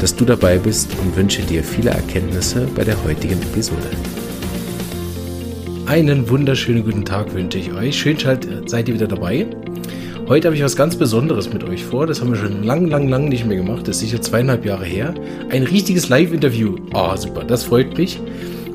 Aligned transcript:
dass 0.00 0.14
du 0.14 0.24
dabei 0.24 0.58
bist 0.58 0.90
und 1.00 1.16
wünsche 1.16 1.42
dir 1.42 1.62
viele 1.62 1.90
Erkenntnisse 1.90 2.66
bei 2.74 2.84
der 2.84 3.02
heutigen 3.04 3.40
Episode. 3.42 3.90
Einen 5.86 6.28
wunderschönen 6.28 6.84
guten 6.84 7.04
Tag 7.04 7.34
wünsche 7.34 7.58
ich 7.58 7.72
euch. 7.72 7.98
Schön 7.98 8.16
seid 8.18 8.88
ihr 8.88 8.94
wieder 8.94 9.06
dabei. 9.06 9.46
Heute 10.26 10.48
habe 10.48 10.56
ich 10.56 10.62
was 10.62 10.76
ganz 10.76 10.96
Besonderes 10.96 11.52
mit 11.52 11.64
euch 11.64 11.84
vor. 11.84 12.06
Das 12.06 12.20
haben 12.20 12.30
wir 12.30 12.38
schon 12.38 12.62
lang, 12.62 12.86
lang, 12.86 13.08
lang 13.08 13.28
nicht 13.28 13.46
mehr 13.46 13.56
gemacht. 13.56 13.86
Das 13.86 13.96
ist 13.96 14.10
sicher 14.10 14.22
zweieinhalb 14.22 14.64
Jahre 14.64 14.84
her. 14.84 15.14
Ein 15.50 15.64
richtiges 15.64 16.08
Live-Interview. 16.08 16.76
Ah, 16.92 17.12
oh, 17.12 17.16
super, 17.16 17.44
das 17.44 17.64
freut 17.64 17.98
mich. 17.98 18.20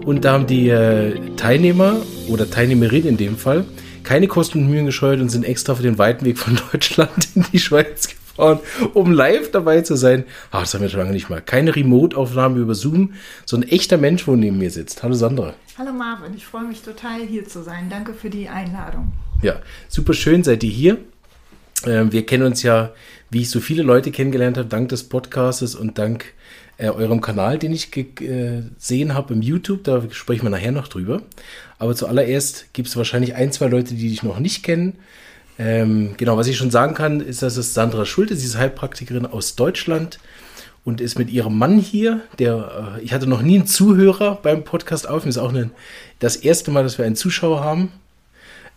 Und 0.05 0.25
da 0.25 0.33
haben 0.33 0.47
die 0.47 0.69
äh, 0.69 1.19
Teilnehmer 1.37 1.97
oder 2.27 2.49
Teilnehmerinnen 2.49 3.09
in 3.09 3.17
dem 3.17 3.37
Fall 3.37 3.65
keine 4.03 4.27
Kosten 4.27 4.59
und 4.59 4.69
Mühen 4.69 4.87
gescheut 4.87 5.19
und 5.19 5.29
sind 5.29 5.45
extra 5.45 5.75
für 5.75 5.83
den 5.83 5.97
weiten 5.97 6.25
Weg 6.25 6.39
von 6.39 6.59
Deutschland 6.71 7.27
in 7.35 7.45
die 7.53 7.59
Schweiz 7.59 8.07
fahren, 8.39 8.59
um 8.93 9.11
live 9.11 9.51
dabei 9.51 9.81
zu 9.81 9.95
sein. 9.95 10.23
Ach, 10.51 10.61
das 10.61 10.73
haben 10.73 10.81
wir 10.81 10.89
schon 10.89 11.01
lange 11.01 11.11
nicht 11.11 11.29
mal. 11.29 11.41
Keine 11.41 11.75
Remote-Aufnahme 11.75 12.59
über 12.59 12.73
Zoom, 12.73 13.13
so 13.45 13.57
ein 13.57 13.63
echter 13.63 13.97
Mensch, 13.97 14.27
wo 14.27 14.35
neben 14.35 14.57
mir 14.57 14.71
sitzt. 14.71 15.03
Hallo 15.03 15.13
Sandra. 15.13 15.53
Hallo 15.77 15.91
Marvin, 15.91 16.33
ich 16.35 16.45
freue 16.45 16.63
mich 16.63 16.81
total 16.81 17.21
hier 17.21 17.45
zu 17.45 17.63
sein. 17.63 17.89
Danke 17.89 18.13
für 18.13 18.29
die 18.29 18.47
Einladung. 18.47 19.11
Ja, 19.41 19.61
super 19.87 20.13
schön 20.13 20.43
seid 20.43 20.63
ihr 20.63 20.71
hier. 20.71 20.97
Ähm, 21.85 22.11
wir 22.11 22.25
kennen 22.25 22.43
uns 22.43 22.63
ja, 22.63 22.91
wie 23.29 23.41
ich 23.41 23.49
so 23.49 23.59
viele 23.59 23.83
Leute 23.83 24.11
kennengelernt 24.11 24.57
habe, 24.57 24.67
dank 24.67 24.89
des 24.89 25.03
Podcasts 25.07 25.75
und 25.75 25.97
dank 25.97 26.33
äh, 26.77 26.89
eurem 26.89 27.21
Kanal, 27.21 27.57
den 27.57 27.71
ich 27.71 27.91
gesehen 27.91 29.13
habe 29.13 29.33
im 29.33 29.41
YouTube. 29.41 29.83
Da 29.83 30.03
sprechen 30.11 30.43
wir 30.43 30.49
nachher 30.49 30.71
noch 30.71 30.87
drüber. 30.87 31.21
Aber 31.77 31.95
zuallererst 31.95 32.73
gibt 32.73 32.89
es 32.89 32.97
wahrscheinlich 32.97 33.35
ein, 33.35 33.51
zwei 33.53 33.67
Leute, 33.67 33.93
die 33.93 34.09
dich 34.09 34.23
noch 34.23 34.39
nicht 34.39 34.63
kennen. 34.63 34.97
Ähm, 35.59 36.15
genau, 36.15 36.37
was 36.37 36.47
ich 36.47 36.55
schon 36.55 36.71
sagen 36.71 36.93
kann, 36.93 37.19
ist, 37.19 37.41
dass 37.41 37.57
es 37.57 37.73
Sandra 37.73 38.05
Schulte, 38.05 38.35
sie 38.37 38.45
ist 38.45 38.57
Heilpraktikerin 38.57 39.25
aus 39.25 39.55
Deutschland 39.55 40.19
und 40.85 41.01
ist 41.01 41.19
mit 41.19 41.29
ihrem 41.29 41.57
Mann 41.57 41.77
hier. 41.77 42.21
Der, 42.39 42.95
äh, 42.97 43.01
ich 43.03 43.11
hatte 43.11 43.27
noch 43.27 43.41
nie 43.41 43.55
einen 43.55 43.67
Zuhörer 43.67 44.39
beim 44.41 44.63
Podcast 44.63 45.07
auf. 45.07 45.25
Das 45.25 45.35
ist 45.35 45.41
auch 45.41 45.49
eine, 45.49 45.69
das 46.19 46.37
erste 46.37 46.71
Mal, 46.71 46.83
dass 46.83 46.97
wir 46.97 47.05
einen 47.05 47.17
Zuschauer 47.17 47.61
haben. 47.61 47.91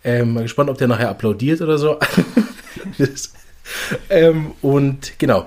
Ähm, 0.03 0.35
mal 0.35 0.43
gespannt, 0.43 0.71
ob 0.71 0.79
der 0.79 0.89
nachher 0.89 1.09
applaudiert 1.09 1.61
oder 1.61 1.79
so. 1.79 2.01
das, 2.99 3.33
ähm, 4.11 4.51
und 4.61 5.13
genau, 5.19 5.47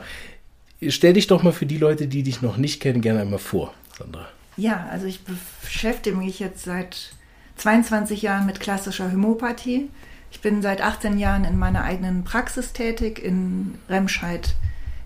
stell 0.87 1.13
dich 1.13 1.27
doch 1.27 1.43
mal 1.43 1.51
für 1.51 1.65
die 1.65 1.77
Leute, 1.77 2.07
die 2.07 2.23
dich 2.23 2.41
noch 2.41 2.55
nicht 2.55 2.81
kennen, 2.81 3.01
gerne 3.01 3.19
einmal 3.19 3.39
vor, 3.39 3.73
Sandra. 3.97 4.25
Ja, 4.55 4.87
also 4.89 5.05
ich 5.05 5.19
beschäftige 5.61 6.15
mich 6.15 6.39
jetzt 6.39 6.63
seit 6.63 7.11
22 7.57 8.21
Jahren 8.21 8.45
mit 8.45 8.61
klassischer 8.61 9.11
Homöopathie. 9.11 9.89
Ich 10.35 10.41
bin 10.41 10.61
seit 10.61 10.81
18 10.81 11.17
Jahren 11.17 11.45
in 11.45 11.57
meiner 11.57 11.85
eigenen 11.85 12.25
Praxis 12.25 12.73
tätig 12.73 13.23
in 13.23 13.75
Remscheid 13.87 14.53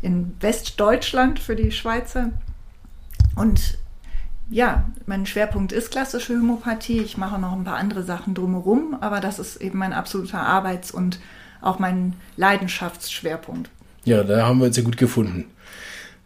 in 0.02 0.35
Westdeutschland 0.39 1.38
für 1.38 1.55
die 1.55 1.72
Schweizer. 1.72 2.31
Und 3.35 3.77
ja, 4.50 4.89
mein 5.05 5.27
Schwerpunkt 5.27 5.72
ist 5.72 5.91
klassische 5.91 6.33
Homöopathie. 6.33 7.02
Ich 7.02 7.16
mache 7.16 7.39
noch 7.39 7.53
ein 7.53 7.63
paar 7.63 7.77
andere 7.77 8.02
Sachen 8.02 8.33
drumherum, 8.33 8.97
aber 9.01 9.19
das 9.19 9.38
ist 9.38 9.57
eben 9.57 9.78
mein 9.78 9.94
absoluter 9.94 10.40
Arbeits- 10.40 10.90
und 10.90 11.19
auch 11.61 11.78
mein 11.78 12.13
Leidenschaftsschwerpunkt. 12.35 13.69
Ja, 14.06 14.23
da 14.23 14.47
haben 14.47 14.57
wir 14.57 14.66
uns 14.66 14.78
ja 14.78 14.84
gut 14.84 14.97
gefunden. 14.97 15.46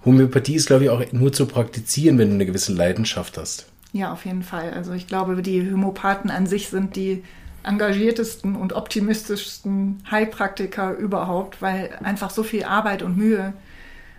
Homöopathie 0.06 0.56
ist, 0.56 0.68
glaube 0.68 0.86
ich, 0.86 0.90
auch 0.90 1.04
nur 1.12 1.34
zu 1.34 1.46
praktizieren, 1.46 2.18
wenn 2.18 2.30
du 2.30 2.36
eine 2.36 2.46
gewisse 2.46 2.72
Leidenschaft 2.72 3.38
hast. 3.38 3.68
Ja, 3.92 4.14
auf 4.14 4.24
jeden 4.24 4.44
Fall. 4.44 4.72
Also 4.72 4.94
ich 4.94 5.08
glaube, 5.08 5.42
die 5.42 5.70
Homöopathen 5.70 6.32
an 6.32 6.48
sich 6.48 6.70
sind 6.70 6.96
die 6.96 7.22
engagiertesten 7.64 8.56
und 8.56 8.74
optimistischsten 8.74 10.04
Heilpraktiker 10.10 10.94
überhaupt, 10.94 11.62
weil 11.62 11.98
einfach 12.04 12.30
so 12.30 12.44
viel 12.44 12.64
Arbeit 12.64 13.02
und 13.02 13.18
Mühe 13.18 13.54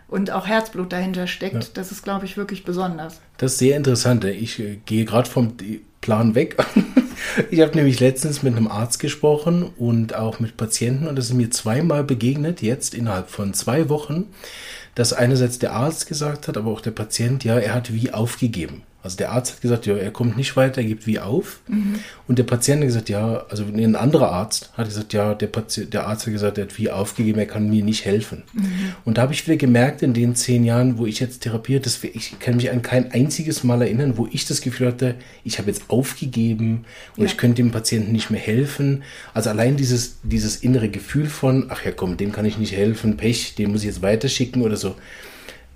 und 0.08 0.30
auch 0.30 0.46
Herzblut 0.46 0.92
dahinter 0.92 1.26
steckt. 1.26 1.54
Ja. 1.54 1.70
Das 1.74 1.90
ist, 1.90 2.04
glaube 2.04 2.24
ich, 2.24 2.36
wirklich 2.36 2.64
besonders. 2.64 3.20
Das 3.38 3.52
ist 3.52 3.58
sehr 3.58 3.76
interessant. 3.76 4.24
Ich 4.24 4.58
äh, 4.60 4.78
gehe 4.86 5.04
gerade 5.04 5.28
vom 5.28 5.54
Plan 6.00 6.34
weg. 6.34 6.56
ich 7.50 7.60
habe 7.60 7.74
nämlich 7.74 8.00
letztens 8.00 8.42
mit 8.42 8.56
einem 8.56 8.68
Arzt 8.68 9.00
gesprochen 9.00 9.70
und 9.76 10.14
auch 10.14 10.40
mit 10.40 10.56
Patienten 10.56 11.08
und 11.08 11.16
das 11.16 11.26
ist 11.26 11.34
mir 11.34 11.50
zweimal 11.50 12.04
begegnet, 12.04 12.62
jetzt 12.62 12.94
innerhalb 12.94 13.30
von 13.30 13.54
zwei 13.54 13.88
Wochen, 13.88 14.26
dass 14.94 15.12
einerseits 15.12 15.58
der 15.58 15.72
Arzt 15.72 16.06
gesagt 16.06 16.46
hat, 16.46 16.56
aber 16.56 16.70
auch 16.70 16.80
der 16.80 16.92
Patient, 16.92 17.42
ja, 17.42 17.58
er 17.58 17.74
hat 17.74 17.92
wie 17.92 18.12
aufgegeben. 18.12 18.82
Also 19.04 19.18
der 19.18 19.32
Arzt 19.32 19.52
hat 19.52 19.60
gesagt, 19.60 19.84
ja, 19.84 19.98
er 19.98 20.10
kommt 20.10 20.38
nicht 20.38 20.56
weiter, 20.56 20.80
er 20.80 20.86
gibt 20.86 21.06
wie 21.06 21.20
auf. 21.20 21.60
Mhm. 21.68 21.96
Und 22.26 22.38
der 22.38 22.44
Patient 22.44 22.80
hat 22.80 22.86
gesagt, 22.86 23.10
ja, 23.10 23.44
also 23.50 23.64
ein 23.64 23.96
anderer 23.96 24.32
Arzt 24.32 24.70
hat 24.78 24.86
gesagt, 24.86 25.12
ja, 25.12 25.34
der, 25.34 25.46
Patient, 25.48 25.92
der 25.92 26.06
Arzt 26.06 26.24
hat 26.24 26.32
gesagt, 26.32 26.56
er 26.56 26.64
hat 26.64 26.78
wie 26.78 26.90
aufgegeben, 26.90 27.38
er 27.38 27.44
kann 27.44 27.68
mir 27.68 27.84
nicht 27.84 28.06
helfen. 28.06 28.44
Mhm. 28.54 28.94
Und 29.04 29.18
da 29.18 29.22
habe 29.22 29.34
ich 29.34 29.46
wieder 29.46 29.58
gemerkt, 29.58 30.00
in 30.00 30.14
den 30.14 30.34
zehn 30.34 30.64
Jahren, 30.64 30.96
wo 30.96 31.04
ich 31.04 31.20
jetzt 31.20 31.42
therapiert, 31.42 31.84
dass 31.84 32.02
ich 32.02 32.38
kann 32.38 32.56
mich 32.56 32.70
an 32.70 32.80
kein 32.80 33.12
einziges 33.12 33.62
Mal 33.62 33.82
erinnern, 33.82 34.16
wo 34.16 34.26
ich 34.32 34.46
das 34.46 34.62
Gefühl 34.62 34.86
hatte, 34.86 35.16
ich 35.44 35.58
habe 35.58 35.68
jetzt 35.68 35.90
aufgegeben 35.90 36.86
und 37.18 37.24
ja. 37.24 37.26
ich 37.26 37.36
könnte 37.36 37.56
dem 37.56 37.72
Patienten 37.72 38.10
nicht 38.10 38.30
mehr 38.30 38.40
helfen. 38.40 39.02
Also 39.34 39.50
allein 39.50 39.76
dieses, 39.76 40.16
dieses 40.22 40.56
innere 40.56 40.88
Gefühl 40.88 41.26
von, 41.26 41.66
ach 41.68 41.84
ja, 41.84 41.90
komm, 41.90 42.16
dem 42.16 42.32
kann 42.32 42.46
ich 42.46 42.56
nicht 42.56 42.74
helfen, 42.74 43.18
Pech, 43.18 43.54
den 43.54 43.70
muss 43.70 43.82
ich 43.82 43.88
jetzt 43.88 44.00
weiterschicken 44.00 44.62
oder 44.62 44.76
so. 44.76 44.94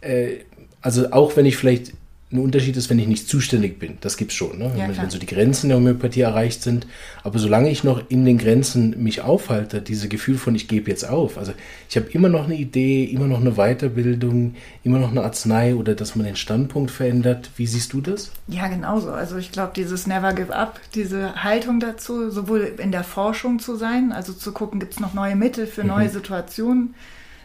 Äh, 0.01 0.37
also 0.81 1.13
auch 1.13 1.37
wenn 1.37 1.45
ich 1.45 1.59
vielleicht 1.59 1.93
ein 2.31 2.41
Unterschied 2.41 2.77
ist, 2.77 2.91
wenn 2.91 2.99
ich 2.99 3.07
nicht 3.07 3.27
zuständig 3.27 3.79
bin. 3.79 3.97
Das 4.03 4.19
gibt's 4.19 4.35
schon, 4.35 4.59
ne? 4.59 4.71
Ja, 4.77 4.87
wenn, 4.95 5.09
so 5.09 5.19
die 5.19 5.25
Grenzen 5.25 5.69
der 5.69 5.79
Homöopathie 5.79 6.21
erreicht 6.21 6.63
sind. 6.63 6.87
Aber 7.23 7.39
solange 7.39 7.71
ich 7.71 7.85
noch 7.85 8.03
in 8.11 8.27
den 8.27 8.37
Grenzen 8.37 9.03
mich 9.03 9.23
aufhalte, 9.23 9.81
dieses 9.81 10.11
Gefühl 10.11 10.37
von 10.37 10.55
ich 10.55 10.69
gebe 10.69 10.91
jetzt 10.91 11.09
auf. 11.09 11.39
Also 11.39 11.53
ich 11.89 11.97
habe 11.97 12.07
immer 12.13 12.29
noch 12.29 12.45
eine 12.45 12.57
Idee, 12.57 13.05
immer 13.05 13.27
noch 13.27 13.41
eine 13.41 13.53
Weiterbildung, 13.53 14.57
immer 14.85 14.99
noch 14.99 15.11
eine 15.11 15.23
Arznei 15.23 15.75
oder 15.75 15.95
dass 15.95 16.17
man 16.17 16.27
den 16.27 16.37
Standpunkt 16.37 16.91
verändert. 16.91 17.49
Wie 17.57 17.67
siehst 17.67 17.95
du 17.95 18.03
das? 18.03 18.31
Ja, 18.47 18.69
genauso. 18.69 19.11
Also 19.11 19.39
ich 19.39 19.51
glaube, 19.51 19.73
dieses 19.75 20.07
Never 20.07 20.35
Give 20.35 20.55
Up, 20.55 20.81
diese 20.95 21.43
Haltung 21.43 21.81
dazu, 21.81 22.31
sowohl 22.31 22.75
in 22.77 22.93
der 22.93 23.05
Forschung 23.05 23.59
zu 23.59 23.77
sein, 23.77 24.13
also 24.13 24.35
zu 24.35 24.53
gucken, 24.53 24.81
gibt's 24.81 25.01
noch 25.01 25.15
neue 25.15 25.35
Mittel 25.35 25.67
für 25.67 25.83
mhm. 25.83 25.89
neue 25.89 26.09
Situationen 26.11 26.95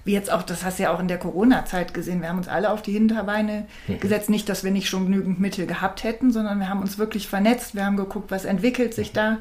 wie 0.05 0.13
jetzt 0.13 0.31
auch, 0.31 0.43
das 0.43 0.63
hast 0.63 0.79
du 0.79 0.83
ja 0.83 0.93
auch 0.93 0.99
in 0.99 1.07
der 1.07 1.17
Corona-Zeit 1.17 1.93
gesehen, 1.93 2.21
wir 2.21 2.29
haben 2.29 2.37
uns 2.37 2.47
alle 2.47 2.69
auf 2.69 2.81
die 2.81 2.91
Hinterbeine 2.91 3.65
mhm. 3.87 3.99
gesetzt. 3.99 4.29
Nicht, 4.29 4.49
dass 4.49 4.63
wir 4.63 4.71
nicht 4.71 4.89
schon 4.89 5.05
genügend 5.05 5.39
Mittel 5.39 5.65
gehabt 5.65 6.03
hätten, 6.03 6.31
sondern 6.31 6.59
wir 6.59 6.69
haben 6.69 6.81
uns 6.81 6.97
wirklich 6.97 7.27
vernetzt, 7.27 7.75
wir 7.75 7.85
haben 7.85 7.97
geguckt, 7.97 8.29
was 8.31 8.45
entwickelt 8.45 8.93
sich 8.93 9.13
da. 9.13 9.37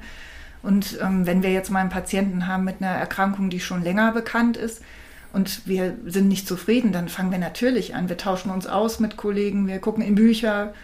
Und 0.62 0.98
ähm, 1.02 1.26
wenn 1.26 1.42
wir 1.42 1.50
jetzt 1.50 1.70
mal 1.70 1.80
einen 1.80 1.90
Patienten 1.90 2.46
haben 2.46 2.64
mit 2.64 2.76
einer 2.80 2.92
Erkrankung, 2.92 3.50
die 3.50 3.58
schon 3.60 3.82
länger 3.82 4.12
bekannt 4.12 4.56
ist, 4.56 4.82
und 5.32 5.66
wir 5.66 5.96
sind 6.04 6.28
nicht 6.28 6.46
zufrieden, 6.46 6.92
dann 6.92 7.08
fangen 7.08 7.30
wir 7.30 7.38
natürlich 7.38 7.94
an. 7.94 8.08
Wir 8.08 8.18
tauschen 8.18 8.50
uns 8.50 8.66
aus 8.66 9.00
mit 9.00 9.16
Kollegen, 9.16 9.66
wir 9.66 9.78
gucken 9.78 10.04
in 10.04 10.14
Bücher, 10.14 10.74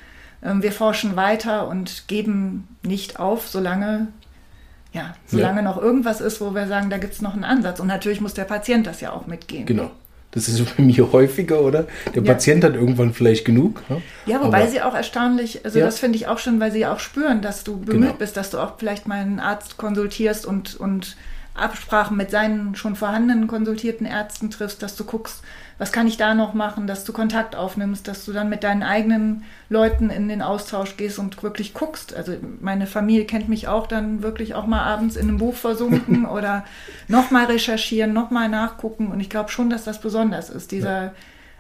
ähm, 0.43 0.63
wir 0.63 0.73
forschen 0.73 1.17
weiter 1.17 1.69
und 1.69 2.09
geben 2.09 2.67
nicht 2.83 3.21
auf, 3.21 3.49
solange 3.49 4.09
ja, 4.93 5.15
solange 5.27 5.59
ja. 5.59 5.63
noch 5.63 5.81
irgendwas 5.81 6.21
ist, 6.21 6.41
wo 6.41 6.55
wir 6.55 6.67
sagen, 6.67 6.91
da 6.91 6.99
gibt 6.99 7.13
es 7.15 7.23
noch 7.23 7.35
einen 7.35 7.45
Ansatz. 7.45 7.81
Und 7.81 7.87
natürlich 7.87 8.21
muss 8.21 8.35
der 8.35 8.45
Patient 8.45 8.87
das 8.87 9.01
ja 9.01 9.13
auch 9.13 9.27
mitgehen. 9.27 9.67
Genau. 9.67 9.91
Das 10.31 10.49
ist 10.49 10.77
bei 10.77 10.83
mir 10.83 11.13
häufiger, 11.13 11.61
oder? 11.61 11.87
Der 12.15 12.23
ja. 12.23 12.33
Patient 12.33 12.65
hat 12.65 12.75
irgendwann 12.75 13.13
vielleicht 13.13 13.45
genug. 13.45 13.83
Ne? 13.89 14.03
Ja, 14.27 14.43
wobei 14.43 14.63
Aber, 14.63 14.67
sie 14.69 14.83
auch 14.83 14.95
erstaunlich, 14.95 15.65
also 15.65 15.79
ja. 15.79 15.85
das 15.85 15.99
finde 15.99 16.17
ich 16.17 16.27
auch 16.27 16.39
schon, 16.39 16.61
weil 16.61 16.73
sie 16.73 16.87
auch 16.87 17.01
spüren, 17.01 17.43
dass 17.43 17.65
du 17.65 17.79
bemüht 17.79 18.03
genau. 18.03 18.15
bist, 18.15 18.37
dass 18.37 18.51
du 18.51 18.59
auch 18.59 18.75
vielleicht 18.79 19.07
mal 19.07 19.19
einen 19.19 19.41
Arzt 19.41 19.77
konsultierst 19.77 20.47
und, 20.47 20.77
und 20.77 21.17
Absprachen 21.59 22.17
mit 22.17 22.31
seinen 22.31 22.75
schon 22.75 22.97
vorhandenen 22.97 23.47
konsultierten 23.47 24.07
Ärzten 24.07 24.51
triffst, 24.51 24.83
dass 24.83 24.97
du 24.97 25.05
guckst, 25.05 25.43
was 25.79 25.93
kann 25.93 26.09
ich 26.09 26.17
da 26.17 26.35
noch 26.35 26.55
machen, 26.55 26.87
dass 26.87 27.05
du 27.05 27.13
Kontakt 27.13 27.55
aufnimmst, 27.55 28.09
dass 28.09 28.25
du 28.25 28.33
dann 28.33 28.49
mit 28.49 28.65
deinen 28.65 28.83
eigenen 28.83 29.45
Leuten 29.69 30.11
in 30.11 30.29
den 30.29 30.43
Austausch 30.43 30.97
gehst 30.97 31.19
und 31.21 31.41
wirklich 31.43 31.73
guckst. 31.73 32.15
Also 32.15 32.33
meine 32.61 32.87
Familie 32.87 33.25
kennt 33.25 33.49
mich 33.49 33.69
auch 33.69 33.87
dann 33.87 34.23
wirklich 34.23 34.55
auch 34.55 34.67
mal 34.67 34.83
abends 34.83 35.17
in 35.17 35.29
einem 35.29 35.39
Buch 35.39 35.55
versunken 35.55 36.27
oder 36.27 36.65
nochmal 37.07 37.47
recherchieren, 37.47 38.13
nochmal 38.13 38.49
nachgucken. 38.49 39.09
Und 39.09 39.21
ich 39.21 39.31
glaube 39.31 39.51
schon, 39.51 39.71
dass 39.71 39.85
das 39.85 40.01
besonders 40.01 40.51
ist, 40.51 40.73
dieser 40.73 41.03
ja. 41.03 41.13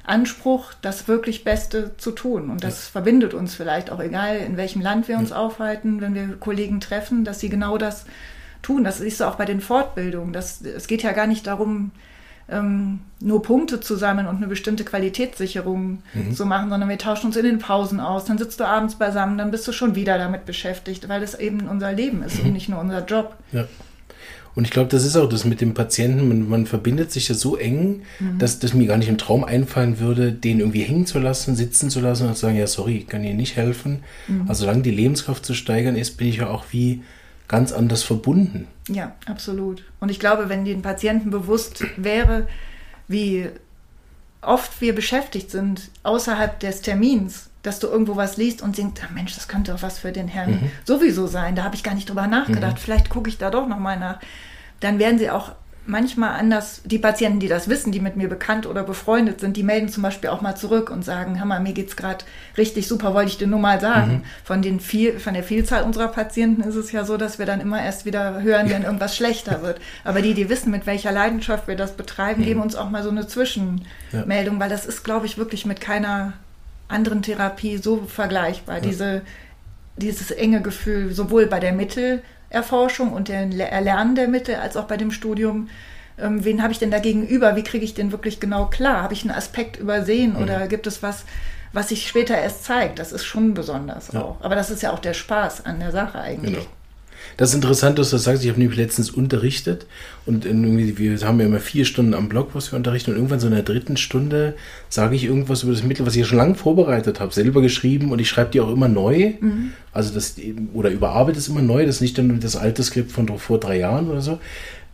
Anspruch, 0.04 0.72
das 0.82 1.06
wirklich 1.06 1.44
Beste 1.44 1.96
zu 1.96 2.10
tun. 2.10 2.50
Und 2.50 2.64
das 2.64 2.86
ja. 2.86 2.92
verbindet 2.92 3.34
uns 3.34 3.54
vielleicht 3.54 3.90
auch, 3.90 4.00
egal 4.00 4.38
in 4.38 4.56
welchem 4.56 4.82
Land 4.82 5.06
wir 5.06 5.18
uns 5.18 5.30
ja. 5.30 5.36
aufhalten, 5.36 6.00
wenn 6.00 6.14
wir 6.14 6.36
Kollegen 6.40 6.80
treffen, 6.80 7.24
dass 7.24 7.38
sie 7.38 7.50
genau 7.50 7.78
das 7.78 8.04
tun. 8.62 8.84
Das 8.84 8.98
siehst 8.98 9.20
du 9.20 9.24
auch 9.24 9.36
bei 9.36 9.44
den 9.44 9.60
Fortbildungen. 9.60 10.32
Das, 10.32 10.60
es 10.62 10.86
geht 10.86 11.02
ja 11.02 11.12
gar 11.12 11.26
nicht 11.26 11.46
darum, 11.46 11.92
ähm, 12.50 13.00
nur 13.20 13.42
Punkte 13.42 13.80
zu 13.80 13.96
sammeln 13.96 14.26
und 14.26 14.36
eine 14.36 14.46
bestimmte 14.46 14.84
Qualitätssicherung 14.84 16.02
mhm. 16.14 16.34
zu 16.34 16.46
machen, 16.46 16.70
sondern 16.70 16.88
wir 16.88 16.98
tauschen 16.98 17.26
uns 17.26 17.36
in 17.36 17.44
den 17.44 17.58
Pausen 17.58 18.00
aus. 18.00 18.24
Dann 18.24 18.38
sitzt 18.38 18.60
du 18.60 18.64
abends 18.64 18.94
beisammen, 18.94 19.38
dann 19.38 19.50
bist 19.50 19.68
du 19.68 19.72
schon 19.72 19.94
wieder 19.94 20.18
damit 20.18 20.46
beschäftigt, 20.46 21.08
weil 21.08 21.22
es 21.22 21.34
eben 21.34 21.68
unser 21.68 21.92
Leben 21.92 22.22
ist 22.22 22.40
mhm. 22.40 22.46
und 22.46 22.52
nicht 22.54 22.68
nur 22.68 22.80
unser 22.80 23.04
Job. 23.04 23.36
Ja. 23.52 23.66
Und 24.54 24.64
ich 24.64 24.72
glaube, 24.72 24.88
das 24.88 25.04
ist 25.04 25.14
auch 25.16 25.28
das 25.28 25.44
mit 25.44 25.60
dem 25.60 25.72
Patienten. 25.74 26.26
Man, 26.26 26.48
man 26.48 26.66
verbindet 26.66 27.12
sich 27.12 27.28
ja 27.28 27.34
so 27.36 27.56
eng, 27.56 28.02
mhm. 28.18 28.38
dass 28.38 28.58
das 28.58 28.74
mir 28.74 28.88
gar 28.88 28.96
nicht 28.96 29.08
im 29.08 29.18
Traum 29.18 29.44
einfallen 29.44 30.00
würde, 30.00 30.32
den 30.32 30.58
irgendwie 30.58 30.82
hängen 30.82 31.06
zu 31.06 31.20
lassen, 31.20 31.54
sitzen 31.54 31.90
zu 31.90 32.00
lassen 32.00 32.26
und 32.26 32.34
zu 32.34 32.40
sagen, 32.40 32.56
ja, 32.56 32.66
sorry, 32.66 32.96
ich 32.96 33.06
kann 33.06 33.22
dir 33.22 33.34
nicht 33.34 33.54
helfen. 33.54 34.00
Mhm. 34.26 34.46
Also 34.48 34.64
solange 34.64 34.82
die 34.82 34.90
Lebenskraft 34.90 35.44
zu 35.44 35.54
steigern 35.54 35.94
ist, 35.94 36.16
bin 36.16 36.26
ich 36.26 36.38
ja 36.38 36.48
auch 36.48 36.64
wie 36.72 37.02
ganz 37.48 37.72
anders 37.72 38.02
verbunden. 38.02 38.68
Ja, 38.88 39.12
absolut. 39.26 39.82
Und 40.00 40.10
ich 40.10 40.20
glaube, 40.20 40.48
wenn 40.48 40.64
den 40.64 40.82
Patienten 40.82 41.30
bewusst 41.30 41.84
wäre, 41.96 42.46
wie 43.08 43.48
oft 44.40 44.80
wir 44.80 44.94
beschäftigt 44.94 45.50
sind 45.50 45.90
außerhalb 46.02 46.60
des 46.60 46.82
Termins, 46.82 47.50
dass 47.62 47.80
du 47.80 47.88
irgendwo 47.88 48.16
was 48.16 48.36
liest 48.36 48.62
und 48.62 48.78
denkst, 48.78 49.00
ah, 49.04 49.12
Mensch, 49.12 49.34
das 49.34 49.48
könnte 49.48 49.72
doch 49.72 49.82
was 49.82 49.98
für 49.98 50.12
den 50.12 50.28
Herrn 50.28 50.52
mhm. 50.52 50.70
sowieso 50.84 51.26
sein. 51.26 51.56
Da 51.56 51.64
habe 51.64 51.74
ich 51.74 51.82
gar 51.82 51.94
nicht 51.94 52.08
drüber 52.08 52.26
nachgedacht. 52.26 52.76
Mhm. 52.76 52.80
Vielleicht 52.80 53.10
gucke 53.10 53.28
ich 53.28 53.38
da 53.38 53.50
doch 53.50 53.66
nochmal 53.66 53.98
nach. 53.98 54.20
Dann 54.80 54.98
werden 54.98 55.18
sie 55.18 55.30
auch 55.30 55.52
manchmal 55.88 56.38
anders, 56.38 56.82
die 56.84 56.98
Patienten, 56.98 57.40
die 57.40 57.48
das 57.48 57.68
wissen, 57.68 57.92
die 57.92 58.00
mit 58.00 58.14
mir 58.14 58.28
bekannt 58.28 58.66
oder 58.66 58.82
befreundet 58.84 59.40
sind, 59.40 59.56
die 59.56 59.62
melden 59.62 59.88
zum 59.88 60.02
Beispiel 60.02 60.28
auch 60.28 60.42
mal 60.42 60.54
zurück 60.54 60.90
und 60.90 61.02
sagen, 61.02 61.40
Hammer, 61.40 61.60
mir 61.60 61.72
geht's 61.72 61.96
gerade 61.96 62.24
richtig 62.58 62.86
super, 62.86 63.14
wollte 63.14 63.30
ich 63.30 63.38
dir 63.38 63.46
nur 63.46 63.58
mal 63.58 63.80
sagen. 63.80 64.12
Mhm. 64.12 64.22
Von, 64.44 64.60
den 64.60 64.80
viel, 64.80 65.18
von 65.18 65.32
der 65.32 65.42
Vielzahl 65.42 65.84
unserer 65.84 66.08
Patienten 66.08 66.62
ist 66.62 66.74
es 66.74 66.92
ja 66.92 67.04
so, 67.04 67.16
dass 67.16 67.38
wir 67.38 67.46
dann 67.46 67.60
immer 67.60 67.82
erst 67.82 68.04
wieder 68.04 68.42
hören, 68.42 68.68
wenn 68.68 68.82
irgendwas 68.82 69.16
schlechter 69.16 69.62
wird. 69.62 69.80
Aber 70.04 70.20
die, 70.20 70.34
die 70.34 70.50
wissen, 70.50 70.70
mit 70.70 70.86
welcher 70.86 71.10
Leidenschaft 71.10 71.66
wir 71.68 71.76
das 71.76 71.92
betreiben, 71.92 72.42
mhm. 72.42 72.46
geben 72.46 72.60
uns 72.60 72.76
auch 72.76 72.90
mal 72.90 73.02
so 73.02 73.10
eine 73.10 73.26
Zwischenmeldung, 73.26 74.54
ja. 74.54 74.60
weil 74.60 74.68
das 74.68 74.84
ist, 74.84 75.04
glaube 75.04 75.24
ich, 75.24 75.38
wirklich 75.38 75.64
mit 75.64 75.80
keiner 75.80 76.34
anderen 76.86 77.22
Therapie 77.22 77.78
so 77.78 78.04
vergleichbar. 78.06 78.76
Ja. 78.76 78.82
Diese, 78.82 79.22
dieses 79.96 80.30
enge 80.30 80.60
Gefühl, 80.60 81.14
sowohl 81.14 81.46
bei 81.46 81.60
der 81.60 81.72
Mittel- 81.72 82.22
Erforschung 82.50 83.12
und 83.12 83.28
der 83.28 83.72
Erlernen 83.72 84.14
der 84.14 84.28
Mittel 84.28 84.56
als 84.56 84.76
auch 84.76 84.84
bei 84.84 84.96
dem 84.96 85.10
Studium. 85.10 85.68
Ähm, 86.18 86.44
wen 86.44 86.62
habe 86.62 86.72
ich 86.72 86.78
denn 86.78 86.90
da 86.90 86.98
gegenüber? 86.98 87.56
Wie 87.56 87.62
kriege 87.62 87.84
ich 87.84 87.94
den 87.94 88.10
wirklich 88.12 88.40
genau 88.40 88.66
klar? 88.66 89.02
Habe 89.02 89.14
ich 89.14 89.22
einen 89.22 89.36
Aspekt 89.36 89.76
übersehen 89.76 90.34
mhm. 90.34 90.42
oder 90.42 90.66
gibt 90.66 90.86
es 90.86 91.02
was, 91.02 91.24
was 91.72 91.88
sich 91.90 92.08
später 92.08 92.36
erst 92.36 92.64
zeigt? 92.64 92.98
Das 92.98 93.12
ist 93.12 93.24
schon 93.24 93.54
besonders 93.54 94.12
ja. 94.12 94.22
auch. 94.22 94.36
Aber 94.40 94.54
das 94.54 94.70
ist 94.70 94.82
ja 94.82 94.92
auch 94.92 94.98
der 94.98 95.14
Spaß 95.14 95.66
an 95.66 95.78
der 95.78 95.92
Sache 95.92 96.18
eigentlich. 96.18 96.54
Genau. 96.54 96.66
Das 97.36 97.50
ist 97.50 97.54
interessant, 97.54 97.98
dass 97.98 98.10
du 98.10 98.16
das 98.16 98.24
sagst. 98.24 98.42
Ich 98.42 98.50
habe 98.50 98.58
nämlich 98.58 98.76
letztens 98.76 99.10
unterrichtet 99.10 99.86
und 100.26 100.44
irgendwie, 100.44 100.98
wir 100.98 101.18
haben 101.20 101.38
ja 101.40 101.46
immer 101.46 101.60
vier 101.60 101.84
Stunden 101.84 102.14
am 102.14 102.28
Blog, 102.28 102.50
was 102.54 102.72
wir 102.72 102.76
unterrichten 102.76 103.12
und 103.12 103.16
irgendwann 103.16 103.40
so 103.40 103.46
in 103.46 103.54
der 103.54 103.62
dritten 103.62 103.96
Stunde 103.96 104.54
sage 104.88 105.14
ich 105.14 105.24
irgendwas 105.24 105.62
über 105.62 105.72
das 105.72 105.82
Mittel, 105.82 106.04
was 106.04 106.14
ich 106.14 106.20
ja 106.20 106.26
schon 106.26 106.38
lange 106.38 106.54
vorbereitet 106.56 107.20
habe, 107.20 107.32
selber 107.32 107.62
geschrieben 107.62 108.10
und 108.10 108.18
ich 108.18 108.28
schreibe 108.28 108.50
die 108.50 108.60
auch 108.60 108.72
immer 108.72 108.88
neu. 108.88 109.34
Mhm. 109.40 109.72
Also 109.92 110.12
das, 110.14 110.36
oder 110.74 110.90
überarbeite 110.90 111.38
es 111.38 111.48
immer 111.48 111.62
neu, 111.62 111.86
das 111.86 111.96
ist 111.96 112.00
nicht 112.00 112.18
dann 112.18 112.40
das 112.40 112.56
alte 112.56 112.82
Skript 112.82 113.12
von 113.12 113.28
vor 113.38 113.60
drei 113.60 113.78
Jahren 113.78 114.10
oder 114.10 114.20
so. 114.20 114.38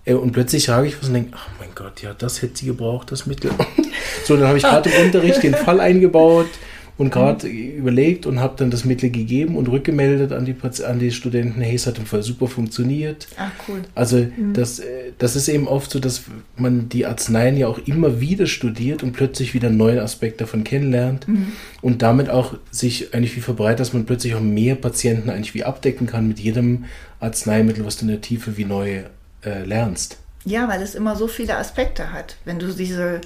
Äh, 0.05 0.15
und 0.15 0.33
plötzlich 0.33 0.65
sage 0.65 0.89
ich 0.89 0.99
was 0.99 1.09
und 1.09 1.15
denke, 1.15 1.31
ach 1.35 1.49
mein 1.59 1.71
Gott, 1.75 2.03
ja, 2.03 2.15
das 2.17 2.43
hätte 2.43 2.59
sie 2.59 2.67
gebraucht, 2.67 3.11
das 3.13 3.27
Mittel. 3.27 3.51
so, 4.27 4.37
dann 4.37 4.49
habe 4.49 4.59
ich 4.59 4.65
gerade 4.65 4.91
im 4.91 5.07
Unterricht 5.07 5.43
den 5.43 5.55
Fall 5.55 5.81
eingebaut 5.81 6.49
und 6.97 7.11
gerade 7.11 7.49
mhm. 7.49 7.77
überlegt 7.77 8.27
und 8.27 8.41
habe 8.41 8.55
dann 8.57 8.71
das 8.71 8.85
Mittel 8.85 9.11
gegeben 9.11 9.57
und 9.57 9.69
rückgemeldet 9.69 10.33
an 10.33 10.45
die, 10.45 10.55
an 10.85 10.99
die 10.99 11.11
Studenten, 11.11 11.61
hey, 11.61 11.75
es 11.75 11.87
hat 11.87 11.99
im 11.99 12.07
Fall 12.07 12.23
super 12.23 12.47
funktioniert. 12.47 13.27
Ach, 13.37 13.51
cool. 13.69 13.83
Also 13.95 14.19
mhm. 14.19 14.53
das, 14.53 14.79
äh, 14.79 15.13
das 15.19 15.35
ist 15.35 15.49
eben 15.49 15.67
oft 15.67 15.91
so, 15.91 15.99
dass 15.99 16.25
man 16.57 16.89
die 16.89 17.07
Arzneien 17.07 17.57
ja 17.57 17.67
auch 17.67 17.79
immer 17.87 18.21
wieder 18.21 18.47
studiert 18.47 19.03
und 19.03 19.13
plötzlich 19.13 19.55
wieder 19.55 19.69
einen 19.69 19.77
neuen 19.77 19.99
Aspekt 19.99 20.41
davon 20.41 20.63
kennenlernt 20.63 21.27
mhm. 21.27 21.53
und 21.83 22.03
damit 22.03 22.31
auch 22.31 22.55
sich 22.71 23.13
eigentlich 23.13 23.37
wie 23.37 23.41
verbreitet, 23.41 23.81
dass 23.81 23.93
man 23.93 24.07
plötzlich 24.07 24.35
auch 24.35 24.41
mehr 24.41 24.77
Patienten 24.77 25.31
eigentlich 25.31 25.55
wie 25.55 25.65
abdecken 25.65 26.07
kann 26.07 26.29
mit 26.29 26.39
jedem 26.39 26.85
Arzneimittel, 27.19 27.85
was 27.85 27.97
du 27.97 28.03
in 28.03 28.09
der 28.09 28.21
Tiefe 28.21 28.57
wie 28.57 28.65
neu 28.65 29.03
äh, 29.45 29.65
lernst. 29.65 30.19
Ja, 30.45 30.69
weil 30.69 30.83
es 30.83 30.95
immer 30.95 31.17
so 31.17 31.27
viele 31.27 31.57
Aspekte 31.57 32.13
hat. 32.13 32.37
Wenn 32.45 32.59
du 32.59 32.73
diese 32.73 33.21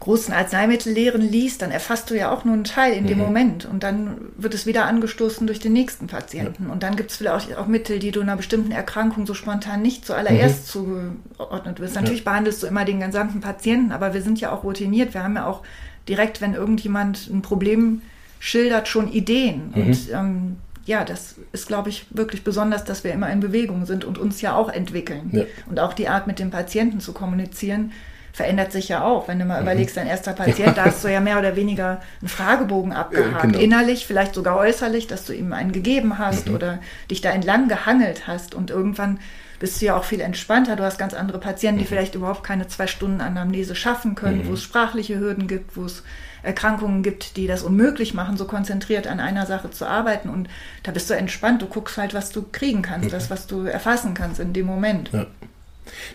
großen 0.00 0.32
Arzneimittellehren 0.32 1.20
liest, 1.20 1.62
dann 1.62 1.70
erfasst 1.70 2.10
du 2.10 2.16
ja 2.16 2.30
auch 2.30 2.44
nur 2.44 2.54
einen 2.54 2.64
Teil 2.64 2.92
in 2.92 3.04
mhm. 3.04 3.08
dem 3.08 3.18
Moment 3.18 3.66
und 3.66 3.82
dann 3.82 4.16
wird 4.36 4.54
es 4.54 4.64
wieder 4.64 4.86
angestoßen 4.86 5.46
durch 5.46 5.58
den 5.58 5.72
nächsten 5.72 6.06
Patienten. 6.06 6.66
Ja. 6.66 6.72
Und 6.72 6.82
dann 6.82 6.96
gibt 6.96 7.10
es 7.10 7.16
vielleicht 7.16 7.56
auch, 7.56 7.62
auch, 7.62 7.66
Mittel, 7.66 7.98
die 7.98 8.10
du 8.10 8.20
einer 8.20 8.36
bestimmten 8.36 8.70
Erkrankung 8.70 9.26
so 9.26 9.34
spontan 9.34 9.82
nicht 9.82 10.06
zuallererst 10.06 10.76
mhm. 10.76 11.14
zugeordnet 11.36 11.80
wirst. 11.80 11.96
Natürlich 11.96 12.24
ja. 12.24 12.30
behandelst 12.30 12.62
du 12.62 12.66
immer 12.66 12.84
den 12.84 13.00
gesamten 13.00 13.40
Patienten, 13.40 13.92
aber 13.92 14.14
wir 14.14 14.22
sind 14.22 14.40
ja 14.40 14.52
auch 14.52 14.62
routiniert. 14.62 15.14
Wir 15.14 15.24
haben 15.24 15.34
ja 15.34 15.46
auch 15.46 15.62
direkt, 16.08 16.40
wenn 16.40 16.54
irgendjemand 16.54 17.28
ein 17.28 17.42
Problem 17.42 18.02
schildert, 18.38 18.88
schon 18.88 19.10
Ideen. 19.10 19.72
Mhm. 19.74 19.82
Und 19.82 19.98
ähm, 20.12 20.56
ja, 20.86 21.04
das 21.04 21.34
ist, 21.52 21.68
glaube 21.68 21.90
ich, 21.90 22.06
wirklich 22.10 22.44
besonders, 22.44 22.84
dass 22.84 23.04
wir 23.04 23.12
immer 23.12 23.30
in 23.30 23.40
Bewegung 23.40 23.84
sind 23.84 24.04
und 24.04 24.16
uns 24.16 24.40
ja 24.40 24.54
auch 24.54 24.70
entwickeln. 24.70 25.28
Ja. 25.32 25.44
Und 25.68 25.80
auch 25.80 25.92
die 25.92 26.08
Art, 26.08 26.26
mit 26.26 26.38
dem 26.38 26.50
Patienten 26.50 27.00
zu 27.00 27.12
kommunizieren, 27.12 27.92
verändert 28.38 28.70
sich 28.70 28.88
ja 28.88 29.02
auch. 29.02 29.26
Wenn 29.26 29.40
du 29.40 29.44
mal 29.44 29.56
mhm. 29.56 29.66
überlegst, 29.66 29.96
dein 29.96 30.06
erster 30.06 30.32
Patient, 30.32 30.78
da 30.78 30.84
hast 30.84 31.02
du 31.02 31.08
ja 31.08 31.18
mehr 31.18 31.40
oder 31.40 31.56
weniger 31.56 32.00
einen 32.20 32.28
Fragebogen 32.28 32.92
abgehakt. 32.94 33.42
Genau. 33.42 33.58
Innerlich, 33.58 34.06
vielleicht 34.06 34.36
sogar 34.36 34.56
äußerlich, 34.56 35.08
dass 35.08 35.24
du 35.24 35.32
ihm 35.32 35.52
einen 35.52 35.72
gegeben 35.72 36.18
hast 36.18 36.46
mhm. 36.48 36.54
oder 36.54 36.78
dich 37.10 37.20
da 37.20 37.30
entlang 37.30 37.66
gehangelt 37.66 38.28
hast. 38.28 38.54
Und 38.54 38.70
irgendwann 38.70 39.18
bist 39.58 39.80
du 39.80 39.86
ja 39.86 39.96
auch 39.96 40.04
viel 40.04 40.20
entspannter. 40.20 40.76
Du 40.76 40.84
hast 40.84 40.98
ganz 40.98 41.14
andere 41.14 41.38
Patienten, 41.38 41.80
die 41.80 41.84
mhm. 41.84 41.88
vielleicht 41.88 42.14
überhaupt 42.14 42.44
keine 42.44 42.68
zwei 42.68 42.86
Stunden 42.86 43.20
Anamnese 43.20 43.74
schaffen 43.74 44.14
können, 44.14 44.44
mhm. 44.44 44.48
wo 44.48 44.52
es 44.52 44.62
sprachliche 44.62 45.18
Hürden 45.18 45.48
gibt, 45.48 45.76
wo 45.76 45.84
es 45.84 46.04
Erkrankungen 46.44 47.02
gibt, 47.02 47.36
die 47.36 47.48
das 47.48 47.64
unmöglich 47.64 48.14
machen, 48.14 48.36
so 48.36 48.44
konzentriert 48.44 49.08
an 49.08 49.18
einer 49.18 49.46
Sache 49.46 49.72
zu 49.72 49.84
arbeiten. 49.84 50.28
Und 50.28 50.48
da 50.84 50.92
bist 50.92 51.10
du 51.10 51.14
entspannt. 51.14 51.60
Du 51.60 51.66
guckst 51.66 51.98
halt, 51.98 52.14
was 52.14 52.30
du 52.30 52.44
kriegen 52.52 52.82
kannst, 52.82 53.06
mhm. 53.06 53.10
das, 53.10 53.30
was 53.30 53.48
du 53.48 53.62
erfassen 53.64 54.14
kannst 54.14 54.38
in 54.38 54.52
dem 54.52 54.66
Moment. 54.66 55.10
Ja. 55.12 55.26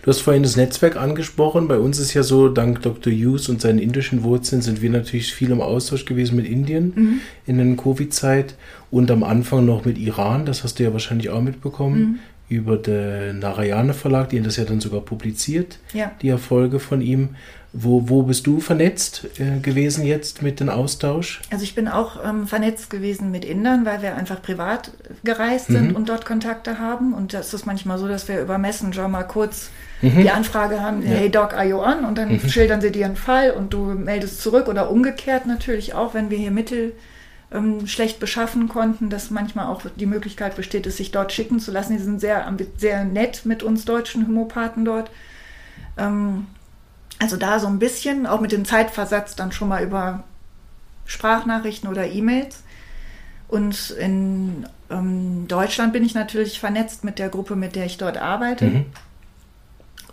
Du 0.02 0.10
hast 0.10 0.20
vorhin 0.20 0.42
das 0.42 0.56
Netzwerk 0.56 0.96
angesprochen. 0.96 1.68
Bei 1.68 1.78
uns 1.78 1.98
ist 1.98 2.14
ja 2.14 2.22
so, 2.22 2.48
dank 2.48 2.82
Dr. 2.82 3.12
Hughes 3.12 3.48
und 3.48 3.60
seinen 3.60 3.78
indischen 3.78 4.22
Wurzeln 4.22 4.62
sind 4.62 4.82
wir 4.82 4.90
natürlich 4.90 5.34
viel 5.34 5.50
im 5.50 5.60
Austausch 5.60 6.04
gewesen 6.04 6.36
mit 6.36 6.46
Indien 6.46 6.92
mhm. 6.94 7.20
in 7.46 7.58
der 7.58 7.76
Covid-Zeit 7.76 8.54
und 8.90 9.10
am 9.10 9.22
Anfang 9.22 9.64
noch 9.64 9.84
mit 9.84 9.98
Iran. 9.98 10.46
Das 10.46 10.64
hast 10.64 10.78
du 10.78 10.84
ja 10.84 10.92
wahrscheinlich 10.92 11.30
auch 11.30 11.40
mitbekommen. 11.40 11.98
Mhm. 11.98 12.18
Über 12.50 12.76
den 12.76 13.38
Narayana 13.38 13.94
Verlag, 13.94 14.28
die 14.28 14.36
haben 14.36 14.44
das 14.44 14.58
ja 14.58 14.64
dann 14.64 14.78
sogar 14.78 15.00
publiziert, 15.00 15.78
ja. 15.94 16.12
die 16.20 16.28
Erfolge 16.28 16.78
von 16.78 17.00
ihm. 17.00 17.30
Wo, 17.76 18.08
wo 18.08 18.22
bist 18.22 18.46
du 18.46 18.60
vernetzt 18.60 19.26
äh, 19.40 19.58
gewesen 19.58 20.06
jetzt 20.06 20.42
mit 20.42 20.60
dem 20.60 20.68
Austausch? 20.68 21.42
Also 21.50 21.64
ich 21.64 21.74
bin 21.74 21.88
auch 21.88 22.24
ähm, 22.24 22.46
vernetzt 22.46 22.88
gewesen 22.88 23.32
mit 23.32 23.44
Indern, 23.44 23.84
weil 23.84 24.00
wir 24.00 24.14
einfach 24.14 24.40
privat 24.40 24.92
gereist 25.24 25.66
sind 25.66 25.90
mhm. 25.90 25.96
und 25.96 26.08
dort 26.08 26.24
Kontakte 26.24 26.78
haben. 26.78 27.12
Und 27.12 27.34
das 27.34 27.52
ist 27.52 27.66
manchmal 27.66 27.98
so, 27.98 28.06
dass 28.06 28.28
wir 28.28 28.40
über 28.40 28.58
Messenger 28.58 29.08
mal 29.08 29.24
kurz 29.24 29.70
mhm. 30.02 30.22
die 30.22 30.30
Anfrage 30.30 30.80
haben, 30.80 31.02
ja. 31.02 31.08
hey 31.08 31.30
Doc, 31.30 31.52
are 31.52 31.66
you 31.66 31.78
on? 31.78 32.04
Und 32.04 32.16
dann 32.16 32.34
mhm. 32.34 32.48
schildern 32.48 32.80
sie 32.80 32.92
dir 32.92 33.06
einen 33.06 33.16
Fall 33.16 33.50
und 33.50 33.72
du 33.72 33.86
meldest 33.86 34.40
zurück 34.40 34.68
oder 34.68 34.88
umgekehrt 34.88 35.46
natürlich 35.46 35.94
auch, 35.94 36.14
wenn 36.14 36.30
wir 36.30 36.38
hier 36.38 36.52
Mittel 36.52 36.92
ähm, 37.52 37.88
schlecht 37.88 38.20
beschaffen 38.20 38.68
konnten, 38.68 39.10
dass 39.10 39.32
manchmal 39.32 39.66
auch 39.66 39.82
die 39.96 40.06
Möglichkeit 40.06 40.54
besteht, 40.54 40.86
es 40.86 40.96
sich 40.96 41.10
dort 41.10 41.32
schicken 41.32 41.58
zu 41.58 41.72
lassen. 41.72 41.96
Die 41.96 42.02
sind 42.02 42.20
sehr, 42.20 42.46
sehr 42.76 43.04
nett 43.04 43.42
mit 43.44 43.64
uns 43.64 43.84
deutschen 43.84 44.28
Homopathen 44.28 44.84
dort. 44.84 45.10
Ähm, 45.98 46.46
also 47.18 47.36
da 47.36 47.58
so 47.58 47.66
ein 47.66 47.78
bisschen, 47.78 48.26
auch 48.26 48.40
mit 48.40 48.52
dem 48.52 48.64
Zeitversatz 48.64 49.36
dann 49.36 49.52
schon 49.52 49.68
mal 49.68 49.82
über 49.82 50.24
Sprachnachrichten 51.06 51.88
oder 51.88 52.06
E-Mails. 52.06 52.62
Und 53.48 53.90
in 53.90 54.66
ähm, 54.90 55.46
Deutschland 55.48 55.92
bin 55.92 56.04
ich 56.04 56.14
natürlich 56.14 56.58
vernetzt 56.58 57.04
mit 57.04 57.18
der 57.18 57.28
Gruppe, 57.28 57.56
mit 57.56 57.76
der 57.76 57.86
ich 57.86 57.98
dort 57.98 58.16
arbeite. 58.16 58.66
Mhm. 58.66 58.86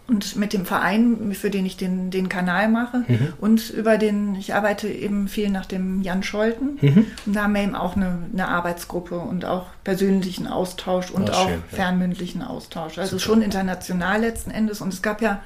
Und 0.08 0.36
mit 0.36 0.52
dem 0.52 0.66
Verein, 0.66 1.34
für 1.34 1.50
den 1.50 1.66
ich 1.66 1.78
den, 1.78 2.12
den 2.12 2.28
Kanal 2.28 2.68
mache. 2.68 3.06
Mhm. 3.08 3.34
Und 3.40 3.70
über 3.70 3.98
den, 3.98 4.36
ich 4.36 4.54
arbeite 4.54 4.90
eben 4.90 5.30
viel 5.30 5.50
nach 5.50 5.66
dem 5.66 6.02
Jan 6.02 6.22
Scholten. 6.22 6.78
Mhm. 6.82 7.06
Und 7.26 7.34
da 7.34 7.44
haben 7.44 7.54
wir 7.54 7.62
eben 7.62 7.76
auch 7.76 7.96
eine, 7.96 8.18
eine 8.34 8.48
Arbeitsgruppe 8.50 9.18
und 9.18 9.46
auch 9.46 9.68
persönlichen 9.86 10.48
Austausch 10.48 11.12
und 11.12 11.30
oh, 11.30 11.34
auch 11.34 11.48
schön, 11.48 11.64
fernmündlichen 11.70 12.42
Austausch. 12.42 12.98
Also 12.98 13.18
Super. 13.18 13.22
schon 13.22 13.42
international 13.42 14.20
letzten 14.20 14.52
Endes. 14.52 14.82
Und 14.82 14.94
es 14.94 15.02
gab 15.02 15.22
ja 15.22 15.40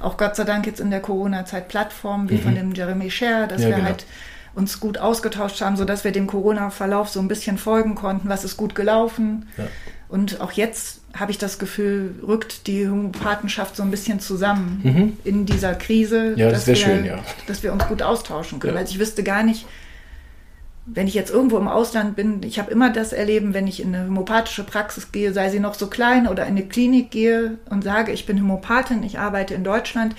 auch 0.00 0.16
Gott 0.16 0.36
sei 0.36 0.44
Dank 0.44 0.66
jetzt 0.66 0.80
in 0.80 0.90
der 0.90 1.00
Corona-Zeit 1.00 1.68
Plattformen 1.68 2.30
wie 2.30 2.36
mhm. 2.36 2.42
von 2.42 2.54
dem 2.54 2.72
Jeremy 2.72 3.10
Scher, 3.10 3.46
dass 3.46 3.62
ja, 3.62 3.68
wir 3.68 3.76
genau. 3.76 3.88
halt 3.88 4.06
uns 4.54 4.80
gut 4.80 4.98
ausgetauscht 4.98 5.60
haben, 5.60 5.76
sodass 5.76 6.04
wir 6.04 6.12
dem 6.12 6.26
Corona-Verlauf 6.26 7.08
so 7.08 7.20
ein 7.20 7.28
bisschen 7.28 7.58
folgen 7.58 7.94
konnten, 7.94 8.28
was 8.28 8.44
ist 8.44 8.56
gut 8.56 8.74
gelaufen. 8.74 9.48
Ja. 9.56 9.64
Und 10.08 10.40
auch 10.40 10.52
jetzt 10.52 11.00
habe 11.14 11.30
ich 11.30 11.38
das 11.38 11.58
Gefühl, 11.58 12.14
rückt 12.26 12.66
die 12.66 12.88
Homöopathenschaft 12.88 13.76
so 13.76 13.82
ein 13.82 13.90
bisschen 13.90 14.20
zusammen 14.20 14.80
mhm. 14.82 15.18
in 15.24 15.46
dieser 15.46 15.74
Krise, 15.74 16.34
ja, 16.36 16.50
das 16.50 16.64
dass, 16.64 16.66
wir, 16.66 16.76
schön, 16.76 17.04
ja. 17.04 17.18
dass 17.46 17.62
wir 17.62 17.72
uns 17.72 17.86
gut 17.86 18.02
austauschen 18.02 18.58
können. 18.58 18.74
Ja. 18.74 18.80
Weil 18.80 18.86
ich 18.86 18.98
wüsste 18.98 19.22
gar 19.22 19.42
nicht, 19.42 19.66
wenn 20.90 21.06
ich 21.06 21.14
jetzt 21.14 21.30
irgendwo 21.30 21.58
im 21.58 21.68
Ausland 21.68 22.16
bin, 22.16 22.42
ich 22.42 22.58
habe 22.58 22.70
immer 22.70 22.90
das 22.90 23.12
Erleben, 23.12 23.52
wenn 23.52 23.66
ich 23.66 23.82
in 23.82 23.94
eine 23.94 24.06
homöopathische 24.06 24.64
Praxis 24.64 25.12
gehe, 25.12 25.32
sei 25.32 25.50
sie 25.50 25.60
noch 25.60 25.74
so 25.74 25.88
klein 25.88 26.26
oder 26.26 26.44
in 26.44 26.56
eine 26.56 26.66
Klinik 26.66 27.10
gehe 27.10 27.58
und 27.68 27.84
sage, 27.84 28.12
ich 28.12 28.26
bin 28.26 28.40
Homöopathin, 28.40 29.02
ich 29.02 29.18
arbeite 29.18 29.54
in 29.54 29.64
Deutschland, 29.64 30.14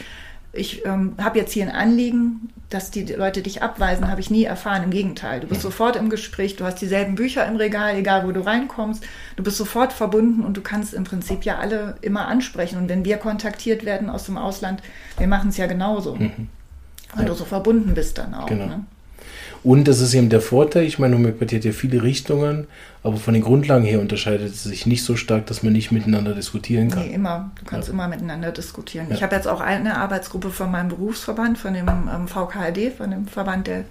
ich 0.51 0.85
ähm, 0.85 1.13
habe 1.21 1.37
jetzt 1.39 1.53
hier 1.53 1.63
ein 1.63 1.75
Anliegen, 1.75 2.49
dass 2.69 2.89
die 2.91 3.03
Leute 3.03 3.41
dich 3.41 3.61
abweisen, 3.61 4.09
habe 4.09 4.21
ich 4.21 4.31
nie 4.31 4.43
erfahren. 4.43 4.83
Im 4.83 4.89
Gegenteil, 4.89 5.39
du 5.39 5.47
bist 5.47 5.61
sofort 5.61 5.95
im 5.95 6.09
Gespräch, 6.09 6.55
du 6.55 6.65
hast 6.65 6.81
dieselben 6.81 7.15
Bücher 7.15 7.47
im 7.47 7.55
Regal, 7.55 7.95
egal 7.95 8.27
wo 8.27 8.31
du 8.31 8.43
reinkommst, 8.43 9.03
du 9.35 9.43
bist 9.43 9.57
sofort 9.57 9.93
verbunden 9.93 10.43
und 10.43 10.57
du 10.57 10.61
kannst 10.61 10.93
im 10.93 11.03
Prinzip 11.03 11.45
ja 11.45 11.59
alle 11.59 11.95
immer 12.01 12.27
ansprechen. 12.27 12.77
Und 12.77 12.89
wenn 12.89 13.05
wir 13.05 13.17
kontaktiert 13.17 13.85
werden 13.85 14.09
aus 14.09 14.25
dem 14.25 14.37
Ausland, 14.37 14.81
wir 15.17 15.27
machen 15.27 15.49
es 15.49 15.57
ja 15.57 15.67
genauso. 15.67 16.15
Mhm. 16.15 16.49
Weil 17.13 17.23
ja. 17.23 17.29
du 17.29 17.35
so 17.35 17.45
verbunden 17.45 17.93
bist 17.93 18.17
dann 18.17 18.33
auch. 18.33 18.47
Genau. 18.47 18.65
Ne? 18.65 18.85
Und 19.63 19.87
das 19.87 19.99
ist 19.99 20.13
eben 20.13 20.29
der 20.29 20.41
Vorteil, 20.41 20.85
ich 20.85 20.99
meine, 20.99 21.15
Homöopathie 21.15 21.57
hat 21.57 21.65
ja 21.65 21.71
viele 21.71 22.01
Richtungen, 22.01 22.67
aber 23.03 23.17
von 23.17 23.33
den 23.33 23.43
Grundlagen 23.43 23.83
her 23.83 23.99
unterscheidet 23.99 24.53
es 24.53 24.63
sich 24.63 24.85
nicht 24.85 25.03
so 25.03 25.15
stark, 25.15 25.47
dass 25.47 25.63
man 25.63 25.73
nicht 25.73 25.91
miteinander 25.91 26.33
diskutieren 26.33 26.89
kann. 26.89 27.07
Nee, 27.07 27.13
immer. 27.13 27.51
Du 27.59 27.65
kannst 27.65 27.87
ja. 27.87 27.93
immer 27.93 28.07
miteinander 28.07 28.51
diskutieren. 28.51 29.07
Ja. 29.09 29.15
Ich 29.15 29.23
habe 29.23 29.35
jetzt 29.35 29.47
auch 29.47 29.61
eine 29.61 29.97
Arbeitsgruppe 29.97 30.49
von 30.49 30.71
meinem 30.71 30.89
Berufsverband, 30.89 31.57
von 31.57 31.73
dem 31.73 31.87
ähm, 31.87 32.27
VKHD, 32.27 32.97
von 32.97 33.11
dem 33.11 33.27
Verband 33.27 33.67
der 33.67 33.83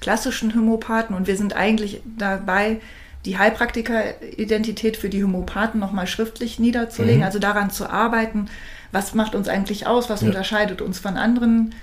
klassischen 0.00 0.54
Homöopathen 0.54 1.16
und 1.16 1.26
wir 1.26 1.36
sind 1.36 1.56
eigentlich 1.56 2.02
dabei, 2.18 2.80
die 3.24 3.38
Heilpraktiker-Identität 3.38 4.98
für 4.98 5.08
die 5.08 5.24
Homöopathen 5.24 5.80
nochmal 5.80 6.06
schriftlich 6.06 6.58
niederzulegen, 6.58 7.20
mhm. 7.20 7.24
also 7.24 7.38
daran 7.38 7.70
zu 7.70 7.88
arbeiten, 7.88 8.48
was 8.92 9.14
macht 9.14 9.34
uns 9.34 9.48
eigentlich 9.48 9.86
aus, 9.86 10.10
was 10.10 10.20
ja. 10.20 10.26
unterscheidet 10.26 10.82
uns 10.82 10.98
von 10.98 11.16
anderen 11.16 11.74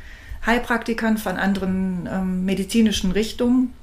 Heilpraktikern, 0.45 1.17
von 1.17 1.37
anderen 1.37 2.09
ähm, 2.11 2.45
medizinischen 2.45 3.11
Richtungen. 3.11 3.73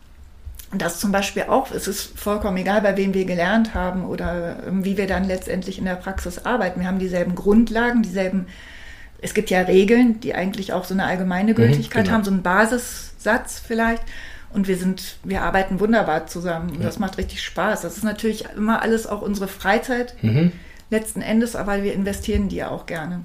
Und 0.70 0.82
das 0.82 1.00
zum 1.00 1.12
Beispiel 1.12 1.44
auch, 1.44 1.70
es 1.70 1.88
ist 1.88 2.18
vollkommen 2.18 2.58
egal, 2.58 2.82
bei 2.82 2.96
wem 2.96 3.14
wir 3.14 3.24
gelernt 3.24 3.74
haben 3.74 4.04
oder 4.04 4.64
ähm, 4.66 4.84
wie 4.84 4.96
wir 4.96 5.06
dann 5.06 5.24
letztendlich 5.24 5.78
in 5.78 5.86
der 5.86 5.94
Praxis 5.94 6.44
arbeiten. 6.44 6.80
Wir 6.80 6.88
haben 6.88 6.98
dieselben 6.98 7.34
Grundlagen, 7.34 8.02
dieselben, 8.02 8.46
es 9.22 9.32
gibt 9.32 9.50
ja 9.50 9.60
Regeln, 9.60 10.20
die 10.20 10.34
eigentlich 10.34 10.72
auch 10.72 10.84
so 10.84 10.92
eine 10.92 11.04
allgemeine 11.04 11.52
mhm, 11.52 11.56
Gültigkeit 11.56 12.02
mhm, 12.02 12.04
genau. 12.04 12.14
haben, 12.16 12.24
so 12.24 12.30
einen 12.32 12.42
Basissatz 12.42 13.62
vielleicht. 13.64 14.02
Und 14.52 14.66
wir 14.66 14.76
sind, 14.76 15.18
wir 15.24 15.42
arbeiten 15.42 15.78
wunderbar 15.78 16.26
zusammen 16.26 16.70
und 16.70 16.80
ja. 16.80 16.86
das 16.86 16.98
macht 16.98 17.18
richtig 17.18 17.42
Spaß. 17.42 17.82
Das 17.82 17.96
ist 17.96 18.04
natürlich 18.04 18.46
immer 18.56 18.82
alles 18.82 19.06
auch 19.06 19.20
unsere 19.20 19.46
Freizeit 19.46 20.14
mhm. 20.22 20.52
letzten 20.90 21.20
Endes, 21.20 21.54
aber 21.54 21.82
wir 21.82 21.94
investieren 21.94 22.48
die 22.48 22.56
ja 22.56 22.70
auch 22.70 22.86
gerne. 22.86 23.20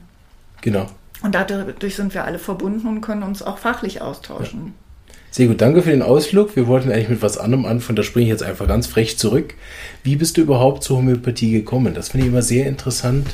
Genau. 0.62 0.88
Und 1.24 1.34
dadurch 1.34 1.96
sind 1.96 2.14
wir 2.14 2.26
alle 2.26 2.38
verbunden 2.38 2.88
und 2.88 3.02
können 3.02 3.24
uns 3.24 3.42
auch 3.42 3.58
fachlich 3.58 4.02
austauschen. 4.02 4.60
Ja. 4.68 5.16
Sehr 5.32 5.48
gut, 5.48 5.62
danke 5.62 5.82
für 5.82 5.90
den 5.90 6.04
Ausflug. 6.04 6.56
Wir 6.56 6.68
wollten 6.68 6.92
eigentlich 6.92 7.10
mit 7.10 7.24
was 7.24 7.40
anderem 7.40 7.66
anfangen, 7.66 7.96
da 7.96 8.04
springe 8.04 8.26
ich 8.26 8.30
jetzt 8.30 8.44
einfach 8.44 8.68
ganz 8.68 8.86
frech 8.86 9.18
zurück. 9.18 9.56
Wie 10.04 10.16
bist 10.16 10.38
du 10.38 10.42
überhaupt 10.42 10.84
zur 10.84 10.98
Homöopathie 10.98 11.52
gekommen? 11.52 11.96
Das 11.96 12.10
finde 12.10 12.28
ich 12.28 12.32
immer 12.32 12.44
sehr 12.44 12.68
interessant, 12.68 13.34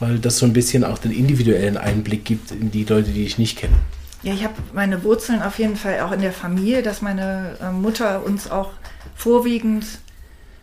weil 0.00 0.18
das 0.20 0.38
so 0.38 0.46
ein 0.46 0.54
bisschen 0.54 0.84
auch 0.84 0.96
den 0.96 1.10
individuellen 1.10 1.76
Einblick 1.76 2.24
gibt 2.24 2.50
in 2.50 2.70
die 2.70 2.84
Leute, 2.84 3.10
die 3.10 3.26
ich 3.26 3.36
nicht 3.36 3.58
kenne. 3.58 3.74
Ja, 4.22 4.32
ich 4.32 4.42
habe 4.42 4.54
meine 4.72 5.04
Wurzeln 5.04 5.42
auf 5.42 5.58
jeden 5.58 5.76
Fall 5.76 6.00
auch 6.00 6.12
in 6.12 6.22
der 6.22 6.32
Familie, 6.32 6.82
dass 6.82 7.02
meine 7.02 7.58
äh, 7.60 7.70
Mutter 7.72 8.24
uns 8.24 8.50
auch 8.50 8.70
vorwiegend 9.14 9.84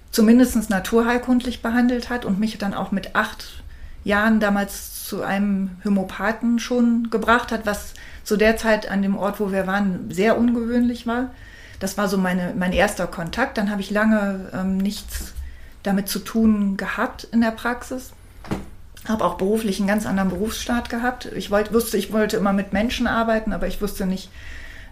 zumindest 0.10 0.70
naturheilkundlich 0.72 1.62
behandelt 1.62 2.10
hat 2.10 2.26
und 2.26 2.40
mich 2.40 2.58
dann 2.58 2.74
auch 2.74 2.92
mit 2.92 3.16
acht 3.16 3.62
Jahren 4.04 4.40
damals 4.40 5.06
zu 5.06 5.22
einem 5.22 5.72
Hämopathen 5.84 6.60
schon 6.60 7.10
gebracht 7.10 7.52
hat, 7.52 7.66
was 7.66 7.94
zu 8.24 8.38
der 8.38 8.58
Zeit 8.58 8.90
an 8.90 9.02
dem 9.02 9.18
Ort, 9.18 9.40
wo 9.40 9.52
wir 9.52 9.68
waren, 9.68 10.10
sehr 10.12 10.38
ungewöhnlich 10.38 11.08
war. 11.08 11.32
Das 11.80 11.98
war 11.98 12.08
so 12.08 12.18
meine, 12.18 12.54
mein 12.56 12.74
erster 12.74 13.08
Kontakt. 13.08 13.58
Dann 13.58 13.72
habe 13.72 13.82
ich 13.82 13.90
lange 13.90 14.50
ähm, 14.54 14.78
nichts 14.78 15.34
damit 15.84 16.08
zu 16.08 16.20
tun 16.20 16.78
gehabt 16.78 17.24
in 17.32 17.42
der 17.42 17.52
Praxis. 17.52 18.12
Habe 19.08 19.26
auch 19.26 19.36
beruflich 19.36 19.80
einen 19.80 19.88
ganz 19.88 20.06
anderen 20.06 20.30
Berufsstart 20.30 20.90
gehabt. 20.90 21.26
Ich 21.36 21.50
wollt, 21.50 21.74
wusste, 21.74 21.98
ich 21.98 22.14
wollte 22.14 22.38
immer 22.38 22.54
mit 22.54 22.72
Menschen 22.72 23.08
arbeiten, 23.08 23.52
aber 23.52 23.66
ich 23.66 23.82
wusste 23.82 24.06
nicht, 24.06 24.30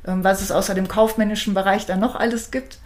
ähm, 0.05 0.23
was 0.23 0.41
es 0.41 0.51
außer 0.51 0.73
dem 0.73 0.87
kaufmännischen 0.87 1.53
Bereich 1.53 1.85
da 1.85 1.95
noch 1.95 2.15
alles 2.15 2.49
gibt. 2.49 2.79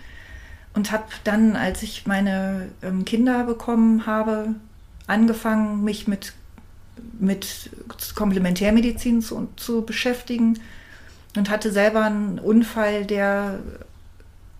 Und 0.74 0.92
habe 0.92 1.06
dann, 1.24 1.56
als 1.56 1.84
ich 1.84 2.08
meine 2.08 2.70
ähm, 2.82 3.06
Kinder 3.06 3.44
bekommen 3.46 4.06
habe, 4.06 4.56
angefangen, 5.08 5.84
mich 5.84 6.08
mit 6.08 6.34
mit 7.20 7.72
Komplementärmedizin 8.16 9.22
zu, 9.22 9.50
zu 9.56 9.84
beschäftigen 9.84 10.60
und 11.36 11.50
hatte 11.50 11.72
selber 11.72 12.04
einen 12.04 12.40
Unfall, 12.40 13.06
der 13.06 13.60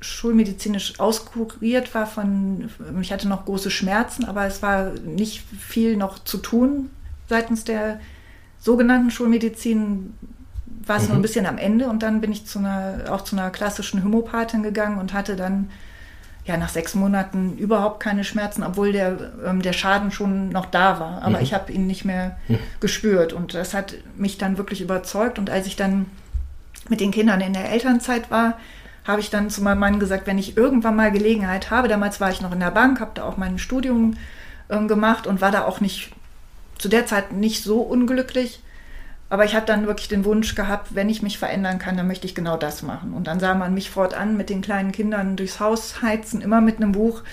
schulmedizinisch 0.02 1.00
auskuriert 1.00 1.94
war 1.94 2.08
von, 2.08 2.70
ich 3.02 3.14
hatte 3.14 3.28
noch 3.28 3.46
große 3.46 3.72
Schmerzen, 3.72 4.26
aber 4.26 4.46
es 4.46 4.62
war 4.62 4.92
nicht 5.06 5.44
viel 5.60 5.96
noch 5.96 6.20
zu 6.24 6.38
tun 6.38 6.90
seitens 7.30 7.64
der 7.64 8.00
sogenannten 8.60 9.12
Schulmedizin, 9.12 10.14
war 10.86 10.98
es 10.98 11.04
mhm. 11.04 11.08
nur 11.08 11.16
ein 11.16 11.20
mhm. 11.20 11.22
bisschen 11.24 11.46
am 11.46 11.58
Ende 11.58 11.88
und 11.88 12.04
dann 12.04 12.22
bin 12.22 12.32
ich 12.32 12.46
zu 12.46 12.60
einer, 12.60 13.06
auch 13.10 13.22
zu 13.22 13.36
einer 13.36 13.50
klassischen 13.50 14.04
Homopathin 14.04 14.64
gegangen 14.64 15.00
und 15.00 15.14
hatte 15.14 15.36
dann 15.36 15.70
ja 16.46 16.58
nach 16.58 16.70
sechs 16.70 16.94
Monaten 16.94 17.58
überhaupt 17.58 18.02
keine 18.02 18.24
Schmerzen, 18.24 18.64
obwohl 18.64 18.92
der, 18.92 19.32
ähm, 19.46 19.62
der 19.62 19.74
Schaden 19.74 20.12
schon 20.12 20.50
noch 20.50 20.66
da 20.66 21.00
war. 21.00 21.22
Aber 21.22 21.38
mhm. 21.38 21.44
ich 21.44 21.54
habe 21.54 21.72
ihn 21.72 21.88
nicht 21.88 22.04
mehr 22.04 22.38
mhm. 22.48 22.60
gespürt. 22.80 23.34
Und 23.34 23.54
das 23.54 23.74
hat 23.74 23.96
mich 24.18 24.38
dann 24.38 24.58
wirklich 24.58 24.82
überzeugt. 24.82 25.40
Und 25.40 25.50
als 25.50 25.68
ich 25.68 25.76
dann 25.76 26.08
mit 26.90 27.00
den 27.00 27.12
Kindern 27.12 27.40
in 27.40 27.54
der 27.54 27.72
Elternzeit 27.72 28.30
war, 28.30 28.58
habe 29.06 29.22
ich 29.22 29.30
dann 29.30 29.50
zu 29.50 29.62
meinem 29.62 29.80
Mann 29.80 30.00
gesagt, 30.00 30.28
wenn 30.28 30.38
ich 30.38 30.58
irgendwann 30.58 30.96
mal 30.96 31.12
Gelegenheit 31.12 31.72
habe, 31.72 31.88
damals 31.88 32.22
war 32.22 32.30
ich 32.30 32.42
noch 32.42 32.52
in 32.52 32.60
der 32.60 32.72
Bank, 32.72 33.00
habe 33.00 33.12
da 33.16 33.24
auch 33.24 33.38
mein 33.38 33.58
Studium 33.58 34.16
ähm, 34.70 34.88
gemacht 34.88 35.28
und 35.28 35.42
war 35.42 35.52
da 35.52 35.66
auch 35.66 35.82
nicht 35.82 36.12
zu 36.78 36.90
der 36.90 37.06
Zeit 37.06 37.32
nicht 37.32 37.64
so 37.64 37.82
unglücklich. 37.82 38.62
Aber 39.34 39.46
ich 39.46 39.56
habe 39.56 39.66
dann 39.66 39.88
wirklich 39.88 40.08
den 40.08 40.26
Wunsch 40.26 40.54
gehabt, 40.54 40.94
wenn 40.94 41.10
ich 41.10 41.24
mich 41.24 41.40
verändern 41.40 41.80
kann, 41.80 41.98
dann 41.98 42.06
möchte 42.06 42.28
ich 42.28 42.36
genau 42.36 42.56
das 42.56 42.84
machen. 42.84 43.16
Und 43.16 43.26
dann 43.26 43.40
sah 43.40 43.56
man 43.56 43.74
mich 43.74 43.90
fortan 43.90 44.38
mit 44.38 44.52
den 44.52 44.62
kleinen 44.62 44.92
Kindern 44.92 45.36
durchs 45.38 45.60
Haus 45.60 46.04
heizen, 46.04 46.40
immer 46.40 46.62
mit 46.62 46.76
einem 46.76 46.92
Buch 46.92 47.24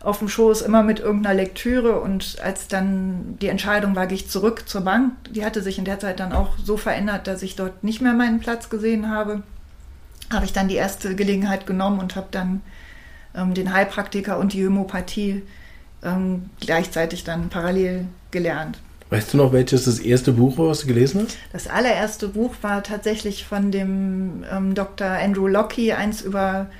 auf 0.00 0.20
dem 0.20 0.30
Schoß, 0.30 0.62
immer 0.62 0.82
mit 0.82 0.98
irgendeiner 0.98 1.34
Lektüre. 1.34 2.00
Und 2.00 2.38
als 2.42 2.68
dann 2.68 3.36
die 3.42 3.48
Entscheidung 3.48 3.94
war, 3.94 4.06
gehe 4.06 4.16
ich 4.16 4.30
zurück 4.30 4.66
zur 4.66 4.80
Bank, 4.80 5.12
die 5.28 5.44
hatte 5.44 5.60
sich 5.60 5.76
in 5.76 5.84
der 5.84 5.98
Zeit 6.00 6.20
dann 6.20 6.32
auch 6.32 6.56
so 6.56 6.78
verändert, 6.78 7.26
dass 7.26 7.42
ich 7.42 7.54
dort 7.54 7.84
nicht 7.84 8.00
mehr 8.00 8.14
meinen 8.14 8.40
Platz 8.40 8.70
gesehen 8.70 9.10
habe, 9.10 9.42
habe 10.32 10.46
ich 10.46 10.54
dann 10.54 10.68
die 10.68 10.76
erste 10.76 11.14
Gelegenheit 11.14 11.66
genommen 11.66 12.00
und 12.00 12.16
habe 12.16 12.28
dann 12.30 12.62
ähm, 13.34 13.52
den 13.52 13.74
Heilpraktiker 13.74 14.38
und 14.38 14.54
die 14.54 14.64
Homöopathie 14.64 15.42
ähm, 16.02 16.48
gleichzeitig 16.60 17.24
dann 17.24 17.50
parallel 17.50 18.06
gelernt. 18.30 18.78
Weißt 19.12 19.34
du 19.34 19.36
noch, 19.36 19.52
welches 19.52 19.84
das 19.84 19.98
erste 19.98 20.32
Buch 20.32 20.56
war, 20.56 20.68
was 20.68 20.80
du 20.80 20.86
gelesen 20.86 21.24
hast? 21.24 21.36
Das 21.52 21.68
allererste 21.68 22.28
Buch 22.28 22.54
war 22.62 22.82
tatsächlich 22.82 23.44
von 23.44 23.70
dem 23.70 24.42
ähm, 24.50 24.74
Dr. 24.74 25.06
Andrew 25.06 25.46
Locke, 25.48 25.94
eins 25.94 26.22
über, 26.22 26.70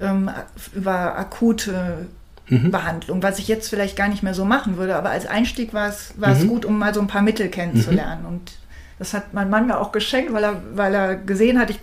ähm, 0.00 0.30
über 0.76 1.18
akute 1.18 2.06
mhm. 2.48 2.70
Behandlung, 2.70 3.20
was 3.20 3.40
ich 3.40 3.48
jetzt 3.48 3.68
vielleicht 3.68 3.96
gar 3.96 4.06
nicht 4.06 4.22
mehr 4.22 4.32
so 4.32 4.44
machen 4.44 4.76
würde, 4.76 4.94
aber 4.94 5.10
als 5.10 5.26
Einstieg 5.26 5.74
war 5.74 5.88
es, 5.88 6.14
war 6.16 6.36
mhm. 6.36 6.40
es 6.40 6.46
gut, 6.46 6.64
um 6.64 6.78
mal 6.78 6.94
so 6.94 7.00
ein 7.00 7.08
paar 7.08 7.22
Mittel 7.22 7.48
kennenzulernen. 7.48 8.22
Mhm. 8.22 8.28
Und 8.28 8.52
das 9.00 9.12
hat 9.12 9.34
mein 9.34 9.50
Mann 9.50 9.66
mir 9.66 9.80
auch 9.80 9.90
geschenkt, 9.90 10.32
weil 10.32 10.44
er, 10.44 10.62
weil 10.76 10.94
er 10.94 11.16
gesehen 11.16 11.58
hat, 11.58 11.70
ich 11.70 11.80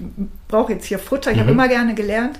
brauche 0.48 0.72
jetzt 0.72 0.86
hier 0.86 0.98
Futter. 0.98 1.34
Ich 1.34 1.40
habe 1.40 1.52
mhm. 1.52 1.60
immer 1.60 1.68
gerne 1.68 1.94
gelernt. 1.94 2.40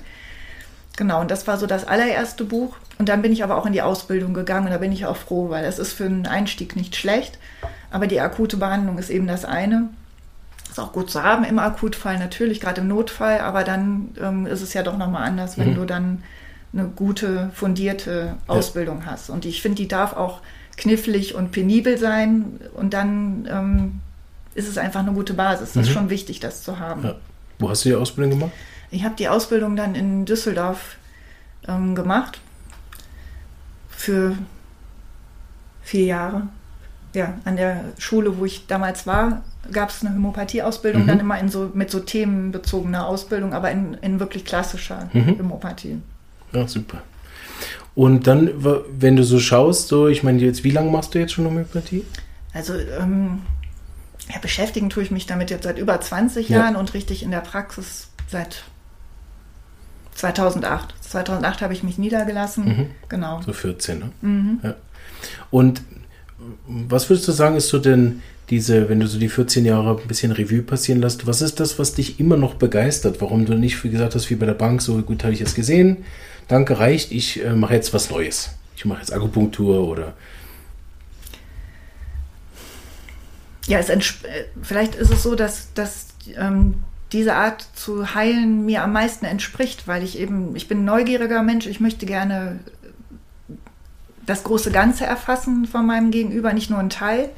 Genau, 0.96 1.20
und 1.20 1.30
das 1.30 1.46
war 1.46 1.58
so 1.58 1.66
das 1.66 1.86
allererste 1.86 2.44
Buch. 2.44 2.76
Und 2.98 3.08
dann 3.08 3.22
bin 3.22 3.32
ich 3.32 3.42
aber 3.42 3.56
auch 3.56 3.66
in 3.66 3.72
die 3.72 3.82
Ausbildung 3.82 4.34
gegangen 4.34 4.66
und 4.66 4.72
da 4.72 4.78
bin 4.78 4.92
ich 4.92 5.06
auch 5.06 5.16
froh, 5.16 5.50
weil 5.50 5.64
das 5.64 5.78
ist 5.78 5.92
für 5.92 6.04
einen 6.04 6.26
Einstieg 6.26 6.76
nicht 6.76 6.94
schlecht. 6.94 7.38
Aber 7.90 8.06
die 8.06 8.20
akute 8.20 8.56
Behandlung 8.56 8.98
ist 8.98 9.10
eben 9.10 9.26
das 9.26 9.44
eine. 9.44 9.88
Ist 10.70 10.78
auch 10.78 10.92
gut 10.92 11.10
zu 11.10 11.22
haben 11.22 11.44
im 11.44 11.58
Akutfall, 11.58 12.18
natürlich, 12.18 12.60
gerade 12.60 12.80
im 12.80 12.88
Notfall, 12.88 13.40
aber 13.40 13.64
dann 13.64 14.10
ähm, 14.20 14.46
ist 14.46 14.60
es 14.60 14.74
ja 14.74 14.82
doch 14.82 14.96
nochmal 14.96 15.24
anders, 15.24 15.58
wenn 15.58 15.70
mhm. 15.70 15.74
du 15.74 15.84
dann 15.84 16.22
eine 16.72 16.88
gute, 16.88 17.50
fundierte 17.54 18.36
Ausbildung 18.46 19.00
ja. 19.00 19.12
hast. 19.12 19.30
Und 19.30 19.44
ich 19.44 19.62
finde, 19.62 19.76
die 19.76 19.88
darf 19.88 20.14
auch 20.14 20.40
knifflig 20.76 21.34
und 21.34 21.52
penibel 21.52 21.98
sein 21.98 22.60
und 22.74 22.94
dann 22.94 23.48
ähm, 23.50 24.00
ist 24.54 24.68
es 24.68 24.78
einfach 24.78 25.00
eine 25.00 25.12
gute 25.12 25.34
Basis. 25.34 25.68
Das 25.68 25.76
mhm. 25.76 25.82
ist 25.82 25.90
schon 25.90 26.10
wichtig, 26.10 26.40
das 26.40 26.62
zu 26.62 26.78
haben. 26.78 27.04
Ja. 27.04 27.14
Wo 27.58 27.68
hast 27.68 27.84
du 27.84 27.90
die 27.90 27.94
Ausbildung 27.94 28.38
gemacht? 28.38 28.52
Ich 28.94 29.04
habe 29.04 29.16
die 29.16 29.28
Ausbildung 29.28 29.74
dann 29.74 29.96
in 29.96 30.24
Düsseldorf 30.24 30.96
ähm, 31.66 31.96
gemacht 31.96 32.40
für 33.88 34.36
vier 35.82 36.04
Jahre. 36.04 36.48
Ja, 37.12 37.34
an 37.44 37.56
der 37.56 37.84
Schule, 37.98 38.38
wo 38.38 38.44
ich 38.44 38.66
damals 38.66 39.06
war, 39.06 39.42
gab 39.72 39.90
es 39.90 40.04
eine 40.04 40.14
Homöopathie-Ausbildung, 40.14 41.02
mhm. 41.02 41.06
dann 41.06 41.20
immer 41.20 41.38
in 41.38 41.48
so, 41.48 41.70
mit 41.74 41.90
so 41.90 42.00
themenbezogener 42.00 43.06
Ausbildung, 43.06 43.52
aber 43.52 43.70
in, 43.70 43.94
in 43.94 44.20
wirklich 44.20 44.44
klassischer 44.44 45.08
mhm. 45.12 45.38
Homöopathie. 45.38 46.00
Ja, 46.52 46.68
super. 46.68 47.02
Und 47.96 48.26
dann, 48.26 48.50
wenn 48.98 49.16
du 49.16 49.24
so 49.24 49.40
schaust, 49.40 49.88
so, 49.88 50.06
ich 50.06 50.22
meine, 50.22 50.40
jetzt, 50.40 50.62
wie 50.62 50.70
lange 50.70 50.90
machst 50.90 51.14
du 51.14 51.18
jetzt 51.18 51.32
schon 51.32 51.46
Homöopathie? 51.46 52.04
Also, 52.52 52.74
ähm, 52.74 53.42
ja, 54.32 54.38
beschäftigen 54.40 54.88
tue 54.88 55.02
ich 55.02 55.10
mich 55.10 55.26
damit 55.26 55.50
jetzt 55.50 55.64
seit 55.64 55.78
über 55.78 56.00
20 56.00 56.48
ja. 56.48 56.58
Jahren 56.58 56.76
und 56.76 56.94
richtig 56.94 57.24
in 57.24 57.32
der 57.32 57.40
Praxis 57.40 58.08
seit 58.28 58.64
2008. 60.14 60.94
2008 61.00 61.62
habe 61.62 61.72
ich 61.72 61.82
mich 61.82 61.98
niedergelassen. 61.98 62.64
Mhm. 62.64 62.86
Genau. 63.08 63.40
So 63.42 63.52
14, 63.52 63.98
ne? 63.98 64.10
Mhm. 64.20 64.60
Ja. 64.62 64.74
Und 65.50 65.82
was 66.66 67.08
würdest 67.08 67.28
du 67.28 67.32
sagen, 67.32 67.56
ist 67.56 67.68
so 67.68 67.78
denn 67.78 68.22
diese, 68.50 68.88
wenn 68.88 69.00
du 69.00 69.06
so 69.06 69.18
die 69.18 69.28
14 69.28 69.64
Jahre 69.64 69.98
ein 69.98 70.06
bisschen 70.06 70.32
Revue 70.32 70.62
passieren 70.62 71.00
lässt, 71.00 71.26
was 71.26 71.40
ist 71.40 71.60
das, 71.60 71.78
was 71.78 71.94
dich 71.94 72.20
immer 72.20 72.36
noch 72.36 72.54
begeistert? 72.54 73.20
Warum 73.20 73.46
du 73.46 73.54
nicht, 73.54 73.82
wie 73.84 73.90
gesagt 73.90 74.14
hast, 74.14 74.28
wie 74.28 74.34
bei 74.34 74.46
der 74.46 74.54
Bank, 74.54 74.82
so 74.82 75.00
gut 75.02 75.24
habe 75.24 75.32
ich 75.32 75.40
es 75.40 75.54
gesehen, 75.54 76.04
danke, 76.48 76.78
reicht, 76.78 77.10
ich 77.12 77.42
äh, 77.42 77.54
mache 77.54 77.74
jetzt 77.74 77.94
was 77.94 78.10
Neues. 78.10 78.50
Ich 78.76 78.84
mache 78.84 79.00
jetzt 79.00 79.12
Akupunktur 79.12 79.88
oder. 79.88 80.14
Ja, 83.66 83.78
es 83.78 83.90
vielleicht 84.62 84.94
ist 84.94 85.10
es 85.10 85.22
so, 85.22 85.34
dass, 85.34 85.72
dass 85.72 86.08
ähm, 86.36 86.74
diese 87.12 87.34
Art 87.34 87.66
zu 87.74 88.14
heilen 88.14 88.64
mir 88.64 88.82
am 88.82 88.92
meisten 88.92 89.24
entspricht, 89.24 89.86
weil 89.86 90.02
ich 90.02 90.18
eben, 90.18 90.56
ich 90.56 90.68
bin 90.68 90.80
ein 90.80 90.84
neugieriger 90.84 91.42
Mensch, 91.42 91.66
ich 91.66 91.80
möchte 91.80 92.06
gerne 92.06 92.60
das 94.26 94.42
große 94.44 94.70
Ganze 94.70 95.04
erfassen 95.04 95.66
von 95.66 95.86
meinem 95.86 96.10
Gegenüber, 96.10 96.52
nicht 96.52 96.70
nur 96.70 96.78
ein 96.78 96.90
Teil. 96.90 97.28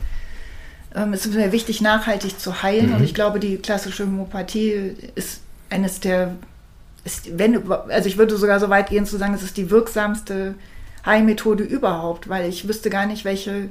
Ähm, 0.94 1.12
es 1.12 1.26
ist 1.26 1.34
mir 1.34 1.52
wichtig, 1.52 1.80
nachhaltig 1.80 2.38
zu 2.38 2.62
heilen. 2.62 2.90
Mhm. 2.90 2.96
Und 2.96 3.04
ich 3.04 3.14
glaube, 3.14 3.40
die 3.40 3.56
klassische 3.56 4.04
Homöopathie 4.04 4.94
ist 5.14 5.40
eines 5.68 6.00
der, 6.00 6.36
ist, 7.04 7.38
wenn, 7.38 7.70
also 7.70 8.08
ich 8.08 8.18
würde 8.18 8.36
sogar 8.36 8.60
so 8.60 8.70
weit 8.70 8.88
gehen 8.88 9.04
zu 9.04 9.16
sagen, 9.16 9.34
es 9.34 9.42
ist 9.42 9.56
die 9.56 9.70
wirksamste 9.70 10.54
Heilmethode 11.04 11.64
überhaupt, 11.64 12.28
weil 12.28 12.48
ich 12.48 12.68
wüsste 12.68 12.90
gar 12.90 13.06
nicht, 13.06 13.24
welche, 13.24 13.68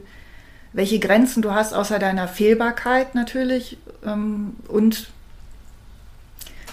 welche 0.74 1.00
Grenzen 1.00 1.42
du 1.42 1.54
hast, 1.54 1.74
außer 1.74 2.00
deiner 2.00 2.28
Fehlbarkeit 2.28 3.16
natürlich 3.16 3.78
ähm, 4.06 4.56
und 4.68 5.08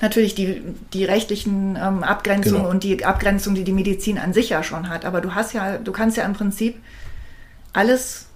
natürlich 0.03 0.35
die, 0.35 0.61
die 0.93 1.05
rechtlichen 1.05 1.77
ähm, 1.77 2.03
Abgrenzungen 2.03 2.63
genau. 2.63 2.71
und 2.71 2.83
die 2.83 3.05
Abgrenzung, 3.05 3.55
die 3.55 3.65
die 3.65 3.73
Medizin 3.73 4.19
an 4.19 4.35
sich 4.35 4.51
ja 4.51 4.63
schon 4.63 4.91
hat. 4.91 5.05
Aber 5.05 5.21
du 5.23 5.35
hast 5.35 5.55
ja, 5.55 5.79
du 5.79 5.93
kannst 5.93 6.17
ja 6.17 6.25
im 6.25 6.35
Prinzip 6.35 6.77
alles 7.73 8.27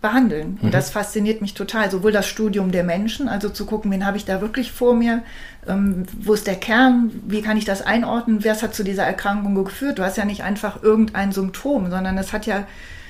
behandeln. 0.00 0.58
Und 0.60 0.68
mhm. 0.68 0.70
das 0.70 0.90
fasziniert 0.90 1.40
mich 1.40 1.54
total. 1.54 1.90
Sowohl 1.90 2.12
das 2.12 2.26
Studium 2.26 2.70
der 2.70 2.84
Menschen, 2.84 3.28
also 3.28 3.48
zu 3.48 3.66
gucken, 3.66 3.90
wen 3.90 4.06
habe 4.06 4.16
ich 4.16 4.24
da 4.24 4.40
wirklich 4.40 4.70
vor 4.70 4.94
mir, 4.94 5.22
ähm, 5.66 6.04
wo 6.20 6.34
ist 6.34 6.46
der 6.46 6.56
Kern, 6.56 7.10
wie 7.26 7.42
kann 7.42 7.56
ich 7.56 7.64
das 7.64 7.82
einordnen, 7.82 8.44
wer 8.44 8.60
hat 8.60 8.74
zu 8.74 8.84
dieser 8.84 9.04
Erkrankung 9.04 9.54
geführt. 9.64 9.98
Du 9.98 10.04
hast 10.04 10.16
ja 10.16 10.24
nicht 10.24 10.44
einfach 10.44 10.82
irgendein 10.82 11.32
Symptom, 11.32 11.90
sondern 11.90 12.16
es 12.16 12.32
hat 12.32 12.46
ja, 12.46 12.66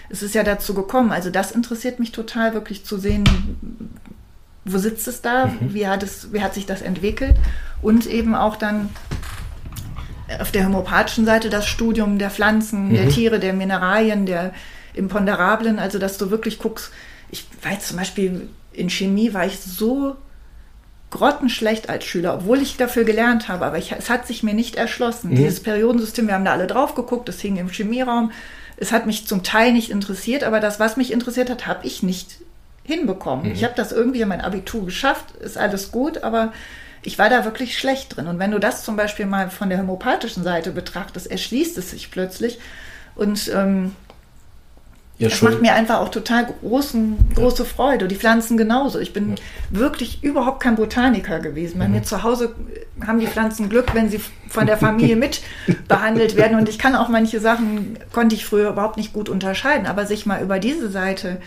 es 0.08 0.22
ist 0.22 0.34
ja 0.34 0.44
dazu 0.44 0.72
gekommen. 0.72 1.10
Also 1.10 1.30
das 1.30 1.52
interessiert 1.52 1.98
mich 1.98 2.12
total, 2.12 2.54
wirklich 2.54 2.84
zu 2.86 2.96
sehen, 2.96 3.24
wo 4.64 4.78
sitzt 4.78 5.06
es 5.09 5.21
da, 5.21 5.47
mhm. 5.47 5.75
wie, 5.75 5.87
hat 5.87 6.02
es, 6.02 6.33
wie 6.33 6.42
hat 6.42 6.54
sich 6.54 6.66
das 6.66 6.83
entwickelt 6.83 7.37
und 7.83 8.06
eben 8.06 8.35
auch 8.35 8.56
dann 8.56 8.90
auf 10.40 10.50
der 10.50 10.64
homöopathischen 10.66 11.26
Seite 11.26 11.50
das 11.50 11.66
Studium 11.66 12.18
der 12.18 12.30
Pflanzen, 12.30 12.88
mhm. 12.88 12.94
der 12.94 13.09
Tiere, 13.09 13.40
der 13.40 13.52
Mineralien, 13.52 14.26
der 14.26 14.52
Imponderablen, 14.94 15.78
also 15.78 15.99
dass 15.99 16.18
du 16.18 16.30
wirklich 16.30 16.59
guckst, 16.59 16.90
ich 17.30 17.47
weiß 17.62 17.88
zum 17.88 17.99
Beispiel 17.99 18.49
in 18.73 18.90
Chemie 18.90 19.35
war 19.35 19.47
ich 19.47 19.61
so 19.61 20.16
grottenschlecht 21.11 21.88
als 21.88 22.04
Schüler, 22.04 22.35
obwohl 22.35 22.61
ich 22.61 22.76
dafür 22.76 23.04
gelernt 23.04 23.49
habe, 23.49 23.64
aber 23.64 23.78
ich, 23.78 23.92
es 23.92 24.11
hat 24.11 24.26
sich 24.26 24.42
mir 24.42 24.54
nicht 24.54 24.75
erschlossen. 24.75 25.30
Mhm. 25.30 25.37
Dieses 25.37 25.61
Periodensystem, 25.61 26.26
wir 26.26 26.35
haben 26.35 26.44
da 26.44 26.52
alle 26.52 26.66
drauf 26.66 26.94
geguckt, 26.94 27.28
das 27.28 27.40
hing 27.40 27.56
im 27.56 27.68
Chemieraum. 27.68 28.33
Es 28.76 28.90
hat 28.90 29.06
mich 29.06 29.26
zum 29.26 29.44
Teil 29.44 29.73
nicht 29.73 29.90
interessiert, 29.90 30.42
aber 30.42 30.59
das, 30.59 30.80
was 30.80 30.97
mich 30.97 31.12
interessiert 31.12 31.50
hat, 31.50 31.68
habe 31.68 31.87
ich 31.87 32.02
nicht 32.02 32.38
hinbekommen. 32.84 33.46
Mhm. 33.46 33.52
Ich 33.52 33.64
habe 33.64 33.74
das 33.76 33.92
irgendwie 33.92 34.20
in 34.20 34.28
mein 34.28 34.40
Abitur 34.40 34.84
geschafft, 34.84 35.32
ist 35.40 35.58
alles 35.58 35.90
gut, 35.90 36.22
aber 36.22 36.52
ich 37.02 37.18
war 37.18 37.28
da 37.28 37.44
wirklich 37.44 37.78
schlecht 37.78 38.16
drin. 38.16 38.26
Und 38.26 38.38
wenn 38.38 38.50
du 38.50 38.58
das 38.58 38.84
zum 38.84 38.96
Beispiel 38.96 39.26
mal 39.26 39.50
von 39.50 39.68
der 39.68 39.78
homöopathischen 39.78 40.42
Seite 40.42 40.70
betrachtest, 40.70 41.30
erschließt 41.30 41.76
es 41.78 41.90
sich 41.90 42.10
plötzlich. 42.10 42.58
Und 43.14 43.50
ähm, 43.54 43.92
ja, 45.18 45.28
das 45.28 45.42
macht 45.42 45.62
mir 45.62 45.74
einfach 45.74 46.00
auch 46.00 46.08
total 46.08 46.46
großen, 46.46 47.16
große 47.36 47.64
Freude. 47.64 48.08
Die 48.08 48.16
Pflanzen 48.16 48.56
genauso. 48.56 48.98
Ich 48.98 49.12
bin 49.12 49.30
ja. 49.30 49.36
wirklich 49.70 50.24
überhaupt 50.24 50.60
kein 50.60 50.74
Botaniker 50.74 51.38
gewesen. 51.38 51.78
Bei 51.78 51.86
mhm. 51.86 51.94
mir 51.94 52.02
zu 52.02 52.24
Hause 52.24 52.54
haben 53.06 53.20
die 53.20 53.28
Pflanzen 53.28 53.68
Glück, 53.68 53.94
wenn 53.94 54.10
sie 54.10 54.20
von 54.48 54.66
der 54.66 54.76
Familie 54.76 55.16
mit 55.16 55.42
behandelt 55.86 56.36
werden. 56.36 56.58
Und 56.58 56.68
ich 56.68 56.78
kann 56.78 56.96
auch 56.96 57.08
manche 57.08 57.38
Sachen, 57.38 57.96
konnte 58.12 58.35
ich 58.35 58.44
früher 58.44 58.70
überhaupt 58.70 58.96
nicht 58.96 59.12
gut 59.12 59.28
unterscheiden. 59.28 59.87
Aber 59.87 60.04
sich 60.04 60.26
mal 60.26 60.42
über 60.42 60.59
diese 60.59 60.90
Seite 60.90 61.40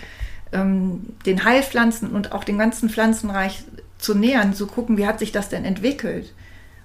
ähm, 0.51 1.01
den 1.25 1.43
Heilpflanzen 1.43 2.11
und 2.11 2.31
auch 2.31 2.43
dem 2.43 2.57
ganzen 2.57 2.89
Pflanzenreich 2.89 3.63
zu 3.97 4.15
nähern, 4.15 4.53
zu 4.53 4.67
gucken, 4.67 4.97
wie 4.97 5.07
hat 5.07 5.19
sich 5.19 5.31
das 5.31 5.49
denn 5.49 5.65
entwickelt. 5.65 6.33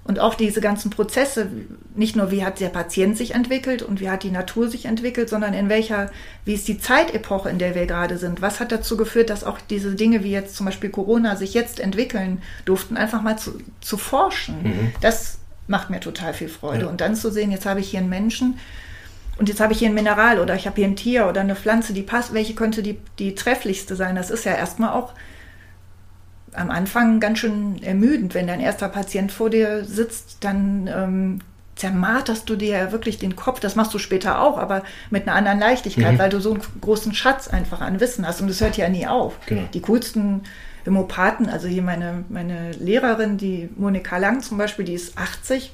Und 0.05 0.19
auch 0.19 0.35
diese 0.35 0.61
ganzen 0.61 0.91
Prozesse, 0.91 1.49
nicht 1.95 2.17
nur 2.17 2.33
wie 2.33 2.45
hat 2.45 2.59
der 2.59 2.71
Patient 2.71 3.17
sich 3.17 3.37
entwickelt 3.37 3.83
und 3.83 4.01
wie 4.01 4.11
hat 4.11 4.25
die 4.25 4.33
Natur 4.33 4.69
sich 4.69 4.87
entwickelt, 4.87 5.29
sondern 5.29 5.55
in 5.55 5.69
welcher, 5.69 6.11
wie 6.45 6.55
ist 6.55 6.67
die 6.67 6.79
Zeitepoche, 6.79 7.49
in 7.49 7.61
der 7.61 7.77
wir 7.77 7.87
gerade 7.87 8.19
sind? 8.19 8.43
Was 8.43 8.59
hat 8.59 8.73
dazu 8.73 8.97
geführt, 8.97 9.31
dass 9.31 9.45
auch 9.45 9.61
diese 9.61 9.95
Dinge 9.95 10.25
wie 10.25 10.33
jetzt 10.33 10.57
zum 10.57 10.67
Beispiel 10.67 10.91
Corona 10.91 11.37
sich 11.37 11.55
jetzt 11.55 11.79
entwickeln 11.79 12.43
durften, 12.65 12.97
einfach 12.97 13.23
mal 13.23 13.39
zu, 13.39 13.59
zu 13.81 13.97
forschen? 13.97 14.63
Mhm. 14.65 14.93
Das 15.01 15.39
macht 15.69 15.89
mir 15.89 16.01
total 16.01 16.35
viel 16.35 16.49
Freude. 16.49 16.87
Ja. 16.87 16.91
Und 16.91 17.01
dann 17.01 17.15
zu 17.15 17.31
sehen, 17.31 17.53
jetzt 17.53 17.67
habe 17.67 17.79
ich 17.79 17.91
hier 17.91 18.01
einen 18.01 18.09
Menschen, 18.09 18.59
und 19.39 19.49
jetzt 19.49 19.61
habe 19.61 19.73
ich 19.73 19.79
hier 19.79 19.89
ein 19.89 19.95
Mineral 19.95 20.39
oder 20.39 20.55
ich 20.55 20.67
habe 20.67 20.77
hier 20.77 20.87
ein 20.87 20.97
Tier 20.97 21.27
oder 21.27 21.41
eine 21.41 21.57
Pflanze, 21.57 21.93
die 21.93 22.03
passt. 22.03 22.35
Welche 22.35 22.55
könnte 22.55 22.83
die, 22.83 22.99
die 23.19 23.35
trefflichste 23.35 23.97
sein? 23.97 24.15
Das 24.15 24.31
ist 24.31 24.45
ja 24.45 24.55
erstmal 24.55 24.93
auch 24.93 25.15
am 26.53 26.71
Anfang 26.71 27.19
ganz 27.19 27.39
schön 27.39 27.83
ermüdend. 27.83 28.35
Wenn 28.35 28.47
dein 28.47 28.61
erster 28.61 28.89
Patient 28.89 29.33
vor 29.33 29.49
dir 29.49 29.85
sitzt, 29.85 30.45
dann 30.45 30.87
ähm, 30.87 31.39
zermarterst 31.77 32.49
du 32.49 32.57
dir 32.57 32.77
ja 32.77 32.93
wirklich 32.93 33.19
den 33.19 33.35
Kopf. 33.35 33.59
Das 33.59 33.75
machst 33.75 33.95
du 33.95 33.99
später 33.99 34.41
auch, 34.41 34.59
aber 34.59 34.83
mit 35.11 35.27
einer 35.27 35.35
anderen 35.37 35.59
Leichtigkeit, 35.59 36.13
mhm. 36.13 36.19
weil 36.19 36.31
du 36.31 36.41
so 36.41 36.53
einen 36.53 36.63
großen 36.83 37.15
Schatz 37.15 37.49
einfach 37.49 37.81
an 37.81 38.01
Wissen 38.01 38.27
hast. 38.27 38.43
Und 38.43 38.49
das 38.49 38.61
hört 38.61 38.77
ja 38.77 38.89
nie 38.91 39.07
auf. 39.07 39.39
Genau. 39.47 39.63
Die 39.73 39.81
coolsten 39.81 40.43
Homopathen, 40.85 41.49
also 41.49 41.69
hier 41.69 41.83
meine, 41.83 42.25
meine 42.29 42.73
Lehrerin, 42.73 43.39
die 43.39 43.71
Monika 43.77 44.19
Lang 44.19 44.43
zum 44.43 44.59
Beispiel, 44.59 44.85
die 44.85 44.95
ist 44.95 45.17
80 45.17 45.73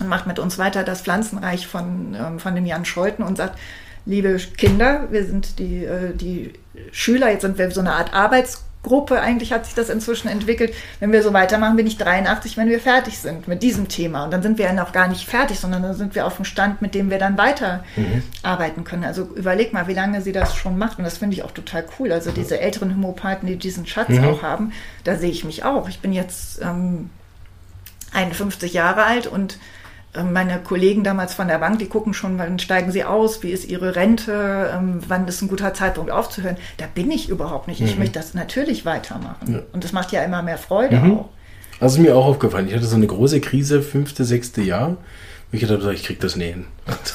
und 0.00 0.08
macht 0.08 0.26
mit 0.26 0.38
uns 0.38 0.58
weiter 0.58 0.84
das 0.84 1.02
Pflanzenreich 1.02 1.66
von, 1.66 2.16
ähm, 2.18 2.38
von 2.38 2.54
dem 2.54 2.66
Jan 2.66 2.84
Scholten 2.84 3.22
und 3.22 3.36
sagt, 3.36 3.58
liebe 4.06 4.36
Kinder, 4.56 5.08
wir 5.10 5.24
sind 5.24 5.58
die, 5.58 5.84
äh, 5.84 6.14
die 6.14 6.52
Schüler, 6.92 7.30
jetzt 7.30 7.42
sind 7.42 7.58
wir 7.58 7.70
so 7.70 7.80
eine 7.80 7.92
Art 7.92 8.12
Arbeitsgruppe, 8.12 9.20
eigentlich 9.20 9.52
hat 9.52 9.64
sich 9.64 9.74
das 9.74 9.88
inzwischen 9.88 10.28
entwickelt. 10.28 10.74
Wenn 11.00 11.12
wir 11.12 11.22
so 11.22 11.32
weitermachen, 11.32 11.76
bin 11.76 11.86
ich 11.86 11.96
83, 11.96 12.56
wenn 12.56 12.68
wir 12.68 12.80
fertig 12.80 13.18
sind 13.18 13.48
mit 13.48 13.62
diesem 13.62 13.88
Thema. 13.88 14.24
Und 14.24 14.32
dann 14.32 14.42
sind 14.42 14.58
wir 14.58 14.66
ja 14.66 14.72
noch 14.72 14.92
gar 14.92 15.08
nicht 15.08 15.26
fertig, 15.26 15.58
sondern 15.58 15.82
dann 15.82 15.94
sind 15.94 16.14
wir 16.14 16.26
auf 16.26 16.36
dem 16.36 16.44
Stand, 16.44 16.82
mit 16.82 16.94
dem 16.94 17.10
wir 17.10 17.18
dann 17.18 17.38
weiter 17.38 17.84
mhm. 17.96 18.22
arbeiten 18.42 18.84
können. 18.84 19.04
Also 19.04 19.22
überleg 19.34 19.72
mal, 19.72 19.86
wie 19.86 19.94
lange 19.94 20.20
sie 20.20 20.32
das 20.32 20.54
schon 20.54 20.76
macht. 20.76 20.98
Und 20.98 21.04
das 21.04 21.18
finde 21.18 21.36
ich 21.36 21.44
auch 21.44 21.52
total 21.52 21.84
cool. 21.98 22.12
Also 22.12 22.30
diese 22.30 22.60
älteren 22.60 22.94
Homopathen, 22.94 23.46
die 23.46 23.56
diesen 23.56 23.86
Schatz 23.86 24.10
mhm. 24.10 24.24
auch 24.24 24.42
haben, 24.42 24.72
da 25.04 25.16
sehe 25.16 25.30
ich 25.30 25.44
mich 25.44 25.64
auch. 25.64 25.88
Ich 25.88 26.00
bin 26.00 26.12
jetzt 26.12 26.60
ähm, 26.60 27.10
51 28.12 28.72
Jahre 28.72 29.04
alt 29.04 29.26
und 29.26 29.58
meine 30.22 30.60
Kollegen 30.60 31.02
damals 31.02 31.34
von 31.34 31.48
der 31.48 31.58
Bank, 31.58 31.78
die 31.80 31.86
gucken 31.86 32.14
schon, 32.14 32.38
wann 32.38 32.58
steigen 32.58 32.92
sie 32.92 33.04
aus, 33.04 33.42
wie 33.42 33.50
ist 33.50 33.68
ihre 33.68 33.96
Rente, 33.96 34.70
ähm, 34.72 35.00
wann 35.08 35.26
ist 35.26 35.42
ein 35.42 35.48
guter 35.48 35.74
Zeitpunkt 35.74 36.10
aufzuhören. 36.10 36.56
Da 36.76 36.86
bin 36.92 37.10
ich 37.10 37.28
überhaupt 37.28 37.66
nicht. 37.66 37.80
Ich 37.80 37.94
mhm. 37.94 38.00
möchte 38.00 38.18
das 38.18 38.34
natürlich 38.34 38.84
weitermachen. 38.84 39.54
Ja. 39.54 39.62
Und 39.72 39.82
das 39.82 39.92
macht 39.92 40.12
ja 40.12 40.22
immer 40.22 40.42
mehr 40.42 40.58
Freude 40.58 40.96
mhm. 40.96 41.18
auch. 41.18 41.28
Also 41.80 42.00
mir 42.00 42.16
auch 42.16 42.26
aufgefallen. 42.26 42.68
Ich 42.68 42.74
hatte 42.74 42.86
so 42.86 42.96
eine 42.96 43.06
große 43.06 43.40
Krise, 43.40 43.82
fünfte, 43.82 44.24
sechste 44.24 44.62
Jahr. 44.62 44.96
Ich 45.50 45.66
dachte, 45.66 45.92
ich 45.92 46.04
krieg 46.04 46.20
das 46.20 46.36
nähen. 46.36 46.66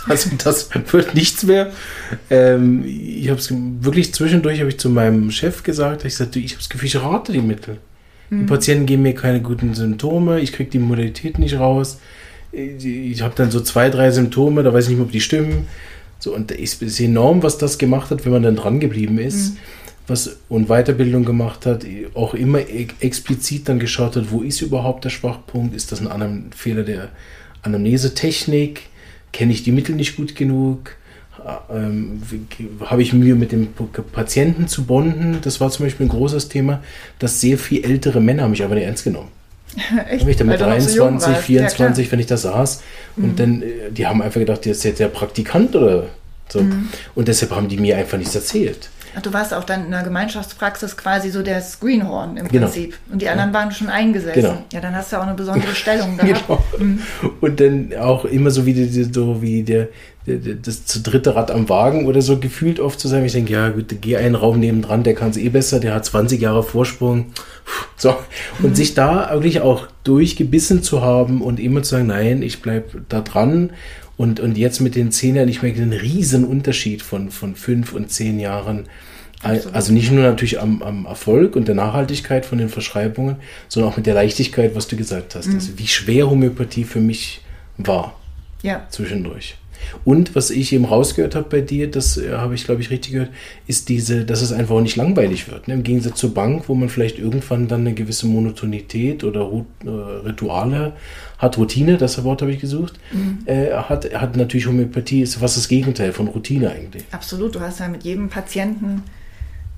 Also 0.07 0.29
das 0.43 0.69
wird 0.91 1.13
nichts 1.13 1.43
mehr. 1.43 1.71
Ähm, 2.29 2.83
ich 2.85 3.29
habe 3.29 3.39
es 3.39 3.51
wirklich 3.51 4.13
zwischendurch 4.13 4.59
habe 4.59 4.69
ich 4.69 4.79
zu 4.79 4.89
meinem 4.89 5.31
Chef 5.31 5.63
gesagt, 5.63 6.05
ich 6.05 6.15
sagte, 6.15 6.39
ich 6.39 6.51
habe 6.51 6.59
das 6.59 6.69
Gefühl, 6.69 6.87
ich 6.87 7.01
rate 7.01 7.31
die 7.31 7.41
Mittel. 7.41 7.77
Mhm. 8.29 8.39
Die 8.39 8.45
Patienten 8.45 8.85
geben 8.85 9.03
mir 9.03 9.15
keine 9.15 9.41
guten 9.41 9.73
Symptome, 9.73 10.39
ich 10.39 10.53
kriege 10.53 10.69
die 10.69 10.79
Modalität 10.79 11.39
nicht 11.39 11.59
raus 11.59 11.99
ich 12.51 13.21
habe 13.21 13.35
dann 13.35 13.51
so 13.51 13.61
zwei, 13.61 13.89
drei 13.89 14.11
Symptome, 14.11 14.63
da 14.63 14.73
weiß 14.73 14.85
ich 14.85 14.89
nicht 14.89 14.97
mehr, 14.97 15.05
ob 15.05 15.11
die 15.11 15.21
stimmen. 15.21 15.67
So, 16.19 16.35
und 16.35 16.51
es 16.51 16.81
ist 16.81 16.99
enorm, 16.99 17.43
was 17.43 17.57
das 17.57 17.77
gemacht 17.77 18.11
hat, 18.11 18.25
wenn 18.25 18.33
man 18.33 18.43
dann 18.43 18.55
dran 18.55 18.79
geblieben 18.79 19.19
ist. 19.19 19.53
Mhm. 19.53 19.57
Was, 20.07 20.37
und 20.49 20.67
Weiterbildung 20.67 21.23
gemacht 21.23 21.67
hat, 21.67 21.85
auch 22.15 22.33
immer 22.33 22.59
explizit 22.99 23.69
dann 23.69 23.77
geschaut 23.77 24.15
hat, 24.15 24.31
wo 24.31 24.41
ist 24.41 24.61
überhaupt 24.61 25.05
der 25.05 25.11
Schwachpunkt? 25.11 25.75
Ist 25.75 25.91
das 25.91 26.05
ein 26.05 26.49
Fehler 26.55 26.83
der 26.83 27.09
Anamnesetechnik? 27.61 28.81
Kenne 29.31 29.53
ich 29.53 29.61
die 29.61 29.71
Mittel 29.71 29.95
nicht 29.95 30.15
gut 30.15 30.35
genug? 30.35 30.95
Ähm, 31.71 32.21
habe 32.81 33.03
ich 33.03 33.13
Mühe 33.13 33.35
mit 33.35 33.51
dem 33.51 33.69
Patienten 34.11 34.67
zu 34.67 34.85
bonden? 34.85 35.37
Das 35.43 35.61
war 35.61 35.69
zum 35.69 35.85
Beispiel 35.85 36.07
ein 36.07 36.09
großes 36.09 36.49
Thema, 36.49 36.83
dass 37.19 37.39
sehr 37.39 37.59
viele 37.59 37.83
ältere 37.83 38.19
Männer 38.19 38.43
haben 38.43 38.51
mich 38.51 38.63
aber 38.63 38.75
nicht 38.75 38.85
ernst 38.85 39.03
genommen. 39.03 39.29
Echt? 40.09 40.23
Wenn 40.23 40.29
ich 40.29 40.37
dann 40.37 40.47
mit 40.47 40.59
23, 40.59 40.95
so 41.21 41.33
24, 41.33 42.05
ja, 42.05 42.11
wenn 42.11 42.19
ich 42.19 42.25
da 42.25 42.37
saß 42.37 42.81
mhm. 43.15 43.23
und 43.23 43.39
dann, 43.39 43.63
die 43.91 44.07
haben 44.07 44.21
einfach 44.21 44.39
gedacht, 44.39 44.65
der 44.65 44.71
ist 44.71 44.83
jetzt 44.83 44.99
der 44.99 45.07
Praktikant 45.07 45.75
oder 45.75 46.05
so. 46.47 46.61
Mhm. 46.61 46.89
Und 47.15 47.27
deshalb 47.27 47.51
haben 47.51 47.67
die 47.67 47.77
mir 47.77 47.97
einfach 47.97 48.17
nichts 48.17 48.35
erzählt. 48.35 48.89
Ach, 49.15 49.21
du 49.21 49.33
warst 49.33 49.53
auch 49.53 49.63
dann 49.63 49.85
in 49.85 49.91
der 49.91 50.03
Gemeinschaftspraxis 50.03 50.95
quasi 50.97 51.29
so 51.29 51.41
der 51.41 51.61
Screenhorn 51.61 52.37
im 52.37 52.47
Genau. 52.47 52.67
Prinzip. 52.67 52.97
Und 53.11 53.21
die 53.21 53.29
anderen 53.29 53.53
waren 53.53 53.71
schon 53.71 53.89
eingesessen. 53.89 54.41
Genau. 54.41 54.63
Ja, 54.71 54.81
dann 54.81 54.95
hast 54.95 55.11
du 55.11 55.17
auch 55.17 55.23
eine 55.23 55.33
besondere 55.35 55.73
Stellung 55.75 56.17
gehabt. 56.17 56.45
Genau. 56.77 57.03
Und 57.41 57.59
dann 57.59 57.93
auch 57.99 58.25
immer 58.25 58.51
so 58.51 58.65
wie, 58.65 58.73
die, 58.73 59.03
so 59.03 59.41
wie 59.41 59.63
der, 59.63 59.87
der, 60.27 60.37
der, 60.37 60.55
das 60.55 60.85
zu 60.85 61.01
dritte 61.01 61.35
Rad 61.35 61.49
am 61.51 61.69
Wagen 61.69 62.05
oder 62.05 62.21
so 62.21 62.37
gefühlt 62.39 62.79
oft 62.79 62.99
zu 62.99 63.07
sein. 63.07 63.25
Ich 63.25 63.31
denke, 63.33 63.53
ja 63.53 63.69
gut, 63.69 63.85
geh 64.01 64.17
einen 64.17 64.35
Raum 64.35 64.59
nebendran, 64.59 65.03
der 65.03 65.15
kann 65.15 65.31
es 65.31 65.37
eh 65.37 65.49
besser, 65.49 65.79
der 65.79 65.95
hat 65.95 66.05
20 66.05 66.39
Jahre 66.39 66.63
Vorsprung. 66.63 67.27
So. 67.97 68.15
Und 68.61 68.75
sich 68.75 68.93
da 68.93 69.29
wirklich 69.31 69.61
auch 69.61 69.87
durchgebissen 70.03 70.83
zu 70.83 71.01
haben 71.01 71.41
und 71.41 71.59
immer 71.59 71.83
zu 71.83 71.91
sagen, 71.91 72.07
nein, 72.07 72.41
ich 72.41 72.61
bleib 72.61 72.91
da 73.09 73.21
dran. 73.21 73.71
Und, 74.19 74.41
und 74.41 74.57
jetzt 74.57 74.81
mit 74.81 74.95
den 74.95 75.13
zehn 75.13 75.37
Jahren, 75.37 75.47
ich 75.47 75.61
merke 75.61 75.81
einen 75.81 75.93
riesen 75.93 76.43
Unterschied 76.43 77.01
von, 77.01 77.31
von 77.31 77.55
fünf 77.55 77.93
und 77.93 78.11
zehn 78.11 78.37
Jahren. 78.37 78.89
Absolut. 79.41 79.73
Also 79.73 79.93
nicht 79.93 80.11
nur 80.11 80.23
natürlich 80.23 80.59
am, 80.59 80.81
am 80.81 81.05
Erfolg 81.05 81.55
und 81.55 81.69
der 81.69 81.75
Nachhaltigkeit 81.75 82.45
von 82.45 82.57
den 82.57 82.67
Verschreibungen, 82.67 83.37
sondern 83.69 83.93
auch 83.93 83.95
mit 83.95 84.07
der 84.07 84.15
Leichtigkeit, 84.15 84.75
was 84.75 84.89
du 84.89 84.97
gesagt 84.97 85.35
hast. 85.35 85.47
Also 85.47 85.79
wie 85.79 85.87
schwer 85.87 86.29
Homöopathie 86.29 86.83
für 86.83 86.99
mich 86.99 87.39
war 87.77 88.19
Ja. 88.61 88.85
zwischendurch. 88.89 89.55
Und 90.05 90.35
was 90.35 90.49
ich 90.49 90.73
eben 90.73 90.85
rausgehört 90.85 91.35
habe 91.35 91.47
bei 91.49 91.61
dir, 91.61 91.89
das 91.89 92.17
äh, 92.17 92.31
habe 92.33 92.55
ich, 92.55 92.65
glaube 92.65 92.81
ich, 92.81 92.89
richtig 92.89 93.13
gehört, 93.13 93.29
ist 93.67 93.89
diese, 93.89 94.25
dass 94.25 94.41
es 94.41 94.51
einfach 94.51 94.75
auch 94.75 94.81
nicht 94.81 94.95
langweilig 94.95 95.49
wird. 95.49 95.67
Ne? 95.67 95.75
Im 95.75 95.83
Gegensatz 95.83 96.19
zur 96.19 96.33
Bank, 96.33 96.63
wo 96.67 96.75
man 96.75 96.89
vielleicht 96.89 97.19
irgendwann 97.19 97.67
dann 97.67 97.81
eine 97.81 97.93
gewisse 97.93 98.27
Monotonität 98.27 99.23
oder 99.23 99.41
Ru 99.41 99.65
äh, 99.85 99.89
Rituale 99.89 100.93
hat, 101.37 101.57
Routine, 101.57 101.97
das 101.97 102.21
Wort 102.23 102.41
habe 102.41 102.51
ich 102.51 102.59
gesucht, 102.59 102.99
äh, 103.45 103.71
hat, 103.71 104.13
hat 104.13 104.35
natürlich 104.35 104.67
Homöopathie, 104.67 105.21
ist 105.21 105.35
fast 105.35 105.55
das 105.55 105.67
Gegenteil 105.69 106.11
von 106.11 106.27
Routine 106.27 106.69
eigentlich. 106.71 107.03
Absolut, 107.11 107.55
du 107.55 107.61
hast 107.61 107.79
ja 107.79 107.87
mit 107.87 108.03
jedem 108.03 108.29
Patienten 108.29 109.03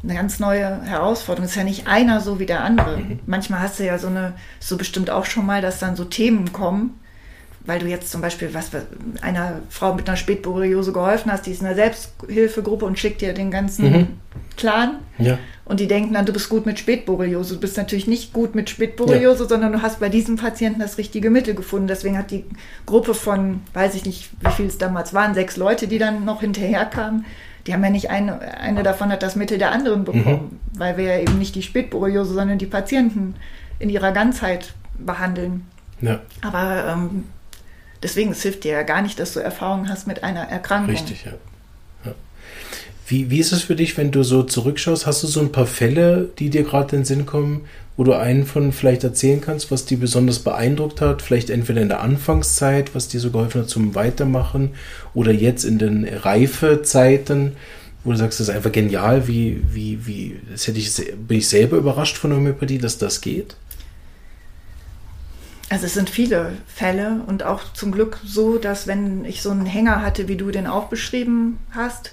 eine 0.04 0.16
ganz 0.16 0.40
neue 0.40 0.82
Herausforderung. 0.84 1.46
Es 1.46 1.52
ist 1.52 1.58
ja 1.58 1.64
nicht 1.64 1.88
einer 1.88 2.22
so 2.22 2.40
wie 2.40 2.46
der 2.46 2.64
andere. 2.64 2.98
Mhm. 2.98 3.20
Manchmal 3.26 3.60
hast 3.60 3.80
du 3.80 3.86
ja 3.86 3.98
so 3.98 4.08
eine, 4.08 4.34
so 4.60 4.78
bestimmt 4.78 5.10
auch 5.10 5.26
schon 5.26 5.46
mal, 5.46 5.62
dass 5.62 5.80
dann 5.80 5.96
so 5.96 6.06
Themen 6.06 6.52
kommen, 6.52 7.00
weil 7.66 7.80
du 7.80 7.88
jetzt 7.88 8.12
zum 8.12 8.22
Beispiel 8.22 8.54
was 8.54 8.72
einer 9.22 9.60
Frau 9.70 9.94
mit 9.94 10.08
einer 10.08 10.18
Spätborreliose 10.18 10.92
geholfen 10.94 11.32
hast, 11.32 11.46
die 11.46 11.52
ist 11.52 11.62
in 11.62 11.68
einer 11.68 11.76
Selbsthilfegruppe 11.76 12.86
und 12.86 12.98
schickt 13.00 13.22
dir 13.22 13.34
den 13.34 13.52
ganzen 13.52 13.92
Mhm. 13.92 14.08
Plan. 14.58 15.00
Ja, 15.18 15.38
Und 15.66 15.80
die 15.80 15.88
denken 15.88 16.14
dann, 16.14 16.26
du 16.26 16.34
bist 16.34 16.50
gut 16.50 16.66
mit 16.66 16.78
Spätborreliose. 16.80 17.56
Du 17.56 17.60
bist 17.62 17.78
natürlich 17.78 18.06
nicht 18.08 18.34
gut 18.34 18.54
mit 18.56 18.70
Spätborreliose, 18.70 19.48
sondern 19.48 19.72
du 19.72 19.82
hast 19.82 20.00
bei 20.00 20.10
diesem 20.10 20.36
Patienten 20.36 20.80
das 20.82 20.98
richtige 20.98 21.30
Mittel 21.30 21.54
gefunden. 21.56 21.88
Deswegen 21.88 22.18
hat 22.18 22.32
die 22.32 22.46
Gruppe 22.86 23.14
von, 23.14 23.62
weiß 23.74 23.96
ich 23.96 24.06
nicht, 24.06 24.30
wie 24.42 24.52
viel 24.52 24.66
es 24.68 24.78
damals 24.78 25.14
waren, 25.14 25.34
sechs 25.34 25.56
Leute, 25.58 25.88
die 25.88 25.98
dann 25.98 26.26
noch 26.26 26.42
hinterher 26.42 26.86
kamen, 26.86 27.26
die 27.68 27.74
haben 27.74 27.84
ja 27.84 27.90
nicht 27.92 28.10
eine, 28.10 28.40
eine 28.60 28.84
davon 28.84 29.12
hat 29.12 29.22
das 29.24 29.36
Mittel 29.36 29.58
der 29.60 29.72
anderen 29.72 30.04
bekommen, 30.04 30.60
weil 30.74 30.98
wir 30.98 31.06
ja 31.06 31.20
eben 31.20 31.38
nicht 31.38 31.56
die 31.56 31.62
Spätborreliose, 31.64 32.34
sondern 32.34 32.58
die 32.58 32.66
Patienten 32.66 33.36
in 33.80 33.90
ihrer 33.90 34.12
Ganzheit 34.12 34.74
behandeln. 34.98 35.66
ja, 36.02 36.20
Aber 36.42 36.86
ähm, 36.92 37.24
deswegen, 38.04 38.32
es 38.32 38.42
hilft 38.42 38.64
dir 38.64 38.74
ja 38.74 38.84
gar 38.84 39.02
nicht, 39.02 39.20
dass 39.20 39.34
du 39.34 39.40
Erfahrung 39.40 39.90
hast 39.90 40.08
mit 40.08 40.24
einer 40.24 40.42
Erkrankung. 40.42 40.92
richtig, 40.92 41.26
ja. 41.26 41.34
Wie, 43.12 43.30
wie 43.30 43.40
ist 43.40 43.52
es 43.52 43.64
für 43.64 43.76
dich, 43.76 43.98
wenn 43.98 44.12
du 44.12 44.24
so 44.24 44.42
zurückschaust? 44.42 45.06
Hast 45.06 45.22
du 45.22 45.28
so 45.28 45.42
ein 45.42 45.52
paar 45.52 45.66
Fälle, 45.66 46.30
die 46.40 46.50
dir 46.50 46.64
gerade 46.64 46.96
in 46.96 47.02
den 47.02 47.06
Sinn 47.06 47.26
kommen, 47.26 47.66
wo 47.98 48.06
du 48.06 48.14
einen 48.14 48.46
von 48.46 48.72
vielleicht 48.72 49.04
erzählen 49.04 49.42
kannst, 49.42 49.70
was 49.70 49.86
dich 49.86 50.00
besonders 50.00 50.40
beeindruckt 50.40 51.02
hat? 51.02 51.22
Vielleicht 51.22 51.50
entweder 51.50 51.82
in 51.82 51.90
der 51.90 52.00
Anfangszeit, 52.00 52.96
was 52.96 53.10
dir 53.10 53.20
so 53.20 53.30
geholfen 53.30 53.64
hat 53.64 53.70
zum 53.70 53.96
Weitermachen, 53.96 54.76
oder 55.14 55.34
jetzt 55.34 55.66
in 55.66 55.78
den 55.78 56.08
Reifezeiten, 56.08 57.58
wo 58.06 58.12
du 58.12 58.18
sagst, 58.18 58.40
das 58.40 58.48
ist 58.48 58.56
einfach 58.56 58.72
genial, 58.72 59.28
wie, 59.28 59.62
wie, 59.70 60.08
wie, 60.08 60.40
das 60.50 60.68
hätte 60.68 60.80
ich, 60.80 60.96
bin 61.28 61.40
ich 61.40 61.50
selber 61.50 61.76
überrascht 61.76 62.16
von 62.16 62.30
der 62.30 62.40
Homöopathie, 62.40 62.78
dass 62.78 62.98
das 62.98 63.20
geht? 63.20 63.58
Also 65.72 65.86
es 65.86 65.94
sind 65.94 66.10
viele 66.10 66.52
Fälle 66.68 67.22
und 67.28 67.44
auch 67.44 67.72
zum 67.72 67.94
Glück 67.94 68.20
so, 68.26 68.58
dass 68.58 68.88
wenn 68.88 69.24
ich 69.24 69.42
so 69.42 69.52
einen 69.52 69.66
Hänger 69.66 70.02
hatte, 70.02 70.28
wie 70.28 70.36
du 70.36 70.52
den 70.52 70.68
auch 70.68 70.90
beschrieben 70.90 71.60
hast, 71.72 72.12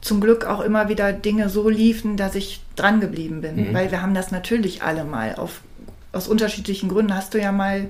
zum 0.00 0.22
Glück 0.22 0.46
auch 0.46 0.62
immer 0.62 0.88
wieder 0.88 1.12
Dinge 1.12 1.50
so 1.50 1.68
liefen, 1.68 2.16
dass 2.16 2.34
ich 2.34 2.62
dran 2.76 3.00
geblieben 3.00 3.42
bin. 3.42 3.56
Mhm. 3.68 3.74
Weil 3.74 3.90
wir 3.90 4.00
haben 4.00 4.14
das 4.14 4.30
natürlich 4.30 4.82
alle 4.82 5.04
mal. 5.04 5.34
Auf, 5.34 5.60
aus 6.12 6.26
unterschiedlichen 6.26 6.88
Gründen 6.88 7.14
hast 7.14 7.34
du 7.34 7.38
ja 7.38 7.52
mal 7.52 7.86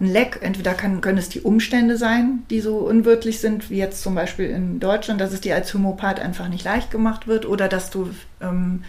ein 0.00 0.06
Leck. 0.06 0.40
Entweder 0.42 0.74
kann, 0.74 1.00
können 1.00 1.18
es 1.18 1.28
die 1.28 1.42
Umstände 1.42 1.96
sein, 1.96 2.42
die 2.50 2.60
so 2.60 2.78
unwirtlich 2.78 3.38
sind, 3.38 3.70
wie 3.70 3.78
jetzt 3.78 4.02
zum 4.02 4.16
Beispiel 4.16 4.46
in 4.50 4.80
Deutschland, 4.80 5.20
dass 5.20 5.32
es 5.32 5.40
dir 5.40 5.54
als 5.54 5.72
Homöopath 5.72 6.18
einfach 6.18 6.48
nicht 6.48 6.64
leicht 6.64 6.90
gemacht 6.90 7.28
wird 7.28 7.46
oder 7.46 7.68
dass 7.68 7.90
du 7.90 8.10
ähm, 8.40 8.82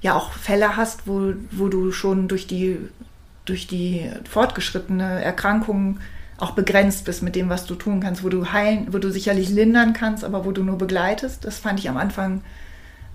ja 0.00 0.14
auch 0.14 0.32
Fälle 0.32 0.78
hast, 0.78 1.06
wo, 1.06 1.34
wo 1.50 1.68
du 1.68 1.92
schon 1.92 2.28
durch 2.28 2.46
die, 2.46 2.78
durch 3.48 3.66
die 3.66 4.10
fortgeschrittene 4.28 5.22
Erkrankung 5.22 5.98
auch 6.38 6.52
begrenzt 6.52 7.04
bist 7.04 7.22
mit 7.22 7.34
dem, 7.34 7.48
was 7.48 7.66
du 7.66 7.74
tun 7.74 8.00
kannst, 8.00 8.22
wo 8.22 8.28
du 8.28 8.52
heilen, 8.52 8.92
wo 8.92 8.98
du 8.98 9.10
sicherlich 9.10 9.48
lindern 9.48 9.92
kannst, 9.92 10.24
aber 10.24 10.44
wo 10.44 10.52
du 10.52 10.62
nur 10.62 10.78
begleitest. 10.78 11.44
Das 11.44 11.58
fand 11.58 11.80
ich 11.80 11.88
am 11.88 11.96
Anfang 11.96 12.42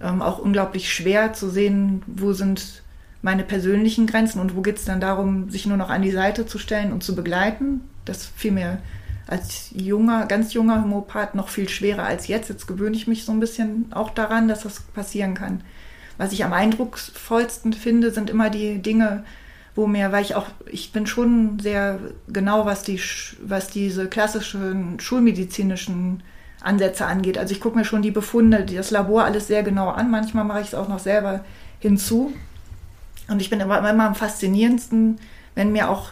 ähm, 0.02 0.22
auch 0.22 0.40
unglaublich 0.40 0.94
schwer 0.94 1.34
zu 1.34 1.50
sehen, 1.50 2.04
wo 2.06 2.34
sind 2.34 2.84
meine 3.22 3.44
persönlichen 3.44 4.08
Grenzen 4.08 4.40
und 4.40 4.56
wo 4.56 4.62
geht 4.62 4.78
es 4.78 4.86
dann 4.86 5.00
darum, 5.00 5.50
sich 5.50 5.66
nur 5.66 5.78
noch 5.78 5.90
an 5.90 6.02
die 6.02 6.12
Seite 6.12 6.46
zu 6.46 6.60
stellen 6.60 6.92
und 6.92 7.04
zu 7.04 7.16
begleiten. 7.16 7.82
Das 8.04 8.26
fiel 8.26 8.52
mir 8.52 8.80
als 9.26 9.72
junger, 9.74 10.26
ganz 10.26 10.54
junger 10.54 10.82
Homöopath 10.82 11.34
noch 11.34 11.48
viel 11.48 11.70
schwerer 11.70 12.04
als 12.04 12.28
jetzt. 12.28 12.50
Jetzt 12.50 12.68
gewöhne 12.68 12.98
ich 12.98 13.08
mich 13.08 13.24
so 13.24 13.32
ein 13.32 13.40
bisschen 13.40 13.86
auch 13.94 14.10
daran, 14.10 14.50
dass 14.50 14.64
das 14.64 14.82
passieren 14.82 15.34
kann. 15.34 15.62
Was 16.18 16.34
ich 16.34 16.44
am 16.44 16.52
eindrucksvollsten 16.52 17.72
finde, 17.72 18.12
sind 18.12 18.30
immer 18.30 18.50
die 18.50 18.82
Dinge, 18.82 19.24
wo 19.76 19.88
mir, 19.88 20.12
weil 20.12 20.24
ich 20.24 20.36
auch, 20.36 20.46
ich 20.72 20.92
bin 20.92 21.08
schon 21.08 21.60
sehr 21.60 22.00
genau, 22.28 22.66
was 22.66 22.84
die, 22.84 23.00
was 23.44 23.70
diese 23.70 24.08
klassischen 24.08 25.00
schulmedizinischen 25.00 26.24
Ansätze 26.62 27.06
angeht. 27.06 27.38
Also 27.38 27.54
ich 27.54 27.60
gucke 27.60 27.78
mir 27.78 27.86
schon 27.86 28.02
die 28.02 28.12
Befunde, 28.12 28.66
das 28.66 28.92
Labor 28.92 29.24
alles 29.26 29.48
sehr 29.48 29.64
genau 29.64 29.90
an. 29.90 30.12
Manchmal 30.12 30.46
mache 30.46 30.62
ich 30.62 30.68
es 30.68 30.76
auch 30.76 30.88
noch 30.88 31.00
selber 31.00 31.44
hinzu. 31.80 32.34
Und 33.28 33.42
ich 33.42 33.50
bin 33.50 33.60
immer, 33.60 33.78
immer 33.90 34.06
am 34.06 34.16
faszinierendsten, 34.16 35.20
wenn 35.56 35.72
mir 35.72 35.90
auch, 35.90 36.12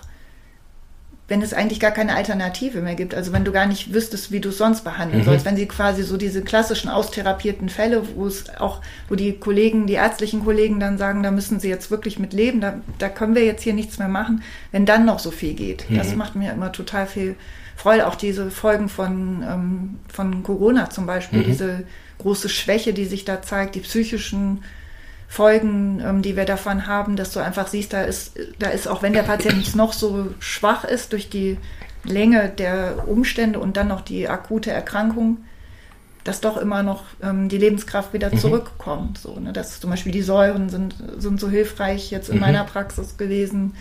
wenn 1.31 1.41
es 1.41 1.53
eigentlich 1.53 1.79
gar 1.79 1.91
keine 1.91 2.13
Alternative 2.13 2.81
mehr 2.81 2.95
gibt. 2.95 3.15
Also 3.15 3.31
wenn 3.31 3.45
du 3.45 3.53
gar 3.53 3.65
nicht 3.65 3.93
wüsstest, 3.93 4.33
wie 4.33 4.41
du 4.41 4.49
es 4.49 4.57
sonst 4.57 4.83
behandeln 4.83 5.21
Mhm. 5.21 5.25
sollst. 5.25 5.45
Wenn 5.45 5.55
sie 5.55 5.65
quasi 5.65 6.03
so 6.03 6.17
diese 6.17 6.41
klassischen 6.41 6.89
austherapierten 6.89 7.69
Fälle, 7.69 8.03
wo 8.15 8.27
es 8.27 8.49
auch, 8.59 8.81
wo 9.07 9.15
die 9.15 9.31
Kollegen, 9.39 9.87
die 9.87 9.93
ärztlichen 9.93 10.43
Kollegen 10.43 10.81
dann 10.81 10.97
sagen, 10.97 11.23
da 11.23 11.31
müssen 11.31 11.61
sie 11.61 11.69
jetzt 11.69 11.89
wirklich 11.89 12.19
mit 12.19 12.33
leben, 12.33 12.59
da, 12.59 12.81
da 12.99 13.07
können 13.07 13.33
wir 13.33 13.45
jetzt 13.45 13.63
hier 13.63 13.73
nichts 13.73 13.97
mehr 13.97 14.09
machen, 14.09 14.43
wenn 14.73 14.85
dann 14.85 15.05
noch 15.05 15.19
so 15.19 15.31
viel 15.31 15.53
geht. 15.53 15.85
Das 15.95 16.11
Mhm. 16.11 16.17
macht 16.17 16.35
mir 16.35 16.51
immer 16.51 16.73
total 16.73 17.07
viel 17.07 17.35
Freude. 17.77 18.07
Auch 18.07 18.15
diese 18.15 18.51
Folgen 18.51 18.89
von, 18.89 19.41
ähm, 19.49 19.99
von 20.11 20.43
Corona 20.43 20.89
zum 20.89 21.05
Beispiel, 21.05 21.39
Mhm. 21.39 21.45
diese 21.45 21.83
große 22.17 22.49
Schwäche, 22.49 22.91
die 22.91 23.05
sich 23.05 23.23
da 23.23 23.41
zeigt, 23.41 23.75
die 23.75 23.79
psychischen 23.79 24.63
Folgen, 25.31 26.01
ähm, 26.05 26.21
die 26.21 26.35
wir 26.35 26.43
davon 26.43 26.87
haben, 26.87 27.15
dass 27.15 27.31
du 27.31 27.39
einfach 27.39 27.67
siehst, 27.67 27.93
da 27.93 28.01
ist, 28.01 28.33
da 28.59 28.67
ist, 28.67 28.85
auch 28.85 29.01
wenn 29.01 29.13
der 29.13 29.23
Patient 29.23 29.75
noch 29.77 29.93
so 29.93 30.27
schwach 30.39 30.83
ist 30.83 31.13
durch 31.13 31.29
die 31.29 31.57
Länge 32.03 32.49
der 32.49 33.07
Umstände 33.07 33.57
und 33.57 33.77
dann 33.77 33.87
noch 33.87 34.01
die 34.01 34.27
akute 34.27 34.71
Erkrankung, 34.71 35.37
dass 36.25 36.41
doch 36.41 36.57
immer 36.57 36.83
noch 36.83 37.05
ähm, 37.23 37.47
die 37.47 37.57
Lebenskraft 37.57 38.11
wieder 38.11 38.29
Mhm. 38.29 38.39
zurückkommt. 38.39 39.19
So, 39.19 39.39
ne? 39.39 39.53
Dass 39.53 39.79
zum 39.79 39.89
Beispiel 39.91 40.11
die 40.11 40.21
Säuren 40.21 40.67
sind, 40.69 40.95
sind 41.17 41.39
so 41.39 41.49
hilfreich 41.49 42.11
jetzt 42.11 42.27
in 42.27 42.35
Mhm. 42.35 42.41
meiner 42.41 42.63
Praxis 42.65 43.15
gewesen. 43.15 43.73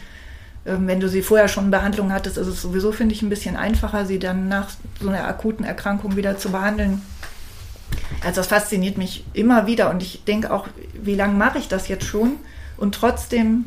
Ähm, 0.65 0.87
wenn 0.87 1.01
du 1.01 1.09
sie 1.09 1.23
vorher 1.23 1.49
schon 1.49 1.65
in 1.65 1.71
Behandlung 1.73 2.13
hattest, 2.13 2.39
ist 2.39 2.47
es 2.47 2.63
sowieso, 2.63 2.93
finde 2.93 3.13
ich, 3.15 3.23
ein 3.23 3.29
bisschen 3.29 3.57
einfacher, 3.57 4.07
sie 4.07 4.21
dann 4.21 4.47
nach 4.47 4.69
so 5.01 5.09
einer 5.09 5.27
akuten 5.27 5.65
Erkrankung 5.65 6.15
wieder 6.15 6.39
zu 6.39 6.51
behandeln. 6.53 7.03
Also 8.25 8.37
das 8.40 8.46
fasziniert 8.49 8.99
mich 8.99 9.25
immer 9.33 9.66
wieder 9.66 9.90
und 9.90 10.03
ich 10.03 10.25
denke 10.25 10.53
auch, 10.53 10.66
wie 10.94 11.14
lange 11.14 11.35
mache 11.35 11.59
ich 11.59 11.68
das 11.68 11.88
jetzt 11.88 12.05
schon? 12.05 12.33
Und 12.77 12.94
trotzdem 12.94 13.66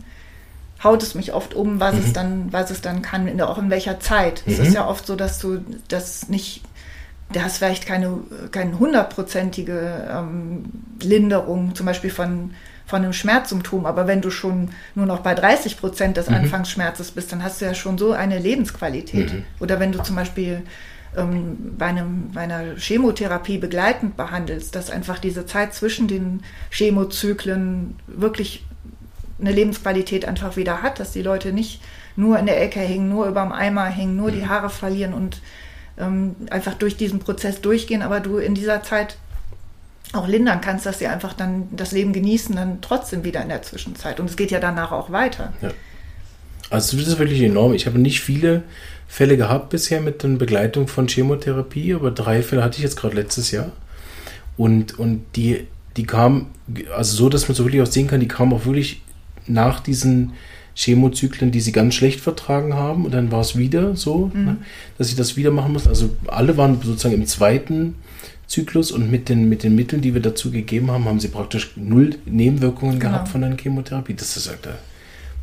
haut 0.84 1.01
es 1.01 1.15
mich 1.15 1.34
oft 1.34 1.53
um, 1.53 1.79
was 1.79 1.95
es 1.95 2.13
dann, 2.13 2.51
was 2.51 2.69
es 2.69 2.82
dann 2.82 3.01
kann, 3.01 3.27
in, 3.27 3.41
auch 3.41 3.58
in 3.58 3.69
welcher 3.69 3.99
Zeit. 3.99 4.43
Es 4.45 4.58
Mhm. 4.60 4.65
ist 4.65 4.73
ja 4.73 4.88
oft 4.88 5.06
so, 5.08 5.15
dass 5.15 5.39
du 5.39 5.60
das 5.88 6.27
nicht, 6.29 6.62
da 7.32 7.43
hast 7.43 7.58
vielleicht 7.60 7.86
keine, 7.86 8.17
keine 8.51 8.77
hundertprozentige 8.79 10.08
ähm, 10.12 10.65
Linderung, 11.01 11.73
zum 11.75 11.86
Beispiel 11.86 12.10
von, 12.10 12.51
von 12.86 13.01
einem 13.03 13.13
Schmerzsymptom, 13.13 13.86
aber 13.86 14.08
wenn 14.08 14.21
du 14.21 14.29
schon 14.29 14.71
nur 14.95 15.06
noch 15.06 15.19
bei 15.21 15.34
30 15.34 15.77
Prozent 15.77 16.17
des 16.17 16.27
Mhm. 16.29 16.36
Anfangsschmerzes 16.36 17.12
bist, 17.12 17.32
dann 17.32 17.43
hast 17.43 17.62
du 17.62 17.65
ja 17.65 17.73
schon 17.73 17.97
so 17.97 18.12
eine 18.12 18.38
Lebensqualität. 18.39 19.32
Mhm. 19.34 19.43
Oder 19.60 19.79
wenn 19.79 19.91
du 19.93 20.03
zum 20.03 20.15
Beispiel 20.17 20.63
ähm, 21.15 21.76
bei, 21.78 21.88
einem, 21.88 22.32
bei 22.34 22.41
einer 22.41 22.76
Chemotherapie 22.78 23.58
begleitend 23.58 24.17
behandelst, 24.17 24.76
dass 24.76 24.89
einfach 24.89 25.19
diese 25.19 25.45
Zeit 25.45 25.73
zwischen 25.73 26.08
den 26.08 26.41
Chemozyklen 26.71 27.95
wirklich 28.08 28.65
eine 29.39 29.52
Lebensqualität 29.52 30.26
einfach 30.26 30.56
wieder 30.56 30.82
hat, 30.82 30.99
dass 30.99 31.12
die 31.12 31.21
Leute 31.21 31.52
nicht 31.54 31.82
nur 32.15 32.38
in 32.39 32.45
der 32.45 32.62
Ecke 32.62 32.80
hängen, 32.80 33.10
nur 33.10 33.28
überm 33.28 33.52
Eimer 33.52 33.86
hängen, 33.86 34.15
nur 34.15 34.32
die 34.32 34.47
Haare 34.47 34.69
verlieren 34.69 35.13
und 35.13 35.41
ähm, 35.97 36.36
einfach 36.49 36.76
durch 36.76 36.97
diesen 36.97 37.19
Prozess 37.19 37.62
durchgehen, 37.62 38.02
aber 38.02 38.19
du 38.19 38.38
in 38.38 38.56
dieser 38.56 38.84
Zeit 38.84 39.17
auch 40.13 40.28
lindern 40.28 40.62
kannst, 40.62 40.86
dass 40.86 40.99
sie 40.99 41.08
einfach 41.08 41.34
dann 41.34 41.67
das 41.71 41.91
Leben 41.91 42.13
genießen, 42.13 42.56
dann 42.56 42.82
trotzdem 42.82 43.23
wieder 43.23 43.41
in 43.41 43.49
der 43.49 43.63
Zwischenzeit. 43.63 44.19
Und 44.19 44.30
es 44.30 44.36
geht 44.36 44.52
ja 44.52 44.60
danach 44.60 44.91
auch 44.91 45.12
weiter. 45.12 45.54
Ja. 45.62 45.71
Also 46.69 46.97
das 46.97 47.08
ist 47.08 47.19
wirklich 47.19 47.41
enorm. 47.41 47.73
Ich 47.73 47.86
habe 47.86 47.99
nicht 47.99 48.21
viele 48.21 48.63
Fälle 49.08 49.38
gehabt 49.38 49.70
bisher 49.70 50.02
mit 50.02 50.24
der 50.24 50.30
Begleitung 50.30 50.88
von 50.88 51.08
Chemotherapie, 51.08 51.94
aber 51.94 52.12
drei 52.12 52.42
Fälle 52.42 52.63
hatte 52.63 52.78
ich 52.78 52.84
jetzt 52.84 52.98
gerade 52.98 53.16
letztes 53.16 53.52
Jahr. 53.52 53.72
Und, 54.58 54.98
und 55.00 55.24
die, 55.36 55.68
die 55.98 56.06
kamen, 56.06 56.48
also 56.96 57.16
so, 57.16 57.30
dass 57.30 57.48
man 57.48 57.56
so 57.56 57.66
wirklich 57.66 57.82
auch 57.82 57.92
sehen 57.92 58.08
kann, 58.08 58.20
die 58.20 58.28
kamen 58.28 58.54
auch 58.54 58.66
wirklich 58.66 59.02
nach 59.48 59.80
diesen 59.80 60.34
Chemozyklen, 60.76 61.52
die 61.52 61.62
sie 61.62 61.72
ganz 61.72 61.96
schlecht 61.96 62.20
vertragen 62.22 62.74
haben. 62.74 63.06
Und 63.06 63.13
dann 63.13 63.32
war 63.32 63.42
es 63.42 63.58
wieder 63.58 63.96
so, 63.96 64.32
mhm. 64.34 64.46
ne, 64.46 64.58
dass 64.98 65.10
sie 65.10 65.16
das 65.16 65.38
wieder 65.38 65.52
machen 65.52 65.74
mussten. 65.74 65.89
Also 65.89 66.10
alle 66.28 66.58
waren 66.58 66.80
sozusagen 66.82 67.16
im 67.16 67.26
zweiten 67.26 67.96
Zyklus 68.48 68.92
und 68.92 69.10
mit 69.10 69.30
den, 69.30 69.50
mit 69.50 69.63
den 69.63 69.76
Mitteln, 69.76 70.02
die 70.02 70.13
wir 70.13 70.22
dazu 70.22 70.52
gegeben 70.52 70.92
haben, 70.92 71.06
haben 71.06 71.20
sie 71.20 71.28
praktisch 71.28 71.72
null 71.76 72.16
Nebenwirkungen 72.26 73.00
genau. 73.00 73.13
gehabt 73.13 73.30
von 73.30 73.42
der 73.42 73.56
Chemotherapie. 73.58 74.13
Das 74.13 74.38
ist 74.38 74.50
halt 74.50 74.60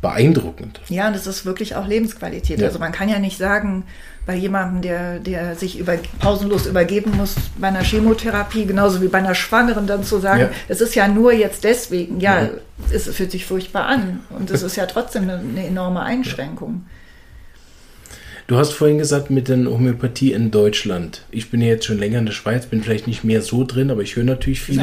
beeindruckend. 0.01 0.81
Ja, 0.89 1.07
und 1.07 1.15
das 1.15 1.27
ist 1.27 1.45
wirklich 1.45 1.75
auch 1.75 1.87
Lebensqualität. 1.87 2.59
Ja. 2.59 2.67
Also 2.67 2.79
man 2.79 2.91
kann 2.91 3.07
ja 3.07 3.19
nicht 3.19 3.37
sagen, 3.37 3.83
bei 4.25 4.35
jemandem, 4.35 4.81
der, 4.81 5.19
der 5.19 5.55
sich 5.55 5.79
über, 5.79 5.97
pausenlos 6.19 6.67
übergeben 6.67 7.11
muss 7.17 7.35
bei 7.57 7.67
einer 7.67 7.83
Chemotherapie, 7.83 8.65
genauso 8.65 9.01
wie 9.01 9.07
bei 9.07 9.17
einer 9.17 9.35
Schwangeren, 9.35 9.87
dann 9.87 10.03
zu 10.03 10.19
sagen, 10.19 10.49
es 10.67 10.79
ja. 10.79 10.85
ist 10.85 10.95
ja 10.95 11.07
nur 11.07 11.33
jetzt 11.33 11.63
deswegen. 11.63 12.19
Ja, 12.19 12.43
ja, 12.43 12.49
es 12.91 13.07
fühlt 13.15 13.31
sich 13.31 13.45
furchtbar 13.45 13.85
an. 13.85 14.21
Und 14.29 14.51
es 14.51 14.63
ist 14.63 14.75
ja 14.75 14.85
trotzdem 14.85 15.23
eine, 15.23 15.39
eine 15.39 15.65
enorme 15.65 16.01
Einschränkung. 16.01 16.85
Du 18.47 18.57
hast 18.57 18.73
vorhin 18.73 18.97
gesagt, 18.97 19.29
mit 19.29 19.47
der 19.47 19.57
Homöopathie 19.65 20.33
in 20.33 20.51
Deutschland. 20.51 21.23
Ich 21.31 21.49
bin 21.49 21.61
ja 21.61 21.67
jetzt 21.67 21.85
schon 21.85 21.97
länger 21.97 22.19
in 22.19 22.25
der 22.25 22.33
Schweiz, 22.33 22.65
bin 22.65 22.83
vielleicht 22.83 23.07
nicht 23.07 23.23
mehr 23.23 23.41
so 23.41 23.63
drin, 23.63 23.89
aber 23.89 24.01
ich 24.01 24.17
höre 24.17 24.25
natürlich 24.25 24.61
viel 24.61 24.81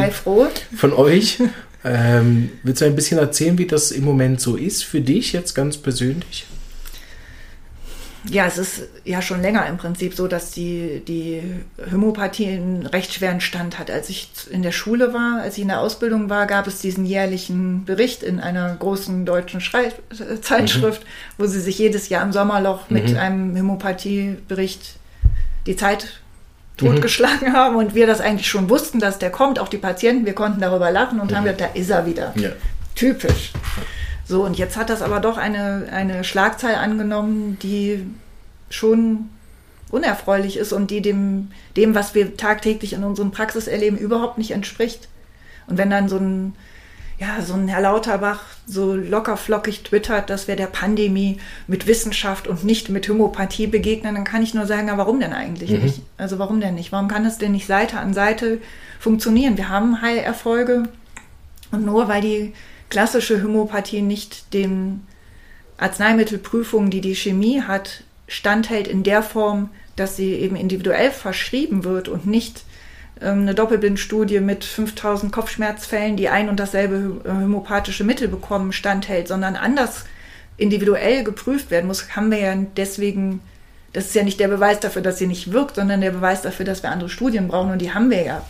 von 0.74 0.92
euch. 0.94 1.38
ähm, 1.84 2.50
willst 2.62 2.80
du 2.80 2.86
ein 2.86 2.96
bisschen 2.96 3.18
erzählen, 3.18 3.56
wie 3.58 3.66
das 3.66 3.90
im 3.90 4.04
Moment 4.04 4.40
so 4.40 4.56
ist 4.56 4.84
für 4.84 5.00
dich 5.00 5.32
jetzt 5.32 5.54
ganz 5.54 5.76
persönlich? 5.76 6.46
ja, 8.30 8.46
es 8.46 8.58
ist 8.58 8.82
ja 9.04 9.22
schon 9.22 9.42
länger 9.42 9.66
im 9.66 9.76
Prinzip 9.76 10.14
so, 10.14 10.28
dass 10.28 10.50
die, 10.50 11.02
die 11.06 11.42
Homöopathie 11.90 12.48
einen 12.48 12.86
recht 12.86 13.14
schweren 13.14 13.40
Stand 13.40 13.78
hat. 13.78 13.90
Als 13.90 14.08
ich 14.10 14.30
in 14.50 14.62
der 14.62 14.72
Schule 14.72 15.14
war, 15.14 15.40
als 15.40 15.56
ich 15.56 15.62
in 15.62 15.68
der 15.68 15.80
Ausbildung 15.80 16.28
war, 16.28 16.46
gab 16.46 16.66
es 16.66 16.80
diesen 16.80 17.06
jährlichen 17.06 17.84
Bericht 17.84 18.22
in 18.22 18.40
einer 18.40 18.74
großen 18.74 19.24
deutschen 19.24 19.60
Schrei 19.60 19.92
Zeitschrift, 20.42 21.02
mhm. 21.02 21.06
wo 21.38 21.46
sie 21.46 21.60
sich 21.60 21.78
jedes 21.78 22.08
Jahr 22.08 22.22
im 22.22 22.32
Sommerloch 22.32 22.90
mit 22.90 23.10
mhm. 23.10 23.16
einem 23.16 23.56
Homöopathiebericht 23.56 24.96
die 25.66 25.76
Zeit 25.76 26.20
totgeschlagen 26.78 27.50
mhm. 27.50 27.52
haben 27.52 27.76
und 27.76 27.94
wir 27.94 28.06
das 28.06 28.20
eigentlich 28.20 28.48
schon 28.48 28.70
wussten, 28.70 29.00
dass 29.00 29.18
der 29.18 29.30
kommt, 29.30 29.58
auch 29.58 29.68
die 29.68 29.76
Patienten, 29.76 30.24
wir 30.24 30.34
konnten 30.34 30.60
darüber 30.60 30.90
lachen 30.90 31.20
und 31.20 31.34
haben 31.34 31.42
mhm. 31.42 31.56
gesagt, 31.56 31.60
da 31.60 31.78
ist 31.78 31.90
er 31.90 32.06
wieder. 32.06 32.32
Ja. 32.36 32.50
Typisch. 32.94 33.52
So, 34.24 34.44
und 34.44 34.58
jetzt 34.58 34.76
hat 34.76 34.90
das 34.90 35.02
aber 35.02 35.20
doch 35.20 35.36
eine, 35.36 35.88
eine 35.90 36.24
Schlagzeile 36.24 36.78
angenommen, 36.78 37.58
die 37.62 38.06
schon 38.70 39.30
unerfreulich 39.90 40.56
ist 40.56 40.72
und 40.72 40.90
die 40.90 41.00
dem, 41.00 41.50
dem, 41.76 41.94
was 41.94 42.14
wir 42.14 42.36
tagtäglich 42.36 42.92
in 42.92 43.04
unseren 43.04 43.30
Praxis 43.30 43.66
erleben, 43.68 43.96
überhaupt 43.96 44.38
nicht 44.38 44.50
entspricht. 44.50 45.08
Und 45.66 45.78
wenn 45.78 45.90
dann 45.90 46.08
so 46.08 46.16
ein, 46.16 46.54
ja, 47.18 47.42
so 47.42 47.54
ein 47.54 47.66
Herr 47.66 47.80
Lauterbach 47.80 48.44
so 48.66 48.94
lockerflockig 48.94 49.82
twittert, 49.82 50.30
dass 50.30 50.46
wir 50.46 50.54
der 50.54 50.66
Pandemie 50.66 51.38
mit 51.66 51.86
Wissenschaft 51.86 52.46
und 52.46 52.64
nicht 52.64 52.90
mit 52.90 53.08
Homöopathie 53.08 53.66
begegnen, 53.66 54.14
dann 54.14 54.24
kann 54.24 54.42
ich 54.42 54.54
nur 54.54 54.66
sagen, 54.66 54.86
ja, 54.88 54.96
warum 54.98 55.18
denn 55.18 55.32
eigentlich 55.32 55.70
mhm. 55.70 55.82
nicht? 55.82 56.02
Also 56.16 56.38
warum 56.38 56.60
denn 56.60 56.76
nicht? 56.76 56.92
Warum 56.92 57.08
kann 57.08 57.26
es 57.26 57.38
denn 57.38 57.52
nicht 57.52 57.66
Seite 57.66 57.98
an 57.98 58.14
Seite 58.14 58.60
funktionieren? 59.00 59.56
Wir 59.56 59.68
haben 59.68 60.00
Heilerfolge 60.00 60.84
und 61.72 61.84
nur 61.84 62.06
weil 62.08 62.20
die 62.20 62.52
klassische 62.88 63.42
Homöopathie 63.42 64.00
nicht 64.00 64.54
den 64.54 65.04
Arzneimittelprüfungen, 65.76 66.90
die 66.90 67.00
die 67.00 67.16
Chemie 67.16 67.62
hat, 67.62 68.04
standhält 68.28 68.86
in 68.86 69.02
der 69.02 69.22
Form, 69.22 69.70
dass 69.96 70.16
sie 70.16 70.34
eben 70.34 70.54
individuell 70.54 71.10
verschrieben 71.10 71.82
wird 71.82 72.08
und 72.08 72.26
nicht 72.26 72.62
eine 73.20 73.54
Doppelblindstudie 73.54 74.40
mit 74.40 74.64
5000 74.64 75.32
Kopfschmerzfällen, 75.32 76.16
die 76.16 76.28
ein 76.28 76.48
und 76.48 76.60
dasselbe 76.60 77.20
homöopathische 77.24 78.04
Mittel 78.04 78.28
bekommen, 78.28 78.72
standhält, 78.72 79.28
sondern 79.28 79.56
anders 79.56 80.04
individuell 80.56 81.24
geprüft 81.24 81.70
werden 81.70 81.86
muss, 81.86 82.16
haben 82.16 82.30
wir 82.30 82.38
ja 82.38 82.54
deswegen, 82.76 83.40
das 83.92 84.06
ist 84.06 84.14
ja 84.14 84.24
nicht 84.24 84.40
der 84.40 84.48
Beweis 84.48 84.80
dafür, 84.80 85.02
dass 85.02 85.18
sie 85.18 85.26
nicht 85.26 85.52
wirkt, 85.52 85.76
sondern 85.76 86.00
der 86.00 86.10
Beweis 86.10 86.42
dafür, 86.42 86.64
dass 86.64 86.82
wir 86.82 86.90
andere 86.90 87.08
Studien 87.08 87.48
brauchen 87.48 87.72
und 87.72 87.80
die 87.80 87.94
haben 87.94 88.10
wir 88.10 88.22
ja. 88.22 88.44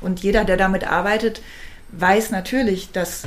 Und 0.00 0.20
jeder, 0.20 0.44
der 0.44 0.56
damit 0.56 0.86
arbeitet, 0.86 1.40
weiß 1.92 2.30
natürlich, 2.32 2.90
dass 2.90 3.24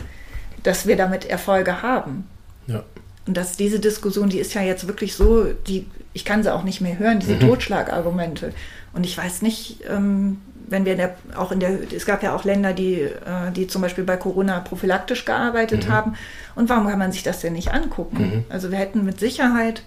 dass 0.66 0.88
wir 0.88 0.98
damit 0.98 1.26
Erfolge 1.26 1.82
haben. 1.82 2.28
Ja. 2.68 2.84
Und 3.28 3.38
dass 3.38 3.56
diese 3.56 3.80
Diskussion, 3.80 4.30
die 4.30 4.40
ist 4.40 4.54
ja 4.54 4.62
jetzt 4.62 4.88
wirklich 4.88 5.16
so, 5.16 5.46
die, 5.68 5.86
ich 6.14 6.26
kann 6.26 6.44
sie 6.44 6.54
auch 6.54 6.64
nicht 6.64 6.82
mehr 6.82 6.98
hören, 6.98 7.20
diese 7.20 7.36
mhm. 7.36 7.42
Totschlagargumente. 7.42 8.54
Und 8.94 9.06
ich 9.06 9.18
weiß 9.18 9.42
nicht, 9.42 9.80
ähm, 9.88 10.42
wenn 10.68 10.86
wir 10.86 10.94
in 10.94 10.98
der, 10.98 11.16
auch 11.36 11.52
in 11.52 11.60
der, 11.60 11.80
es 11.96 12.06
gab 12.06 12.24
ja 12.24 12.36
auch 12.36 12.44
Länder, 12.44 12.74
die, 12.74 13.02
äh, 13.02 13.52
die 13.56 13.68
zum 13.68 13.82
Beispiel 13.82 14.04
bei 14.04 14.18
Corona 14.18 14.60
prophylaktisch 14.60 15.26
gearbeitet 15.26 15.88
mhm. 15.88 15.92
haben. 15.92 16.16
Und 16.56 16.70
warum 16.70 16.88
kann 16.88 17.00
man 17.00 17.12
sich 17.12 17.24
das 17.24 17.42
denn 17.42 17.54
nicht 17.54 17.74
angucken? 17.74 18.18
Mhm. 18.18 18.46
Also 18.50 18.72
wir 18.72 18.78
hätten 18.78 19.06
mit 19.06 19.20
Sicherheit 19.20 19.84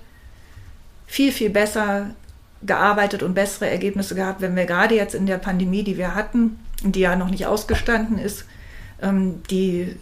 viel, 1.06 1.32
viel 1.32 1.50
besser 1.50 2.10
gearbeitet 2.62 3.22
und 3.22 3.34
bessere 3.34 3.70
Ergebnisse 3.70 4.14
gehabt, 4.14 4.40
wenn 4.40 4.56
wir 4.56 4.66
gerade 4.66 4.94
jetzt 4.94 5.14
in 5.14 5.26
der 5.26 5.38
Pandemie, 5.38 5.84
die 5.84 5.96
wir 5.96 6.14
hatten, 6.14 6.58
die 6.82 7.00
ja 7.00 7.16
noch 7.16 7.30
nicht 7.30 7.46
ausgestanden 7.46 8.18
ist, 8.18 8.44
ähm, 9.00 9.42
die 9.50 9.96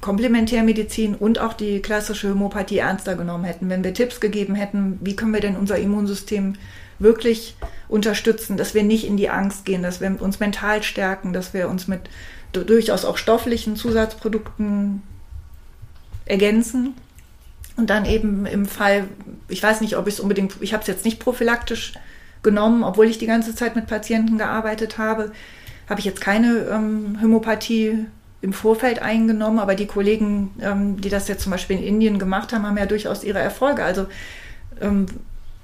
Komplementärmedizin 0.00 1.14
und 1.14 1.38
auch 1.38 1.52
die 1.52 1.80
klassische 1.80 2.30
Homöopathie 2.30 2.78
ernster 2.78 3.14
genommen 3.14 3.44
hätten, 3.44 3.68
wenn 3.68 3.82
wir 3.82 3.94
Tipps 3.94 4.20
gegeben 4.20 4.54
hätten, 4.54 4.98
wie 5.02 5.16
können 5.16 5.32
wir 5.32 5.40
denn 5.40 5.56
unser 5.56 5.78
Immunsystem 5.78 6.54
wirklich 6.98 7.56
unterstützen, 7.88 8.56
dass 8.56 8.74
wir 8.74 8.82
nicht 8.82 9.06
in 9.06 9.16
die 9.16 9.30
Angst 9.30 9.64
gehen, 9.64 9.82
dass 9.82 10.00
wir 10.00 10.20
uns 10.20 10.40
mental 10.40 10.82
stärken, 10.82 11.32
dass 11.32 11.54
wir 11.54 11.68
uns 11.68 11.88
mit 11.88 12.00
durchaus 12.52 13.04
auch 13.04 13.18
stofflichen 13.18 13.76
Zusatzprodukten 13.76 15.02
ergänzen. 16.24 16.94
Und 17.76 17.90
dann 17.90 18.06
eben 18.06 18.46
im 18.46 18.64
Fall, 18.66 19.04
ich 19.48 19.62
weiß 19.62 19.82
nicht, 19.82 19.96
ob 19.96 20.06
ich 20.06 20.14
es 20.14 20.20
unbedingt, 20.20 20.54
ich 20.60 20.72
habe 20.72 20.80
es 20.80 20.86
jetzt 20.86 21.04
nicht 21.04 21.20
prophylaktisch 21.20 21.92
genommen, 22.42 22.82
obwohl 22.82 23.06
ich 23.06 23.18
die 23.18 23.26
ganze 23.26 23.54
Zeit 23.54 23.76
mit 23.76 23.86
Patienten 23.86 24.38
gearbeitet 24.38 24.96
habe, 24.96 25.32
habe 25.88 26.00
ich 26.00 26.06
jetzt 26.06 26.20
keine 26.20 26.66
ähm, 26.70 27.18
Homöopathie 27.20 28.06
im 28.40 28.52
Vorfeld 28.52 29.00
eingenommen, 29.00 29.58
aber 29.58 29.74
die 29.74 29.86
Kollegen, 29.86 30.54
ähm, 30.60 31.00
die 31.00 31.08
das 31.08 31.28
jetzt 31.28 31.42
zum 31.42 31.52
Beispiel 31.52 31.76
in 31.76 31.82
Indien 31.82 32.18
gemacht 32.18 32.52
haben, 32.52 32.66
haben 32.66 32.78
ja 32.78 32.86
durchaus 32.86 33.24
ihre 33.24 33.40
Erfolge. 33.40 33.84
Also 33.84 34.06
ähm, 34.80 35.06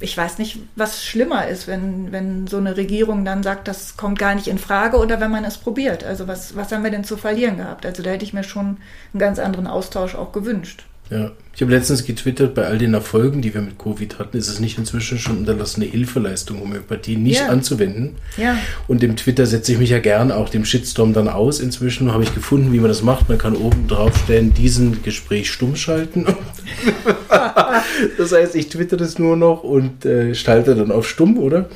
ich 0.03 0.17
weiß 0.17 0.39
nicht, 0.39 0.59
was 0.77 1.05
schlimmer 1.05 1.47
ist, 1.49 1.69
wenn, 1.69 2.13
wenn 2.13 2.47
so 2.47 2.57
eine 2.57 2.77
Regierung 2.77 3.25
dann 3.25 3.43
sagt, 3.43 3.69
das 3.69 3.97
kommt 3.97 4.19
gar 4.19 4.35
nicht 4.35 4.49
in 4.49 4.59
Frage 4.59 4.99
oder 4.99 5.21
wenn 5.21 5.31
man 5.31 5.45
es 5.45 5.59
probiert. 5.59 6.05
Also 6.05 6.29
was, 6.29 6.57
was 6.57 6.73
haben 6.73 6.85
wir 6.85 6.91
denn 6.91 7.05
zu 7.05 7.17
verlieren 7.17 7.57
gehabt? 7.57 7.87
Also 7.87 8.03
da 8.03 8.11
hätte 8.11 8.25
ich 8.25 8.35
mir 8.35 8.45
schon 8.45 8.79
einen 9.13 9.19
ganz 9.19 9.39
anderen 9.39 9.67
Austausch 9.67 10.15
auch 10.15 10.33
gewünscht. 10.33 10.85
Ja, 11.11 11.31
ich 11.55 11.61
habe 11.61 11.71
letztens 11.71 12.05
getwittert, 12.05 12.55
bei 12.55 12.67
all 12.67 12.79
den 12.79 12.95
Erfolgen, 12.95 13.43
die 13.43 13.53
wir 13.53 13.61
mit 13.61 13.79
Covid 13.79 14.19
hatten, 14.19 14.39
ist 14.39 14.49
es 14.49 14.59
nicht 14.59 14.79
inzwischen 14.79 15.19
schon 15.19 15.39
unterlassene 15.39 15.85
Hilfeleistung, 15.85 16.61
Homöopathie 16.61 17.17
nicht 17.17 17.41
ja. 17.41 17.49
anzuwenden. 17.49 18.17
Ja. 18.39 18.57
Und 18.89 19.03
dem 19.03 19.17
Twitter 19.17 19.45
setze 19.45 19.73
ich 19.73 19.79
mich 19.79 19.91
ja 19.91 19.99
gern 19.99 20.33
auch 20.33 20.49
dem 20.49 20.65
Shitstorm 20.65 21.13
dann 21.13 21.29
aus. 21.29 21.61
Inzwischen 21.61 22.11
habe 22.13 22.23
ich 22.23 22.35
gefunden, 22.35 22.73
wie 22.73 22.81
man 22.81 22.89
das 22.89 23.03
macht. 23.03 23.29
Man 23.29 23.37
kann 23.37 23.55
oben 23.55 23.87
drauf 23.87 24.17
stellen, 24.25 24.55
diesen 24.55 25.03
Gespräch 25.03 25.51
stumm 25.51 25.77
schalten. 25.77 26.27
das 28.19 28.33
heißt, 28.33 28.55
ich 28.55 28.69
twitter 28.69 28.97
das 28.97 29.19
nur 29.19 29.37
noch 29.37 29.63
und 29.63 30.07
äh, 30.07 30.35
schalte 30.35 30.75
dann 30.75 30.91
auf 30.91 31.07
stumm, 31.07 31.37
oder? 31.37 31.69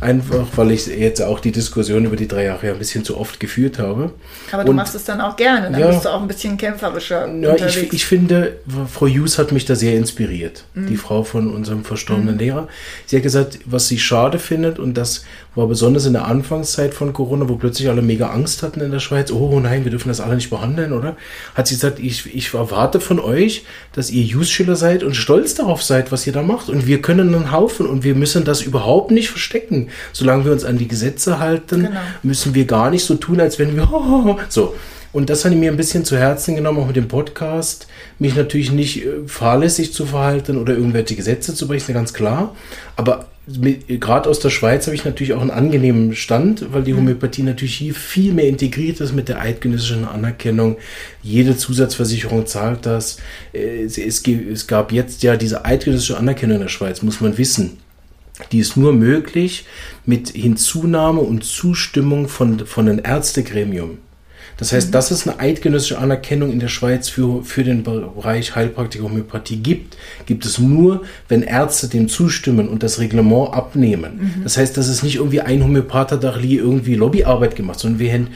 Einfach, 0.00 0.46
weil 0.56 0.72
ich 0.72 0.86
jetzt 0.86 1.22
auch 1.22 1.40
die 1.40 1.50
Diskussion 1.50 2.04
über 2.04 2.16
die 2.16 2.28
drei 2.28 2.44
Jahre 2.44 2.70
ein 2.70 2.78
bisschen 2.78 3.04
zu 3.04 3.16
oft 3.16 3.40
geführt 3.40 3.78
habe. 3.78 4.12
Aber 4.52 4.64
du 4.64 4.70
und, 4.70 4.76
machst 4.76 4.94
es 4.94 5.04
dann 5.04 5.20
auch 5.20 5.34
gerne, 5.34 5.70
dann 5.70 5.80
ja, 5.80 5.86
bist 5.88 6.04
du 6.04 6.10
auch 6.10 6.20
ein 6.20 6.28
bisschen 6.28 6.58
kämpferischer. 6.58 7.26
Ja, 7.34 7.54
ich, 7.54 7.92
ich, 7.92 8.04
finde, 8.04 8.58
Frau 8.92 9.06
Hughes 9.24 9.38
hat 9.38 9.52
mich 9.52 9.64
da 9.64 9.74
sehr 9.74 9.96
inspiriert. 9.96 10.64
Mhm. 10.74 10.86
Die 10.86 10.96
Frau 10.96 11.24
von 11.24 11.52
unserem 11.52 11.84
verstorbenen 11.84 12.34
mhm. 12.34 12.40
Lehrer. 12.40 12.68
Sie 13.06 13.16
hat 13.16 13.22
gesagt, 13.22 13.58
was 13.64 13.88
sie 13.88 13.98
schade 13.98 14.38
findet 14.38 14.78
und 14.78 14.94
das 14.94 15.24
war 15.54 15.66
besonders 15.66 16.04
in 16.04 16.12
der 16.12 16.26
Anfangszeit 16.26 16.94
von 16.94 17.12
Corona, 17.12 17.48
wo 17.48 17.56
plötzlich 17.56 17.88
alle 17.88 18.02
mega 18.02 18.30
Angst 18.30 18.62
hatten 18.62 18.80
in 18.80 18.90
der 18.90 18.98
Schweiz. 18.98 19.30
Oh 19.30 19.60
nein, 19.60 19.84
wir 19.84 19.90
dürfen 19.90 20.08
das 20.08 20.20
alle 20.20 20.34
nicht 20.34 20.50
behandeln, 20.50 20.92
oder? 20.92 21.16
Hat 21.54 21.68
sie 21.68 21.74
gesagt, 21.74 21.98
ich, 22.00 22.34
ich 22.34 22.52
erwarte 22.52 23.00
von 23.00 23.20
euch, 23.20 23.64
dass 23.92 24.10
ihr 24.10 24.36
Use-Schiller 24.36 24.76
seid 24.76 25.02
und 25.02 25.14
stolz 25.14 25.54
darauf 25.54 25.82
seid, 25.82 26.12
was 26.12 26.26
ihr 26.26 26.32
da 26.32 26.42
macht. 26.42 26.68
Und 26.68 26.86
wir 26.86 27.00
können 27.00 27.34
einen 27.34 27.52
Haufen 27.52 27.86
und 27.86 28.04
wir 28.04 28.14
müssen 28.14 28.44
das 28.44 28.62
überhaupt 28.62 29.10
nicht 29.10 29.30
verstecken. 29.30 29.88
Solange 30.12 30.44
wir 30.44 30.52
uns 30.52 30.64
an 30.64 30.78
die 30.78 30.88
Gesetze 30.88 31.38
halten, 31.38 31.84
genau. 31.84 32.00
müssen 32.22 32.54
wir 32.54 32.64
gar 32.64 32.90
nicht 32.90 33.04
so 33.04 33.14
tun, 33.14 33.40
als 33.40 33.58
wenn 33.58 33.76
wir 33.76 33.88
so. 34.48 34.74
Und 35.14 35.30
das 35.30 35.44
habe 35.44 35.54
ich 35.54 35.60
mir 35.60 35.70
ein 35.70 35.76
bisschen 35.76 36.04
zu 36.04 36.18
Herzen 36.18 36.56
genommen, 36.56 36.80
auch 36.80 36.88
mit 36.88 36.96
dem 36.96 37.06
Podcast, 37.06 37.86
mich 38.18 38.34
natürlich 38.34 38.72
nicht 38.72 39.06
äh, 39.06 39.28
fahrlässig 39.28 39.92
zu 39.92 40.06
verhalten 40.06 40.58
oder 40.58 40.74
irgendwelche 40.74 41.14
Gesetze 41.14 41.54
zu 41.54 41.68
brechen, 41.68 41.94
ganz 41.94 42.12
klar. 42.12 42.54
Aber 42.96 43.28
gerade 43.46 44.28
aus 44.28 44.40
der 44.40 44.50
Schweiz 44.50 44.86
habe 44.86 44.96
ich 44.96 45.04
natürlich 45.04 45.32
auch 45.32 45.40
einen 45.40 45.52
angenehmen 45.52 46.16
Stand, 46.16 46.72
weil 46.72 46.82
die 46.82 46.92
mhm. 46.94 46.98
Homöopathie 46.98 47.44
natürlich 47.44 47.76
hier 47.76 47.94
viel 47.94 48.32
mehr 48.32 48.48
integriert 48.48 49.00
ist 49.00 49.14
mit 49.14 49.28
der 49.28 49.40
eidgenössischen 49.40 50.04
Anerkennung. 50.04 50.78
Jede 51.22 51.56
Zusatzversicherung 51.56 52.46
zahlt 52.46 52.84
das. 52.84 53.18
Äh, 53.52 53.84
es, 53.84 53.96
es 53.96 54.66
gab 54.66 54.90
jetzt 54.90 55.22
ja 55.22 55.36
diese 55.36 55.64
eidgenössische 55.64 56.18
Anerkennung 56.18 56.56
in 56.56 56.62
der 56.62 56.68
Schweiz, 56.68 57.02
muss 57.02 57.20
man 57.20 57.38
wissen. 57.38 57.78
Die 58.50 58.58
ist 58.58 58.76
nur 58.76 58.92
möglich 58.92 59.64
mit 60.04 60.30
Hinzunahme 60.30 61.20
und 61.20 61.44
Zustimmung 61.44 62.26
von, 62.26 62.66
von 62.66 62.88
einem 62.88 63.00
Ärztegremium. 63.04 63.98
Das 64.56 64.72
heißt, 64.72 64.88
mhm. 64.88 64.92
dass 64.92 65.10
es 65.10 65.26
eine 65.26 65.40
eidgenössische 65.40 65.98
Anerkennung 65.98 66.52
in 66.52 66.60
der 66.60 66.68
Schweiz 66.68 67.08
für, 67.08 67.42
für 67.42 67.64
den 67.64 67.82
Bereich 67.82 68.54
Heilpraktik 68.54 69.02
Homöopathie 69.02 69.56
gibt, 69.56 69.96
gibt 70.26 70.44
es 70.44 70.58
nur, 70.58 71.02
wenn 71.28 71.42
Ärzte 71.42 71.88
dem 71.88 72.08
zustimmen 72.08 72.68
und 72.68 72.82
das 72.82 72.98
Reglement 72.98 73.52
abnehmen. 73.52 74.34
Mhm. 74.36 74.44
Das 74.44 74.56
heißt, 74.56 74.76
dass 74.76 74.88
es 74.88 75.02
nicht 75.02 75.16
irgendwie 75.16 75.40
ein 75.40 75.62
Homöopath 75.62 76.12
hat 76.12 76.24
irgendwie 76.56 76.94
Lobbyarbeit 76.94 77.56
gemacht, 77.56 77.80
sondern 77.80 77.98
wir 77.98 78.10
hätten, 78.10 78.28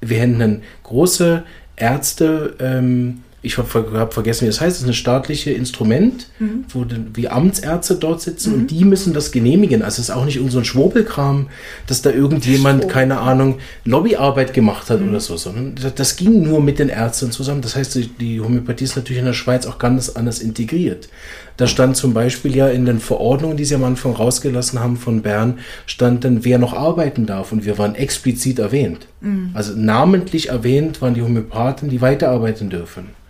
wir 0.00 0.18
eine 0.42 0.60
große 0.82 1.44
Ärzte, 1.76 2.54
ähm, 2.60 3.22
ich 3.42 3.56
habe 3.56 3.98
hab 3.98 4.12
vergessen, 4.12 4.42
wie 4.42 4.50
das 4.50 4.60
heißt, 4.60 4.76
es 4.76 4.82
ist 4.82 4.88
ein 4.88 4.94
staatliches 4.94 5.56
Instrument, 5.56 6.26
mhm. 6.38 6.64
wo 6.68 6.84
wie 7.14 7.28
Amtsärzte 7.28 7.94
dort 7.94 8.20
sitzen 8.20 8.52
mhm. 8.52 8.60
und 8.60 8.70
die 8.70 8.84
müssen 8.84 9.14
das 9.14 9.32
genehmigen. 9.32 9.82
Also 9.82 10.02
es 10.02 10.10
ist 10.10 10.14
auch 10.14 10.26
nicht 10.26 10.36
irgend 10.36 10.52
so 10.52 10.62
Schwurbelkram, 10.62 11.48
dass 11.86 12.02
da 12.02 12.10
irgendjemand, 12.10 12.82
Schwurbel. 12.82 12.94
keine 12.94 13.18
Ahnung, 13.18 13.58
Lobbyarbeit 13.86 14.52
gemacht 14.52 14.90
hat 14.90 15.00
mhm. 15.00 15.08
oder 15.08 15.20
so, 15.20 15.38
sondern 15.38 15.74
das, 15.96 16.16
ging 16.16 16.42
nur 16.42 16.60
mit 16.60 16.78
den 16.78 16.90
Ärzten 16.90 17.30
zusammen. 17.32 17.62
Das 17.62 17.76
heißt, 17.76 17.94
die, 17.94 18.08
die 18.08 18.40
Homöopathie 18.40 18.84
ist 18.84 18.96
natürlich 18.96 19.20
in 19.20 19.26
der 19.26 19.32
Schweiz 19.32 19.66
auch 19.66 19.78
ganz 19.78 20.10
anders 20.10 20.40
integriert. 20.40 21.08
Da 21.56 21.66
stand 21.66 21.96
zum 21.96 22.12
Beispiel 22.12 22.54
ja 22.54 22.68
in 22.68 22.84
den 22.84 23.00
Verordnungen, 23.00 23.56
die 23.56 23.64
sie 23.64 23.74
am 23.74 23.84
Anfang 23.84 24.12
rausgelassen 24.12 24.80
haben 24.80 24.96
von 24.96 25.22
Bern, 25.22 25.58
stand 25.86 26.24
dann, 26.24 26.44
wer 26.44 26.58
noch 26.58 26.74
arbeiten 26.74 27.26
darf. 27.26 27.52
Und 27.52 27.64
wir 27.64 27.78
waren 27.78 27.94
explizit 27.94 28.58
erwähnt. 28.58 29.06
Mhm. 29.20 29.50
Also 29.54 29.74
namentlich 29.76 30.50
erwähnt 30.50 31.00
waren 31.00 31.14
die 31.14 31.22
Homöopathen, 31.22 31.88
die 31.88 32.00
weiterarbeiten 32.00 32.68
dürfen. 32.68 33.20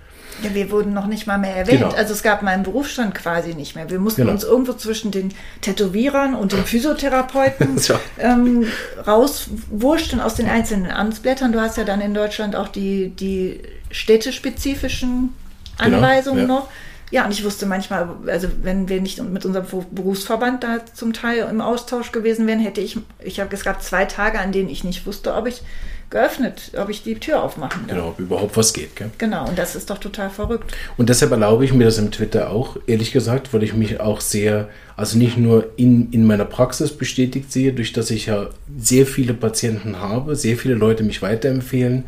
Ja, 0.42 0.55
wir 0.55 0.70
wurden 0.70 0.92
noch 0.94 1.07
nicht 1.07 1.26
mal 1.26 1.38
mehr 1.38 1.57
erwähnt. 1.57 1.81
Genau. 1.81 1.94
Also 1.94 2.12
es 2.12 2.22
gab 2.22 2.42
meinen 2.42 2.62
Berufsstand 2.62 3.14
quasi 3.14 3.55
nicht 3.55 3.74
mehr. 3.74 3.90
Wir 3.90 3.98
mussten 3.98 4.22
genau. 4.22 4.33
uns 4.33 4.44
irgendwo 4.44 4.72
zwischen 4.72 5.11
den 5.11 5.33
Tätowierern 5.61 6.35
und 6.35 6.53
den 6.53 6.64
Physiotherapeuten 6.64 7.79
ja. 7.83 8.00
ähm, 8.18 8.66
rauswurschteln 9.07 10.20
aus 10.20 10.35
den 10.35 10.48
einzelnen 10.48 10.90
Amtsblättern. 10.90 11.53
Du 11.53 11.61
hast 11.61 11.76
ja 11.76 11.85
dann 11.85 12.00
in 12.00 12.14
Deutschland 12.14 12.57
auch 12.57 12.68
die, 12.68 13.11
die 13.11 13.61
städtespezifischen 13.90 15.35
genau, 15.79 15.96
Anweisungen 15.96 16.42
genau, 16.42 16.55
ja. 16.55 16.61
noch. 16.61 16.68
Ja, 17.11 17.24
und 17.24 17.33
ich 17.33 17.44
wusste 17.44 17.66
manchmal, 17.66 18.09
also 18.29 18.46
wenn 18.62 18.88
wir 18.88 19.00
nicht 19.00 19.20
mit 19.20 19.44
unserem 19.44 19.66
Berufsverband 19.90 20.62
da 20.62 20.79
zum 20.94 21.12
Teil 21.12 21.48
im 21.50 21.61
Austausch 21.61 22.12
gewesen 22.12 22.46
wären, 22.46 22.61
hätte 22.61 22.81
ich, 22.81 22.98
ich 23.18 23.40
habe, 23.40 23.53
es 23.55 23.64
gab 23.64 23.83
zwei 23.83 24.05
Tage, 24.05 24.38
an 24.38 24.53
denen 24.53 24.68
ich 24.68 24.85
nicht 24.85 25.07
wusste, 25.07 25.35
ob 25.35 25.48
ich 25.48 25.62
geöffnet, 26.10 26.72
ob 26.76 26.90
ich 26.90 27.02
die 27.02 27.14
Tür 27.14 27.42
aufmachen 27.42 27.86
darf. 27.86 27.96
Genau, 27.96 28.08
ob 28.08 28.18
überhaupt 28.18 28.56
was 28.56 28.72
geht. 28.72 28.96
Gell? 28.96 29.10
Genau, 29.16 29.48
und 29.48 29.56
das 29.56 29.76
ist 29.76 29.88
doch 29.90 29.98
total 29.98 30.28
verrückt. 30.28 30.74
Und 30.96 31.08
deshalb 31.08 31.30
erlaube 31.30 31.64
ich 31.64 31.72
mir 31.72 31.84
das 31.84 31.98
im 31.98 32.10
Twitter 32.10 32.50
auch, 32.50 32.76
ehrlich 32.86 33.12
gesagt, 33.12 33.54
weil 33.54 33.62
ich 33.62 33.74
mich 33.74 34.00
auch 34.00 34.20
sehr, 34.20 34.68
also 34.96 35.16
nicht 35.16 35.38
nur 35.38 35.70
in, 35.76 36.12
in 36.12 36.26
meiner 36.26 36.44
Praxis 36.44 36.92
bestätigt 36.92 37.52
sehe, 37.52 37.72
durch 37.72 37.92
dass 37.92 38.10
ich 38.10 38.26
ja 38.26 38.48
sehr 38.76 39.06
viele 39.06 39.34
Patienten 39.34 40.00
habe, 40.00 40.34
sehr 40.34 40.56
viele 40.56 40.74
Leute 40.74 41.04
mich 41.04 41.22
weiterempfehlen 41.22 42.04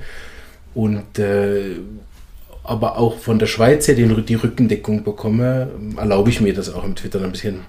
und 0.74 1.18
äh, 1.18 1.76
aber 2.64 2.98
auch 2.98 3.18
von 3.18 3.38
der 3.38 3.46
Schweiz 3.46 3.88
her 3.88 3.94
den, 3.94 4.24
die 4.24 4.34
Rückendeckung 4.34 5.02
bekomme, 5.04 5.68
erlaube 5.96 6.30
ich 6.30 6.40
mir 6.40 6.54
das 6.54 6.72
auch 6.72 6.84
im 6.84 6.94
Twitter 6.94 7.22
ein 7.22 7.32
bisschen 7.32 7.60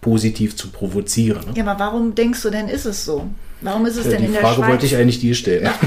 positiv 0.00 0.56
zu 0.56 0.68
provozieren. 0.68 1.44
Ne? 1.46 1.52
Ja, 1.56 1.66
aber 1.66 1.78
warum 1.78 2.14
denkst 2.14 2.42
du 2.42 2.50
denn, 2.50 2.68
ist 2.68 2.86
es 2.86 3.04
so? 3.04 3.28
Warum 3.62 3.84
ist 3.84 3.96
es 3.96 4.06
ja, 4.06 4.12
denn 4.12 4.24
in 4.24 4.32
der 4.32 4.40
Frage 4.40 4.54
Schweiz? 4.54 4.54
Die 4.54 4.60
Frage 4.60 4.72
wollte 4.72 4.86
ich 4.86 4.96
eigentlich 4.96 5.20
dir 5.20 5.34
stellen. 5.34 5.70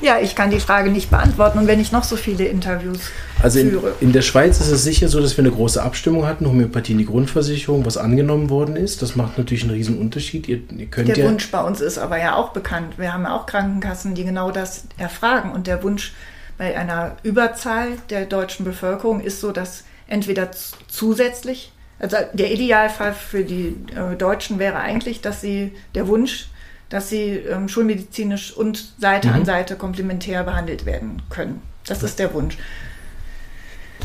Ja. 0.00 0.18
ich 0.20 0.34
kann 0.34 0.50
die 0.50 0.60
Frage 0.60 0.90
nicht 0.90 1.10
beantworten. 1.10 1.58
Und 1.58 1.66
wenn 1.66 1.80
ich 1.80 1.92
noch 1.92 2.04
so 2.04 2.16
viele 2.16 2.44
Interviews 2.44 3.00
also 3.42 3.60
führe. 3.60 3.94
In, 4.00 4.08
in 4.08 4.12
der 4.12 4.22
Schweiz 4.22 4.60
ist 4.60 4.70
es 4.70 4.84
sicher 4.84 5.08
so, 5.08 5.20
dass 5.20 5.36
wir 5.36 5.44
eine 5.44 5.52
große 5.52 5.82
Abstimmung 5.82 6.26
hatten, 6.26 6.46
Homöopathie 6.46 6.92
in 6.92 6.98
die 6.98 7.06
Grundversicherung, 7.06 7.84
was 7.84 7.96
angenommen 7.96 8.50
worden 8.50 8.76
ist. 8.76 9.02
Das 9.02 9.16
macht 9.16 9.36
natürlich 9.36 9.64
einen 9.64 9.72
riesen 9.72 9.98
Unterschied. 9.98 10.48
Ihr, 10.48 10.60
ihr 10.76 10.86
könnt 10.86 11.08
der 11.08 11.18
ja 11.18 11.24
Wunsch 11.26 11.50
bei 11.50 11.62
uns 11.62 11.80
ist 11.80 11.98
aber 11.98 12.18
ja 12.18 12.34
auch 12.34 12.50
bekannt. 12.50 12.98
Wir 12.98 13.12
haben 13.12 13.24
ja 13.24 13.36
auch 13.36 13.46
Krankenkassen, 13.46 14.14
die 14.14 14.24
genau 14.24 14.50
das 14.50 14.84
erfragen. 14.96 15.52
Und 15.52 15.66
der 15.66 15.82
Wunsch 15.82 16.12
bei 16.56 16.78
einer 16.78 17.16
Überzahl 17.22 17.88
der 18.10 18.24
deutschen 18.24 18.64
Bevölkerung 18.64 19.20
ist 19.20 19.40
so, 19.40 19.52
dass 19.52 19.84
entweder 20.06 20.50
zusätzlich 20.88 21.72
also 21.98 22.16
der 22.32 22.52
Idealfall 22.52 23.12
für 23.12 23.44
die 23.44 23.76
äh, 23.94 24.16
Deutschen 24.16 24.58
wäre 24.58 24.78
eigentlich, 24.78 25.20
dass 25.20 25.40
sie 25.40 25.72
der 25.94 26.08
Wunsch, 26.08 26.48
dass 26.88 27.08
sie 27.08 27.30
ähm, 27.30 27.68
schulmedizinisch 27.68 28.52
und 28.52 28.94
Seite 28.98 29.28
mhm. 29.28 29.34
an 29.34 29.44
Seite 29.44 29.76
komplementär 29.76 30.42
behandelt 30.44 30.86
werden 30.86 31.22
können. 31.30 31.62
Das 31.86 32.02
ist 32.02 32.18
der 32.18 32.32
Wunsch. 32.34 32.56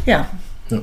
Ja. 0.06 0.30
ja. 0.70 0.82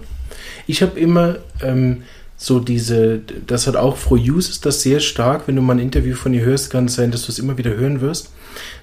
Ich 0.67 0.83
habe 0.83 0.99
immer 0.99 1.39
ähm, 1.63 2.05
so 2.37 2.61
diese, 2.61 3.21
das 3.47 3.67
hat 3.67 3.77
auch 3.77 3.97
Frau 3.97 4.17
Hughes 4.17 4.49
ist 4.51 4.67
das 4.67 4.83
sehr 4.83 5.01
stark, 5.01 5.49
wenn 5.49 5.57
du 5.57 5.63
mal 5.63 5.75
ein 5.75 5.79
Interview 5.79 6.15
von 6.15 6.35
ihr 6.35 6.45
hörst, 6.45 6.71
kann 6.71 6.87
es 6.87 6.95
sein, 6.95 7.11
dass 7.11 7.25
du 7.27 7.33
es 7.33 7.39
immer 7.39 7.57
wieder 7.57 7.75
hören 7.75 8.01
wirst, 8.01 8.31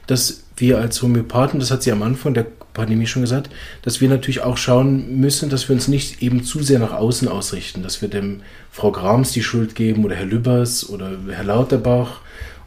dass 0.07 0.43
wir 0.57 0.79
als 0.79 1.01
Homöopathen, 1.01 1.59
das 1.59 1.71
hat 1.71 1.83
sie 1.83 1.91
am 1.91 2.03
Anfang 2.03 2.33
der 2.33 2.47
Pandemie 2.73 3.05
schon 3.05 3.21
gesagt, 3.21 3.51
dass 3.83 4.01
wir 4.01 4.09
natürlich 4.09 4.41
auch 4.41 4.57
schauen 4.57 5.19
müssen, 5.19 5.49
dass 5.49 5.69
wir 5.69 5.75
uns 5.75 5.87
nicht 5.87 6.21
eben 6.23 6.43
zu 6.43 6.63
sehr 6.63 6.79
nach 6.79 6.93
außen 6.93 7.27
ausrichten, 7.27 7.83
dass 7.83 8.01
wir 8.01 8.09
dem 8.09 8.41
Frau 8.71 8.91
Grams 8.91 9.31
die 9.31 9.43
Schuld 9.43 9.75
geben 9.75 10.03
oder 10.03 10.15
Herr 10.15 10.25
Lübbers 10.25 10.89
oder 10.89 11.11
Herr 11.29 11.43
Lauterbach 11.43 12.21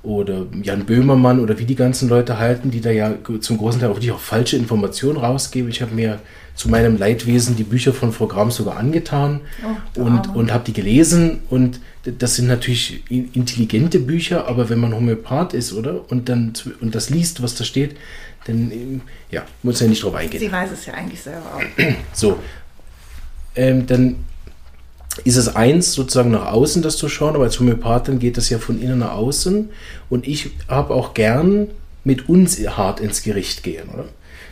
oder 0.06 0.46
Jan 0.62 0.86
Böhmermann 0.86 1.40
oder 1.40 1.58
wie 1.58 1.64
die 1.64 1.74
ganzen 1.74 2.08
Leute 2.08 2.38
halten, 2.38 2.70
die 2.70 2.80
da 2.80 2.90
ja 2.90 3.12
zum 3.40 3.58
großen 3.58 3.80
Teil 3.80 3.90
auch, 3.90 3.98
die 3.98 4.12
auch 4.12 4.20
falsche 4.20 4.56
Informationen 4.56 5.18
rausgeben. 5.18 5.68
Ich 5.68 5.82
habe 5.82 5.94
mir 5.94 6.20
zu 6.54 6.70
meinem 6.70 6.96
Leidwesen 6.96 7.56
die 7.56 7.64
Bücher 7.64 7.92
von 7.92 8.12
Frau 8.12 8.28
Grams 8.28 8.54
sogar 8.54 8.76
angetan 8.76 9.40
oh, 9.96 10.02
und, 10.02 10.34
und 10.34 10.52
habe 10.52 10.64
die 10.64 10.72
gelesen 10.72 11.40
und 11.50 11.80
das 12.04 12.36
sind 12.36 12.46
natürlich 12.46 13.02
intelligente 13.10 13.98
Bücher, 13.98 14.46
aber 14.46 14.68
wenn 14.68 14.78
man 14.78 14.94
Homöopath 14.94 15.54
ist, 15.54 15.72
oder? 15.72 16.08
Und 16.08 16.28
dann 16.28 16.52
und 16.80 16.94
das 16.94 17.10
liest, 17.10 17.42
was 17.42 17.56
da 17.56 17.64
steht, 17.64 17.96
dann 18.46 18.70
ähm, 18.70 19.00
ja, 19.32 19.42
muss 19.64 19.80
ja 19.80 19.88
nicht 19.88 20.04
drauf 20.04 20.14
eingehen. 20.14 20.38
Sie 20.38 20.52
weiß 20.52 20.70
es 20.70 20.86
ja 20.86 20.94
eigentlich 20.94 21.20
selber 21.20 21.56
auch. 21.56 21.82
So. 22.12 22.38
Ähm, 23.56 23.86
dann 23.86 24.16
ist 25.24 25.36
es 25.36 25.54
eins, 25.54 25.92
sozusagen 25.92 26.30
nach 26.30 26.52
außen 26.52 26.82
das 26.82 26.96
zu 26.96 27.08
schauen, 27.08 27.34
aber 27.34 27.44
als 27.44 27.58
Homöopathin 27.58 28.18
geht 28.18 28.36
das 28.36 28.50
ja 28.50 28.58
von 28.58 28.80
innen 28.80 28.98
nach 28.98 29.12
außen. 29.12 29.70
Und 30.10 30.26
ich 30.26 30.50
habe 30.68 30.94
auch 30.94 31.14
gern 31.14 31.68
mit 32.04 32.28
uns 32.28 32.58
hart 32.58 33.00
ins 33.00 33.22
Gericht 33.22 33.62
gehen, 33.62 33.88
oder? 33.92 34.04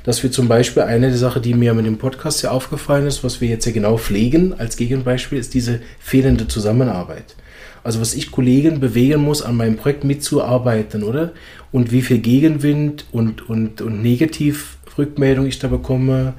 Dass 0.05 0.22
wir 0.22 0.31
zum 0.31 0.48
Beispiel 0.48 0.83
eine 0.83 1.09
der 1.09 1.16
Sachen, 1.16 1.40
die 1.40 1.55
mir 1.55 1.72
mit 1.72 1.87
dem 1.87 1.96
Podcast 1.96 2.42
ja 2.42 2.50
aufgefallen 2.50 3.07
ist, 3.07 3.24
was 3.24 3.40
wir 3.40 3.48
jetzt 3.48 3.64
ja 3.64 3.72
genau 3.72 3.96
pflegen 3.96 4.53
als 4.53 4.77
Gegenbeispiel, 4.77 5.38
ist 5.38 5.55
diese 5.55 5.81
fehlende 5.98 6.46
Zusammenarbeit. 6.46 7.37
Also 7.83 8.00
was 8.00 8.14
ich 8.14 8.31
Kollegen 8.31 8.81
bewegen 8.81 9.22
muss, 9.22 9.40
an 9.40 9.57
meinem 9.57 9.77
Projekt 9.77 10.05
mitzuarbeiten, 10.05 11.05
oder? 11.05 11.33
Und 11.72 11.90
wie 11.90 12.03
viel 12.03 12.18
Gegenwind 12.18 13.07
und, 13.12 13.48
und, 13.48 13.81
und 13.81 14.03
Negativrückmeldung 14.03 15.46
ich 15.46 15.59
da 15.59 15.68
bekomme 15.68 16.35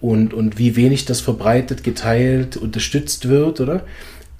und, 0.00 0.34
und 0.34 0.58
wie 0.58 0.76
wenig 0.76 1.04
das 1.04 1.20
verbreitet, 1.20 1.84
geteilt, 1.84 2.56
unterstützt 2.56 3.28
wird, 3.28 3.60
oder? 3.60 3.84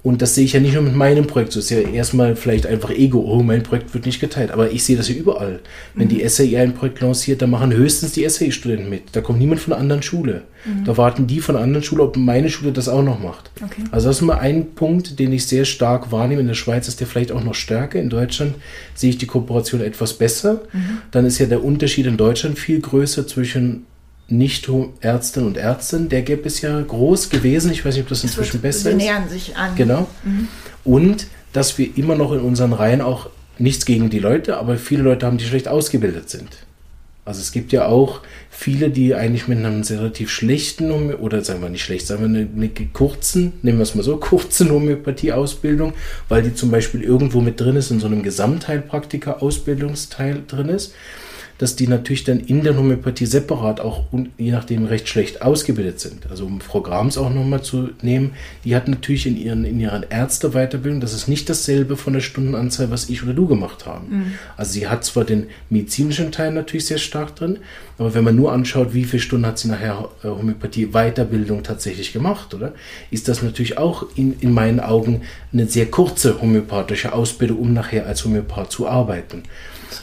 Und 0.03 0.23
das 0.23 0.33
sehe 0.33 0.45
ich 0.45 0.53
ja 0.53 0.59
nicht 0.59 0.73
nur 0.73 0.81
mit 0.81 0.95
meinem 0.95 1.27
Projekt. 1.27 1.51
So 1.51 1.59
ist 1.59 1.69
ja 1.69 1.77
erstmal 1.77 2.35
vielleicht 2.35 2.65
einfach 2.65 2.89
Ego, 2.89 3.19
oh, 3.19 3.43
mein 3.43 3.61
Projekt 3.61 3.93
wird 3.93 4.07
nicht 4.07 4.19
geteilt. 4.19 4.49
Aber 4.49 4.71
ich 4.71 4.83
sehe 4.83 4.97
das 4.97 5.09
ja 5.09 5.15
überall. 5.15 5.59
Wenn 5.93 6.07
mhm. 6.07 6.17
die 6.17 6.27
SAI 6.27 6.59
ein 6.59 6.73
Projekt 6.73 7.01
lanciert, 7.01 7.43
dann 7.43 7.51
machen 7.51 7.71
höchstens 7.71 8.13
die 8.13 8.27
SAI-Studenten 8.27 8.89
mit. 8.89 9.03
Da 9.11 9.21
kommt 9.21 9.37
niemand 9.37 9.61
von 9.61 9.73
einer 9.73 9.81
anderen 9.81 10.01
Schule. 10.01 10.41
Mhm. 10.65 10.85
Da 10.85 10.97
warten 10.97 11.27
die 11.27 11.39
von 11.39 11.55
einer 11.55 11.63
anderen 11.63 11.83
Schule, 11.83 12.01
ob 12.01 12.17
meine 12.17 12.49
Schule 12.49 12.71
das 12.71 12.89
auch 12.89 13.03
noch 13.03 13.19
macht. 13.19 13.51
Okay. 13.63 13.83
Also 13.91 14.07
das 14.07 14.17
ist 14.17 14.21
mal 14.23 14.39
ein 14.39 14.73
Punkt, 14.73 15.19
den 15.19 15.31
ich 15.33 15.45
sehr 15.45 15.65
stark 15.65 16.11
wahrnehme. 16.11 16.41
In 16.41 16.47
der 16.47 16.55
Schweiz 16.55 16.87
ist 16.87 16.99
der 16.99 17.05
vielleicht 17.05 17.31
auch 17.31 17.43
noch 17.43 17.55
stärker. 17.55 17.99
In 17.99 18.09
Deutschland 18.09 18.55
sehe 18.95 19.11
ich 19.11 19.19
die 19.19 19.27
Kooperation 19.27 19.81
etwas 19.81 20.13
besser. 20.13 20.61
Mhm. 20.73 20.97
Dann 21.11 21.27
ist 21.27 21.37
ja 21.37 21.45
der 21.45 21.63
Unterschied 21.63 22.07
in 22.07 22.17
Deutschland 22.17 22.57
viel 22.57 22.79
größer 22.79 23.27
zwischen 23.27 23.85
nicht-Ärztinnen 24.31 25.47
und 25.47 25.57
Ärzten. 25.57 26.09
Der 26.09 26.21
Gap 26.21 26.45
ist 26.45 26.61
ja 26.61 26.81
groß 26.81 27.29
gewesen. 27.29 27.71
Ich 27.71 27.85
weiß 27.85 27.95
nicht, 27.95 28.03
ob 28.03 28.09
das 28.09 28.23
inzwischen 28.23 28.53
wird, 28.53 28.63
besser 28.63 28.91
ist. 28.91 28.99
Sie 28.99 29.05
nähern 29.05 29.29
sich 29.29 29.55
an. 29.55 29.75
Genau. 29.75 30.07
Mhm. 30.23 30.47
Und 30.83 31.27
dass 31.53 31.77
wir 31.77 31.97
immer 31.97 32.15
noch 32.15 32.31
in 32.31 32.39
unseren 32.39 32.73
Reihen 32.73 33.01
auch 33.01 33.29
nichts 33.57 33.85
gegen 33.85 34.09
die 34.09 34.19
Leute, 34.19 34.57
aber 34.57 34.77
viele 34.77 35.03
Leute 35.03 35.25
haben, 35.25 35.37
die 35.37 35.45
schlecht 35.45 35.67
ausgebildet 35.67 36.29
sind. 36.29 36.47
Also 37.23 37.39
es 37.39 37.51
gibt 37.51 37.71
ja 37.71 37.85
auch 37.85 38.21
viele, 38.49 38.89
die 38.89 39.13
eigentlich 39.13 39.47
mit 39.47 39.59
einem 39.59 39.83
relativ 39.83 40.31
schlechten, 40.31 41.13
oder 41.13 41.43
sagen 41.43 41.61
wir 41.61 41.69
nicht 41.69 41.83
schlecht, 41.83 42.07
sagen 42.07 42.21
wir 42.21 42.29
eine, 42.29 42.47
eine 42.55 42.71
kurzen, 42.91 43.53
nehmen 43.61 43.77
wir 43.77 43.83
es 43.83 43.93
mal 43.93 44.01
so, 44.01 44.17
kurzen 44.17 44.71
Homöopathie-Ausbildung, 44.71 45.93
weil 46.29 46.41
die 46.41 46.55
zum 46.55 46.71
Beispiel 46.71 47.03
irgendwo 47.03 47.41
mit 47.41 47.59
drin 47.59 47.75
ist, 47.75 47.91
in 47.91 47.99
so 47.99 48.07
einem 48.07 48.23
Gesamtheilpraktiker-Ausbildungsteil 48.23 50.41
drin 50.47 50.69
ist 50.69 50.95
dass 51.61 51.75
die 51.75 51.87
natürlich 51.87 52.23
dann 52.23 52.39
in 52.39 52.63
der 52.63 52.75
Homöopathie 52.75 53.27
separat 53.27 53.81
auch 53.81 54.05
je 54.39 54.51
nachdem 54.51 54.85
recht 54.85 55.07
schlecht 55.07 55.43
ausgebildet 55.43 55.99
sind. 55.99 56.25
Also 56.31 56.47
um 56.47 56.59
Frau 56.59 56.81
Grams 56.81 57.19
auch 57.19 57.31
nochmal 57.31 57.61
zu 57.61 57.89
nehmen, 58.01 58.31
die 58.65 58.75
hat 58.75 58.87
natürlich 58.87 59.27
in 59.27 59.37
ihren, 59.37 59.63
in 59.65 59.79
ihren 59.79 60.03
Ärzteweiterbildung, 60.09 61.01
das 61.01 61.13
ist 61.13 61.27
nicht 61.27 61.47
dasselbe 61.51 61.97
von 61.97 62.13
der 62.13 62.21
Stundenanzahl, 62.21 62.89
was 62.89 63.09
ich 63.09 63.21
oder 63.21 63.35
du 63.35 63.45
gemacht 63.45 63.85
haben. 63.85 64.07
Mhm. 64.09 64.33
Also 64.57 64.71
sie 64.71 64.87
hat 64.87 65.05
zwar 65.05 65.23
den 65.23 65.49
medizinischen 65.69 66.31
Teil 66.31 66.51
natürlich 66.51 66.87
sehr 66.87 66.97
stark 66.97 67.35
drin, 67.35 67.59
aber 67.99 68.15
wenn 68.15 68.23
man 68.23 68.35
nur 68.35 68.51
anschaut, 68.51 68.95
wie 68.95 69.03
viele 69.03 69.21
Stunden 69.21 69.45
hat 69.45 69.59
sie 69.59 69.67
nachher 69.67 70.09
äh, 70.23 70.29
Homöopathie 70.29 70.87
Weiterbildung 70.87 71.61
tatsächlich 71.61 72.11
gemacht, 72.11 72.55
oder? 72.55 72.73
Ist 73.11 73.27
das 73.27 73.43
natürlich 73.43 73.77
auch 73.77 74.07
in, 74.15 74.33
in 74.39 74.51
meinen 74.51 74.79
Augen 74.79 75.21
eine 75.53 75.67
sehr 75.67 75.85
kurze 75.85 76.41
homöopathische 76.41 77.13
Ausbildung, 77.13 77.59
um 77.59 77.73
nachher 77.73 78.07
als 78.07 78.25
Homöopath 78.25 78.71
zu 78.71 78.87
arbeiten. 78.87 79.43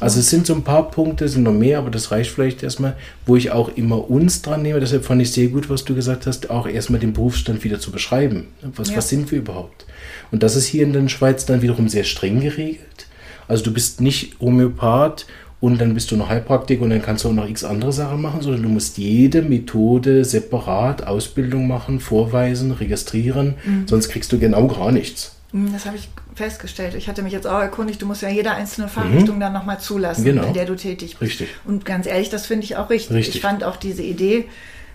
Also 0.01 0.21
es 0.21 0.31
sind 0.31 0.47
so 0.47 0.55
ein 0.55 0.63
paar 0.63 0.91
Punkte, 0.91 1.25
es 1.25 1.33
sind 1.33 1.43
noch 1.43 1.53
mehr, 1.53 1.79
aber 1.79 1.91
das 1.91 2.11
reicht 2.11 2.31
vielleicht 2.31 2.63
erstmal, 2.63 2.97
wo 3.27 3.37
ich 3.37 3.51
auch 3.51 3.71
immer 3.77 4.11
uns 4.11 4.43
dran 4.43 4.63
nehme. 4.63 4.81
Deshalb 4.81 5.05
fand 5.05 5.23
ich 5.23 5.33
sehr 5.33 5.49
gut, 5.49 5.71
was 5.71 5.85
du 5.85 5.95
gesagt 5.95 6.27
hast, 6.27 6.51
auch 6.51 6.67
erstmal 6.67 7.01
den 7.01 7.13
Berufsstand 7.13 7.65
wieder 7.65 7.81
zu 7.81 7.91
beschreiben. 7.91 8.49
Was, 8.63 8.91
ja. 8.91 8.97
was 8.97 9.09
sind 9.09 9.31
wir 9.31 9.39
überhaupt? 9.39 9.87
Und 10.31 10.43
das 10.43 10.57
ist 10.57 10.67
hier 10.67 10.85
in 10.85 10.93
der 10.93 11.09
Schweiz 11.09 11.47
dann 11.47 11.63
wiederum 11.63 11.89
sehr 11.89 12.05
streng 12.05 12.41
geregelt. 12.41 13.07
Also 13.47 13.65
du 13.65 13.73
bist 13.73 14.01
nicht 14.01 14.39
Homöopath 14.41 15.27
und 15.61 15.81
dann 15.81 15.95
bist 15.95 16.11
du 16.11 16.17
noch 16.17 16.29
Heilpraktiker 16.29 16.83
und 16.83 16.91
dann 16.91 17.03
kannst 17.03 17.25
du 17.25 17.29
auch 17.29 17.33
noch 17.33 17.49
x 17.49 17.65
andere 17.65 17.93
Sachen 17.93 18.23
machen, 18.23 18.43
sondern 18.43 18.63
du 18.63 18.69
musst 18.69 18.99
jede 18.99 19.43
Methode 19.43 20.25
separat 20.25 21.07
Ausbildung 21.07 21.67
machen, 21.67 21.99
vorweisen, 21.99 22.71
registrieren, 22.73 23.55
mhm. 23.65 23.89
sonst 23.89 24.09
kriegst 24.11 24.31
du 24.33 24.39
genau 24.39 24.69
gar 24.69 24.93
nichts. 24.93 25.38
Mhm, 25.53 25.73
das 25.73 25.87
habe 25.87 25.97
ich 25.97 26.09
festgestellt. 26.35 26.95
Ich 26.95 27.09
hatte 27.09 27.23
mich 27.23 27.33
jetzt 27.33 27.47
auch 27.47 27.61
erkundigt, 27.61 28.03
du 28.03 28.07
musst 28.07 28.23
ja 28.23 28.29
jede 28.29 28.51
einzelne 28.51 28.89
Fachrichtung 28.89 29.37
mhm. 29.37 29.41
dann 29.41 29.53
nochmal 29.53 29.81
zulassen, 29.81 30.25
genau. 30.25 30.45
in 30.45 30.53
der 30.53 30.67
du 30.67 30.77
tätig 30.77 31.17
bist. 31.19 31.33
Richtig. 31.33 31.49
Und 31.65 31.85
ganz 31.85 32.07
ehrlich, 32.07 32.29
das 32.29 32.47
finde 32.47 32.65
ich 32.65 32.77
auch 32.77 32.91
richtig. 32.91 33.17
richtig. 33.17 33.37
Ich 33.37 33.41
fand 33.41 33.65
auch 33.65 33.77
diese 33.77 34.03
Idee, 34.03 34.47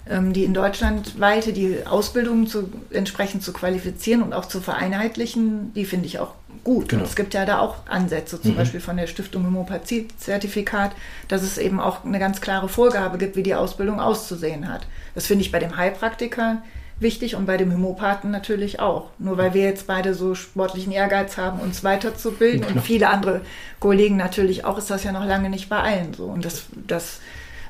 ähm, 0.10 0.34
die 0.34 0.44
in 0.44 0.54
Deutschland 0.54 1.20
weite, 1.20 1.54
die 1.54 1.86
Ausbildung 1.86 2.48
zu, 2.48 2.70
entsprechend 2.92 3.42
zu 3.42 3.54
qualifizieren 3.54 4.22
und 4.22 4.34
auch 4.34 4.46
zu 4.46 4.62
vereinheitlichen, 4.62 5.74
die 5.74 5.86
finde 5.86 6.06
ich 6.06 6.20
auch 6.20 6.34
gut. 6.64 6.90
Genau. 6.90 7.02
Und 7.02 7.10
es 7.10 7.16
gibt 7.16 7.34
ja 7.34 7.46
da 7.46 7.60
auch 7.60 7.88
Ansätze, 7.88 8.42
zum 8.42 8.52
mhm. 8.52 8.58
Beispiel 8.58 8.80
von 8.80 8.98
der 8.98 9.08
Stiftung 9.08 9.46
Homöopathie-Zertifikat, 9.46 10.92
dass 11.30 11.42
es 11.42 11.58
eben 11.58 11.80
auch 11.80 12.06
eine 12.06 12.20
ganz 12.20 12.42
klare 12.42 12.70
Vorgabe 12.70 13.18
gibt, 13.18 13.36
wie 13.36 13.44
die 13.44 13.56
Ausbildung 13.56 14.00
auszusehen 14.00 14.72
hat. 14.72 14.86
Das 15.16 15.26
finde 15.26 15.44
ich 15.44 15.52
bei 15.52 15.60
dem 15.60 15.78
Heilpraktiker 15.78 16.62
wichtig 17.04 17.36
und 17.36 17.46
bei 17.46 17.58
dem 17.58 17.72
Homöopathen 17.72 18.32
natürlich 18.32 18.80
auch. 18.80 19.10
Nur 19.20 19.38
weil 19.38 19.54
wir 19.54 19.64
jetzt 19.64 19.86
beide 19.86 20.16
so 20.16 20.34
sportlichen 20.34 20.92
Ehrgeiz 20.92 21.38
haben, 21.38 21.60
uns 21.60 21.84
weiterzubilden 21.84 22.66
und 22.66 22.82
viele 22.82 23.10
andere 23.10 23.42
Kollegen 23.80 24.18
natürlich 24.18 24.66
auch, 24.66 24.78
ist 24.78 24.90
das 24.90 25.04
ja 25.04 25.12
noch 25.12 25.26
lange 25.26 25.50
nicht 25.50 25.70
bei 25.70 25.78
allen 25.78 26.14
so. 26.14 26.26
Und 26.26 26.44
das, 26.46 26.66
das 26.88 27.20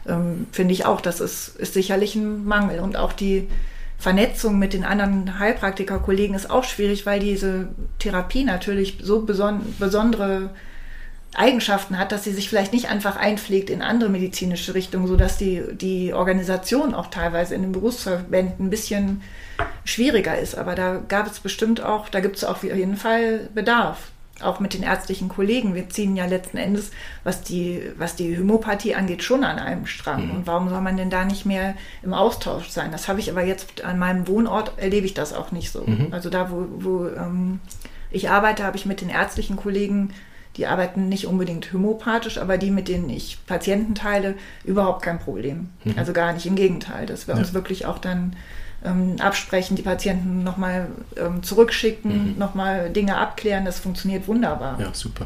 ähm, 0.08 0.48
finde 0.52 0.74
ich 0.74 0.86
auch, 0.86 1.02
das 1.02 1.20
ist, 1.20 1.58
ist 1.58 1.74
sicherlich 1.74 2.16
ein 2.16 2.46
Mangel. 2.46 2.80
Und 2.80 2.96
auch 2.96 3.14
die 3.14 3.50
Vernetzung 3.98 4.60
mit 4.60 4.74
den 4.74 4.84
anderen 4.84 5.40
Heilpraktiker-Kollegen 5.40 6.34
ist 6.34 6.50
auch 6.50 6.64
schwierig, 6.64 7.06
weil 7.06 7.20
diese 7.20 7.70
Therapie 8.00 8.44
natürlich 8.44 9.00
so 9.02 9.22
beson 9.22 9.62
besondere 9.80 10.50
Eigenschaften 11.36 11.98
hat, 11.98 12.12
dass 12.12 12.24
sie 12.24 12.34
sich 12.34 12.50
vielleicht 12.50 12.74
nicht 12.74 12.90
einfach 12.90 13.16
einpflegt 13.16 13.70
in 13.70 13.82
andere 13.82 14.10
medizinische 14.10 14.76
Richtungen, 14.76 15.08
sodass 15.08 15.38
die, 15.38 15.64
die 15.74 16.14
Organisation 16.14 16.94
auch 16.94 17.08
teilweise 17.08 17.56
in 17.56 17.64
den 17.64 17.72
Berufsverbänden 17.72 18.68
ein 18.68 18.70
bisschen 18.70 19.22
schwieriger 19.84 20.38
ist. 20.38 20.56
Aber 20.56 20.76
da 20.76 21.02
gab 21.08 21.28
es 21.28 21.40
bestimmt 21.40 21.82
auch, 21.82 22.10
da 22.10 22.20
gibt 22.20 22.38
es 22.38 22.44
auf 22.44 22.64
jeden 22.64 22.98
Fall 22.98 23.50
Bedarf. 23.54 24.12
Auch 24.42 24.60
mit 24.60 24.74
den 24.74 24.84
ärztlichen 24.84 25.30
Kollegen. 25.30 25.76
Wir 25.76 25.90
ziehen 25.90 26.16
ja 26.16 26.26
letzten 26.26 26.58
Endes, 26.58 26.92
was 27.24 27.44
die, 27.44 27.82
was 27.98 28.16
die 28.16 28.36
Hämopathie 28.36 28.96
angeht, 28.96 29.24
schon 29.24 29.44
an 29.44 29.60
einem 29.60 29.86
Strang. 29.86 30.26
Mhm. 30.26 30.32
Und 30.32 30.48
warum 30.48 30.70
soll 30.70 30.82
man 30.82 30.98
denn 30.98 31.12
da 31.12 31.24
nicht 31.24 31.46
mehr 31.46 31.76
im 32.02 32.14
Austausch 32.14 32.70
sein? 32.70 32.92
Das 32.92 33.08
habe 33.08 33.20
ich 33.20 33.30
aber 33.30 33.44
jetzt 33.44 33.84
an 33.84 34.00
meinem 34.00 34.28
Wohnort, 34.28 34.74
erlebe 34.78 35.06
ich 35.06 35.14
das 35.14 35.34
auch 35.34 35.52
nicht 35.52 35.72
so. 35.72 35.84
Mhm. 35.86 36.08
Also 36.12 36.30
da, 36.32 36.50
wo, 36.52 36.66
wo 36.78 37.08
ähm, 37.08 37.60
ich 38.10 38.30
arbeite, 38.30 38.64
habe 38.64 38.76
ich 38.76 38.88
mit 38.88 39.02
den 39.02 39.10
ärztlichen 39.10 39.56
Kollegen 39.56 40.14
die 40.58 40.68
arbeiten 40.68 41.10
nicht 41.10 41.26
unbedingt 41.26 41.74
homöopathisch, 41.74 42.38
aber 42.38 42.58
die, 42.58 42.72
mit 42.72 42.88
denen 42.88 43.10
ich 43.10 43.40
Patienten 43.48 43.96
teile, 43.96 44.36
überhaupt 44.64 45.02
kein 45.02 45.20
Problem. 45.20 45.70
Mhm. 45.84 45.94
Also 45.98 46.14
gar 46.14 46.34
nicht, 46.34 46.46
im 46.46 46.56
Gegenteil, 46.56 47.06
dass 47.06 47.28
wir 47.28 47.34
ja. 47.34 47.40
uns 47.40 47.54
wirklich 47.54 47.86
auch 47.86 47.98
dann 47.98 48.36
ähm, 48.86 49.16
absprechen, 49.20 49.76
die 49.76 49.82
Patienten 49.82 50.44
nochmal 50.44 50.88
ähm, 51.18 51.42
zurückschicken, 51.42 52.34
mhm. 52.34 52.38
nochmal 52.38 52.90
Dinge 52.90 53.18
abklären, 53.18 53.66
das 53.66 53.80
funktioniert 53.80 54.28
wunderbar. 54.28 54.80
Ja, 54.80 54.90
super. 54.94 55.26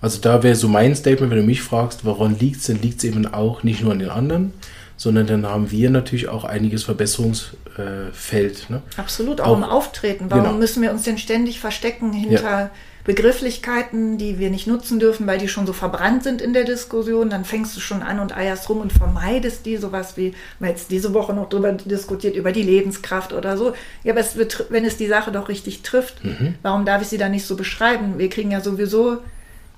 Also 0.00 0.20
da 0.20 0.42
wäre 0.44 0.54
so 0.54 0.68
mein 0.68 0.94
Statement, 0.94 1.30
wenn 1.30 1.38
du 1.38 1.44
mich 1.44 1.62
fragst, 1.62 2.04
woran 2.04 2.38
liegt 2.38 2.58
es, 2.58 2.66
dann 2.66 2.80
liegt 2.80 2.98
es 2.98 3.04
eben 3.04 3.26
auch 3.26 3.64
nicht 3.64 3.82
nur 3.82 3.92
an 3.92 3.98
den 3.98 4.10
anderen, 4.10 4.52
sondern 4.96 5.26
dann 5.26 5.44
haben 5.44 5.72
wir 5.72 5.90
natürlich 5.90 6.28
auch 6.28 6.44
einiges 6.44 6.84
Verbesserungsfeld. 6.84 8.66
Äh, 8.68 8.72
ne? 8.72 8.82
Absolut, 8.96 9.40
auch, 9.40 9.48
auch, 9.48 9.56
im 9.56 9.64
Auftreten. 9.64 10.26
Warum 10.28 10.44
genau. 10.44 10.56
müssen 10.56 10.82
wir 10.82 10.92
uns 10.92 11.02
denn 11.02 11.18
ständig 11.18 11.58
verstecken 11.58 12.12
hinter 12.12 12.60
ja. 12.60 12.70
Begrifflichkeiten, 13.08 14.18
die 14.18 14.38
wir 14.38 14.50
nicht 14.50 14.66
nutzen 14.66 15.00
dürfen, 15.00 15.26
weil 15.26 15.38
die 15.38 15.48
schon 15.48 15.66
so 15.66 15.72
verbrannt 15.72 16.24
sind 16.24 16.42
in 16.42 16.52
der 16.52 16.64
Diskussion. 16.64 17.30
Dann 17.30 17.46
fängst 17.46 17.74
du 17.74 17.80
schon 17.80 18.02
an 18.02 18.20
und 18.20 18.36
eierst 18.36 18.68
rum 18.68 18.82
und 18.82 18.92
vermeidest 18.92 19.64
die, 19.64 19.78
sowas 19.78 20.18
wie, 20.18 20.34
wir 20.58 20.68
jetzt 20.68 20.90
diese 20.90 21.14
Woche 21.14 21.32
noch 21.32 21.48
drüber 21.48 21.72
diskutiert, 21.72 22.36
über 22.36 22.52
die 22.52 22.62
Lebenskraft 22.62 23.32
oder 23.32 23.56
so. 23.56 23.72
Ja, 24.04 24.12
aber 24.12 24.20
es 24.20 24.36
wird, 24.36 24.66
wenn 24.68 24.84
es 24.84 24.98
die 24.98 25.06
Sache 25.06 25.32
doch 25.32 25.48
richtig 25.48 25.80
trifft, 25.80 26.22
mhm. 26.22 26.56
warum 26.60 26.84
darf 26.84 27.00
ich 27.00 27.08
sie 27.08 27.16
dann 27.16 27.30
nicht 27.30 27.46
so 27.46 27.56
beschreiben? 27.56 28.18
Wir 28.18 28.28
kriegen 28.28 28.50
ja 28.50 28.60
sowieso 28.60 29.22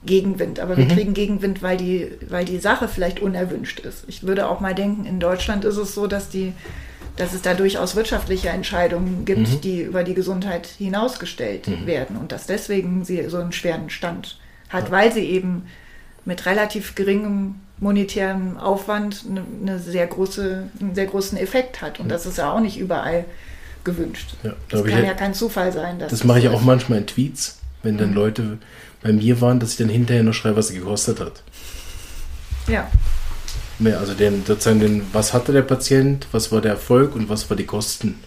Gegenwind, 0.05 0.59
aber 0.59 0.76
wir 0.76 0.87
mhm. 0.87 0.91
kriegen 0.91 1.14
Gegenwind, 1.14 1.62
weil 1.62 1.76
die, 1.76 2.11
weil 2.28 2.45
die 2.45 2.59
Sache 2.59 2.89
vielleicht 2.89 3.20
unerwünscht 3.20 3.78
ist. 3.78 4.07
Ich 4.09 4.26
würde 4.26 4.49
auch 4.49 4.59
mal 4.59 4.74
denken, 4.74 5.07
in 5.07 5.20
Deutschland 5.20 5.64
ist 5.64 5.76
es 5.76 5.95
so, 5.95 6.09
dass 6.09 6.31
die 6.31 6.53
dass 7.16 7.32
es 7.32 7.42
da 7.42 7.54
durchaus 7.54 7.96
wirtschaftliche 7.96 8.48
Entscheidungen 8.48 9.24
gibt, 9.24 9.48
mhm. 9.48 9.61
die 9.61 9.82
über 9.82 10.04
die 10.04 10.14
Gesundheit 10.14 10.66
hinausgestellt 10.66 11.68
mhm. 11.68 11.86
werden 11.86 12.16
und 12.16 12.32
dass 12.32 12.46
deswegen 12.46 13.04
sie 13.04 13.28
so 13.28 13.38
einen 13.38 13.52
schweren 13.52 13.90
Stand 13.90 14.38
hat, 14.68 14.84
ja. 14.84 14.90
weil 14.90 15.12
sie 15.12 15.24
eben 15.24 15.66
mit 16.24 16.46
relativ 16.46 16.94
geringem 16.94 17.56
monetären 17.78 18.58
Aufwand 18.58 19.24
eine, 19.28 19.42
eine 19.62 19.78
sehr 19.78 20.06
große, 20.06 20.68
einen 20.80 20.94
sehr 20.94 21.06
großen 21.06 21.38
Effekt 21.38 21.80
hat. 21.80 21.98
Und 21.98 22.06
mhm. 22.06 22.11
das 22.11 22.26
ist 22.26 22.38
ja 22.38 22.52
auch 22.52 22.61
nicht 22.61 22.78
überall 22.78 23.24
gewünscht. 23.84 24.34
Ja, 24.42 24.52
das 24.68 24.84
kann 24.84 25.04
ja 25.04 25.14
kein 25.14 25.34
Zufall 25.34 25.72
sein. 25.72 25.98
das, 25.98 26.24
mache 26.24 26.40
ich 26.40 26.48
auch 26.48 26.61
manchmal 26.61 26.98
in 26.98 27.06
Tweets, 27.06 27.58
wenn 27.82 27.96
dann 27.96 28.11
mhm. 28.11 28.14
Leute 28.14 28.58
bei 29.02 29.12
mir 29.12 29.40
waren, 29.40 29.61
dass 29.61 29.72
ich 29.72 29.76
dann 29.78 29.88
hinterher 29.88 30.22
noch 30.22 30.34
schreibe, 30.34 30.56
was 30.56 30.68
sie 30.68 30.78
gekostet 30.78 31.20
hat. 31.20 31.42
Ja. 32.68 32.90
Also 33.87 34.14
den, 34.14 34.45
sozusagen 34.45 34.81
den, 34.81 35.07
was 35.12 35.33
hatte 35.33 35.53
der 35.53 35.62
Patient, 35.62 36.26
was 36.33 36.53
war 36.53 36.61
der 36.61 36.72
Erfolg 36.72 37.14
und 37.14 37.28
was 37.28 37.49
war 37.49 37.57
die 37.57 37.66
Kosten? 37.66 38.20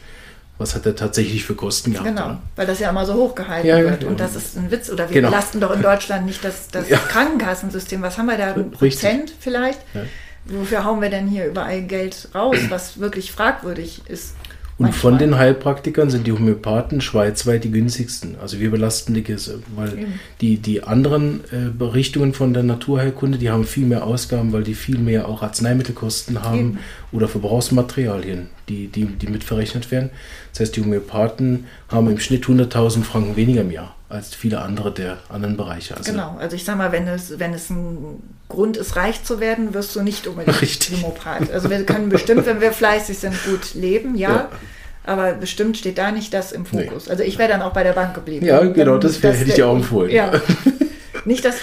Was 0.57 0.75
hat 0.75 0.85
er 0.85 0.95
tatsächlich 0.95 1.43
für 1.43 1.55
Kosten 1.55 1.91
gehabt? 1.91 2.07
Genau, 2.07 2.25
oder? 2.25 2.41
weil 2.55 2.67
das 2.67 2.79
ja 2.79 2.89
immer 2.89 3.05
so 3.05 3.15
hochgehalten 3.15 3.67
ja, 3.67 3.77
wird. 3.79 3.99
Genau. 3.99 4.11
Und 4.11 4.19
das 4.19 4.35
ist 4.35 4.55
ein 4.55 4.69
Witz. 4.69 4.89
Oder 4.89 5.09
wir 5.09 5.15
genau. 5.15 5.29
belasten 5.29 5.59
doch 5.59 5.71
in 5.71 5.81
Deutschland 5.81 6.25
nicht 6.25 6.43
das, 6.43 6.67
das 6.69 6.89
ja. 6.89 6.97
Krankenkassensystem. 6.97 8.01
Was 8.01 8.17
haben 8.17 8.27
wir 8.27 8.37
da? 8.37 8.53
Ein 8.53 8.71
Prozent 8.71 9.33
vielleicht? 9.39 9.79
Ja. 9.93 10.01
Wofür 10.45 10.83
hauen 10.83 11.01
wir 11.01 11.09
denn 11.09 11.27
hier 11.27 11.47
überall 11.47 11.81
Geld 11.81 12.29
raus, 12.35 12.57
was 12.69 12.99
wirklich 12.99 13.31
fragwürdig 13.31 14.01
ist? 14.07 14.35
Und 14.77 14.85
Manchmal. 14.85 15.11
von 15.11 15.19
den 15.19 15.37
Heilpraktikern 15.37 16.09
sind 16.09 16.25
die 16.25 16.31
Homöopathen 16.31 16.99
schweizweit 16.99 17.63
die 17.63 17.71
günstigsten. 17.71 18.35
Also 18.41 18.59
wir 18.59 18.71
belasten 18.71 19.13
die 19.13 19.21
Gäste, 19.21 19.59
weil 19.75 20.07
die, 20.41 20.57
die 20.57 20.83
anderen 20.83 21.41
äh, 21.51 21.83
Richtungen 21.83 22.33
von 22.33 22.55
der 22.55 22.63
Naturheilkunde, 22.63 23.37
die 23.37 23.51
haben 23.51 23.65
viel 23.65 23.85
mehr 23.85 24.03
Ausgaben, 24.03 24.51
weil 24.51 24.63
die 24.63 24.73
viel 24.73 24.97
mehr 24.97 25.27
auch 25.27 25.43
Arzneimittelkosten 25.43 26.41
haben 26.41 26.57
Eben. 26.57 26.79
oder 27.11 27.27
Verbrauchsmaterialien, 27.27 28.49
die, 28.67 28.87
die, 28.87 29.05
die 29.05 29.27
mitverrechnet 29.27 29.91
werden. 29.91 30.09
Das 30.51 30.61
heißt, 30.61 30.75
die 30.75 30.81
Homöopathen 30.81 31.65
haben 31.89 32.09
im 32.09 32.19
Schnitt 32.19 32.45
100.000 32.45 33.03
Franken 33.03 33.35
weniger 33.35 33.61
im 33.61 33.71
Jahr 33.71 33.95
als 34.13 34.35
viele 34.35 34.61
andere 34.61 34.91
der 34.91 35.17
anderen 35.29 35.57
Bereiche. 35.57 35.97
Also 35.97 36.11
genau, 36.11 36.37
also 36.39 36.55
ich 36.55 36.63
sag 36.63 36.77
mal, 36.77 36.91
wenn 36.91 37.07
es, 37.07 37.39
wenn 37.39 37.53
es 37.53 37.69
ein 37.69 38.21
Grund 38.47 38.77
ist, 38.77 38.95
reich 38.95 39.23
zu 39.23 39.39
werden, 39.39 39.73
wirst 39.73 39.95
du 39.95 40.03
nicht 40.03 40.27
unbedingt 40.27 40.61
Richtig. 40.61 40.97
Homöopath. 40.97 41.51
Also 41.51 41.69
wir 41.69 41.83
können 41.85 42.09
bestimmt, 42.09 42.45
wenn 42.45 42.61
wir 42.61 42.71
fleißig 42.71 43.17
sind, 43.17 43.35
gut 43.45 43.73
leben, 43.73 44.15
ja. 44.15 44.29
ja. 44.29 44.49
Aber 45.05 45.33
bestimmt 45.33 45.77
steht 45.77 45.97
da 45.97 46.11
nicht 46.11 46.33
das 46.33 46.51
im 46.51 46.65
Fokus. 46.65 47.05
Nee. 47.05 47.11
Also 47.11 47.23
ich 47.23 47.37
wäre 47.37 47.49
dann 47.49 47.61
auch 47.61 47.73
bei 47.73 47.83
der 47.83 47.93
Bank 47.93 48.13
geblieben. 48.13 48.45
Ja, 48.45 48.63
genau, 48.63 48.97
das, 48.97 49.21
wär, 49.21 49.31
das 49.31 49.39
hätte 49.39 49.49
ich 49.49 49.55
dir 49.55 49.67
auch 49.67 49.75
empfohlen. 49.75 50.11
Ja. 50.11 50.31
nicht 51.25 51.43
das, 51.43 51.55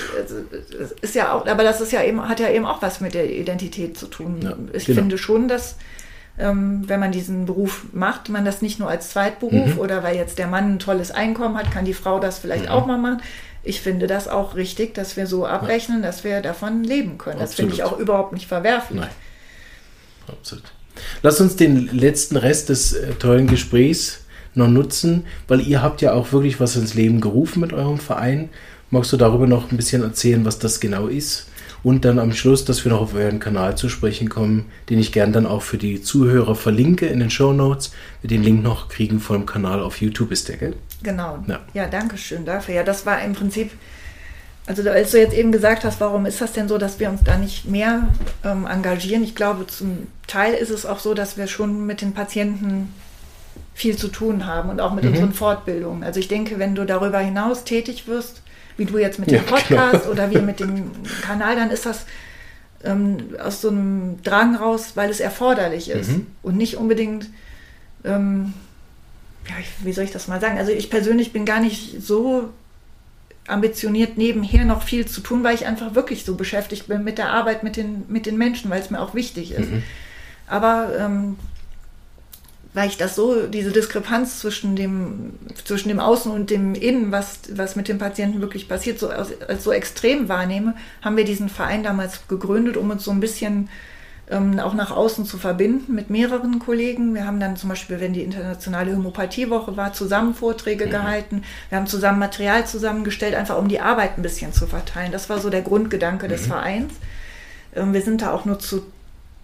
ist 1.01 1.14
ja 1.14 1.32
auch, 1.32 1.46
aber 1.46 1.62
das 1.62 1.80
ist 1.80 1.92
ja 1.92 2.03
eben, 2.03 2.28
hat 2.28 2.40
ja 2.40 2.51
eben 2.51 2.66
auch 2.66 2.82
was 2.82 3.01
mit 3.01 3.14
der 3.14 3.30
Identität 3.30 3.96
zu 3.96 4.09
tun. 4.09 4.40
Ja, 4.42 4.55
ich 4.72 4.84
genau. 4.84 5.01
finde 5.01 5.16
schon, 5.16 5.48
dass 5.48 5.76
ähm, 6.41 6.82
wenn 6.86 7.01
man 7.01 7.12
diesen 7.12 7.47
Beruf 7.47 7.84
macht, 7.93 8.28
man 8.28 8.45
das 8.45 8.62
nicht 8.62 8.78
nur 8.78 8.88
als 8.88 9.11
Zweitberuf 9.11 9.74
mhm. 9.74 9.78
oder 9.78 10.03
weil 10.03 10.16
jetzt 10.16 10.38
der 10.38 10.47
Mann 10.47 10.74
ein 10.74 10.78
tolles 10.78 11.11
Einkommen 11.11 11.57
hat, 11.57 11.70
kann 11.70 11.84
die 11.84 11.95
Frau 11.95 12.18
das 12.18 12.38
vielleicht 12.38 12.64
mhm. 12.64 12.70
auch 12.70 12.86
mal 12.86 12.99
machen. 12.99 13.22
Ich 13.62 13.80
finde 13.82 14.07
das 14.07 14.26
auch 14.26 14.55
richtig, 14.55 14.95
dass 14.95 15.16
wir 15.16 15.26
so 15.26 15.47
abrechnen, 15.47 16.01
ja. 16.01 16.07
dass 16.07 16.24
wir 16.24 16.41
davon 16.41 16.82
leben 16.82 17.18
können. 17.18 17.38
Das 17.38 17.55
finde 17.55 17.74
ich 17.74 17.82
auch 17.82 17.99
überhaupt 17.99 18.32
nicht 18.32 18.47
verwerflich. 18.47 19.01
Nein. 19.01 19.11
Absolut. 20.26 20.64
Lass 21.22 21.41
uns 21.41 21.57
den 21.57 21.88
letzten 21.88 22.36
Rest 22.36 22.68
des 22.68 22.93
äh, 22.93 23.12
tollen 23.14 23.47
Gesprächs 23.47 24.24
noch 24.55 24.68
nutzen, 24.68 25.26
weil 25.49 25.61
ihr 25.61 25.82
habt 25.82 26.01
ja 26.03 26.12
auch 26.12 26.32
wirklich 26.32 26.59
was 26.59 26.76
ins 26.76 26.95
Leben 26.95 27.20
gerufen 27.20 27.61
mit 27.61 27.72
eurem 27.72 27.99
Verein. 27.99 28.49
Magst 28.91 29.12
du 29.12 29.16
darüber 29.16 29.47
noch 29.47 29.70
ein 29.70 29.76
bisschen 29.76 30.03
erzählen, 30.03 30.45
was 30.45 30.59
das 30.59 30.80
genau 30.80 31.07
ist? 31.07 31.47
Und 31.82 32.04
dann 32.04 32.18
am 32.18 32.32
Schluss, 32.32 32.64
dass 32.64 32.84
wir 32.84 32.92
noch 32.92 33.00
auf 33.00 33.14
euren 33.14 33.40
Kanal 33.40 33.76
zu 33.76 33.88
sprechen 33.88 34.28
kommen, 34.28 34.66
den 34.90 34.98
ich 34.98 35.12
gern 35.12 35.32
dann 35.32 35.46
auch 35.46 35.62
für 35.62 35.78
die 35.78 36.02
Zuhörer 36.02 36.54
verlinke 36.54 37.06
in 37.06 37.20
den 37.20 37.30
Show 37.30 37.52
Notes. 37.52 37.92
Wir 38.20 38.28
den 38.28 38.42
Link 38.42 38.62
noch 38.62 38.88
kriegen 38.88 39.20
vom 39.20 39.46
Kanal 39.46 39.80
auf 39.80 40.00
YouTube 40.00 40.30
ist 40.30 40.48
der, 40.48 40.56
gell? 40.56 40.74
Genau. 41.02 41.38
Ja. 41.46 41.60
ja, 41.72 41.86
danke 41.86 42.18
schön 42.18 42.44
dafür. 42.44 42.74
Ja, 42.74 42.82
das 42.82 43.06
war 43.06 43.22
im 43.22 43.32
Prinzip, 43.32 43.70
also 44.66 44.88
als 44.90 45.12
du 45.12 45.18
jetzt 45.18 45.34
eben 45.34 45.52
gesagt 45.52 45.84
hast, 45.84 46.00
warum 46.00 46.26
ist 46.26 46.40
das 46.40 46.52
denn 46.52 46.68
so, 46.68 46.76
dass 46.76 47.00
wir 47.00 47.08
uns 47.08 47.22
da 47.24 47.38
nicht 47.38 47.66
mehr 47.66 48.08
ähm, 48.44 48.66
engagieren? 48.66 49.24
Ich 49.24 49.34
glaube, 49.34 49.66
zum 49.66 50.06
Teil 50.26 50.52
ist 50.52 50.70
es 50.70 50.84
auch 50.84 50.98
so, 50.98 51.14
dass 51.14 51.38
wir 51.38 51.46
schon 51.46 51.86
mit 51.86 52.02
den 52.02 52.12
Patienten 52.12 52.92
viel 53.72 53.96
zu 53.96 54.08
tun 54.08 54.44
haben 54.44 54.68
und 54.68 54.80
auch 54.80 54.92
mit 54.92 55.04
mhm. 55.04 55.12
unseren 55.12 55.32
Fortbildungen. 55.32 56.04
Also 56.04 56.20
ich 56.20 56.28
denke, 56.28 56.58
wenn 56.58 56.74
du 56.74 56.84
darüber 56.84 57.18
hinaus 57.18 57.64
tätig 57.64 58.06
wirst, 58.06 58.42
wie 58.80 58.86
du 58.86 58.96
jetzt 58.96 59.18
mit 59.18 59.30
dem 59.30 59.36
ja, 59.36 59.42
Podcast 59.42 60.04
genau. 60.04 60.10
oder 60.10 60.30
wie 60.30 60.38
mit 60.38 60.58
dem 60.58 60.90
Kanal, 61.20 61.54
dann 61.54 61.70
ist 61.70 61.84
das 61.84 62.06
ähm, 62.82 63.36
aus 63.38 63.60
so 63.60 63.68
einem 63.68 64.22
Drang 64.22 64.56
raus, 64.56 64.92
weil 64.94 65.10
es 65.10 65.20
erforderlich 65.20 65.90
ist 65.90 66.12
mhm. 66.12 66.26
und 66.42 66.56
nicht 66.56 66.78
unbedingt, 66.78 67.28
ähm, 68.04 68.54
ja, 69.46 69.54
wie 69.84 69.92
soll 69.92 70.04
ich 70.04 70.12
das 70.12 70.28
mal 70.28 70.40
sagen? 70.40 70.56
Also 70.56 70.72
ich 70.72 70.88
persönlich 70.88 71.30
bin 71.30 71.44
gar 71.44 71.60
nicht 71.60 72.00
so 72.00 72.48
ambitioniert, 73.46 74.16
nebenher 74.16 74.64
noch 74.64 74.82
viel 74.82 75.06
zu 75.06 75.20
tun, 75.20 75.44
weil 75.44 75.54
ich 75.54 75.66
einfach 75.66 75.94
wirklich 75.94 76.24
so 76.24 76.36
beschäftigt 76.36 76.88
bin 76.88 77.04
mit 77.04 77.18
der 77.18 77.28
Arbeit 77.30 77.62
mit 77.62 77.76
den, 77.76 78.04
mit 78.08 78.24
den 78.24 78.38
Menschen, 78.38 78.70
weil 78.70 78.80
es 78.80 78.90
mir 78.90 79.00
auch 79.00 79.14
wichtig 79.14 79.52
ist. 79.52 79.70
Mhm. 79.70 79.82
Aber 80.46 80.88
ähm, 80.98 81.36
weil 82.72 82.88
ich 82.88 82.96
das 82.96 83.16
so, 83.16 83.46
diese 83.46 83.72
Diskrepanz 83.72 84.38
zwischen 84.38 84.76
dem, 84.76 85.32
zwischen 85.64 85.88
dem 85.88 85.98
Außen 85.98 86.30
und 86.30 86.50
dem 86.50 86.74
Innen, 86.74 87.10
was, 87.10 87.40
was 87.52 87.74
mit 87.74 87.88
dem 87.88 87.98
Patienten 87.98 88.40
wirklich 88.40 88.68
passiert, 88.68 88.98
so, 88.98 89.08
als, 89.08 89.32
so 89.58 89.72
extrem 89.72 90.28
wahrnehme, 90.28 90.76
haben 91.02 91.16
wir 91.16 91.24
diesen 91.24 91.48
Verein 91.48 91.82
damals 91.82 92.28
gegründet, 92.28 92.76
um 92.76 92.90
uns 92.90 93.04
so 93.04 93.10
ein 93.10 93.18
bisschen 93.18 93.68
ähm, 94.30 94.60
auch 94.60 94.74
nach 94.74 94.92
außen 94.92 95.26
zu 95.26 95.36
verbinden 95.36 95.92
mit 95.94 96.10
mehreren 96.10 96.60
Kollegen. 96.60 97.14
Wir 97.14 97.26
haben 97.26 97.40
dann 97.40 97.56
zum 97.56 97.70
Beispiel, 97.70 97.98
wenn 97.98 98.12
die 98.12 98.22
internationale 98.22 98.94
Homöopathiewoche 98.94 99.76
war, 99.76 99.92
zusammen 99.92 100.34
Vorträge 100.34 100.86
mhm. 100.86 100.90
gehalten. 100.90 101.42
Wir 101.70 101.78
haben 101.78 101.88
zusammen 101.88 102.20
Material 102.20 102.64
zusammengestellt, 102.66 103.34
einfach 103.34 103.58
um 103.58 103.66
die 103.66 103.80
Arbeit 103.80 104.16
ein 104.16 104.22
bisschen 104.22 104.52
zu 104.52 104.68
verteilen. 104.68 105.10
Das 105.10 105.28
war 105.28 105.40
so 105.40 105.50
der 105.50 105.62
Grundgedanke 105.62 106.26
mhm. 106.26 106.30
des 106.30 106.46
Vereins. 106.46 106.92
Ähm, 107.74 107.92
wir 107.92 108.02
sind 108.02 108.22
da 108.22 108.32
auch 108.32 108.44
nur 108.44 108.60
zu, 108.60 108.82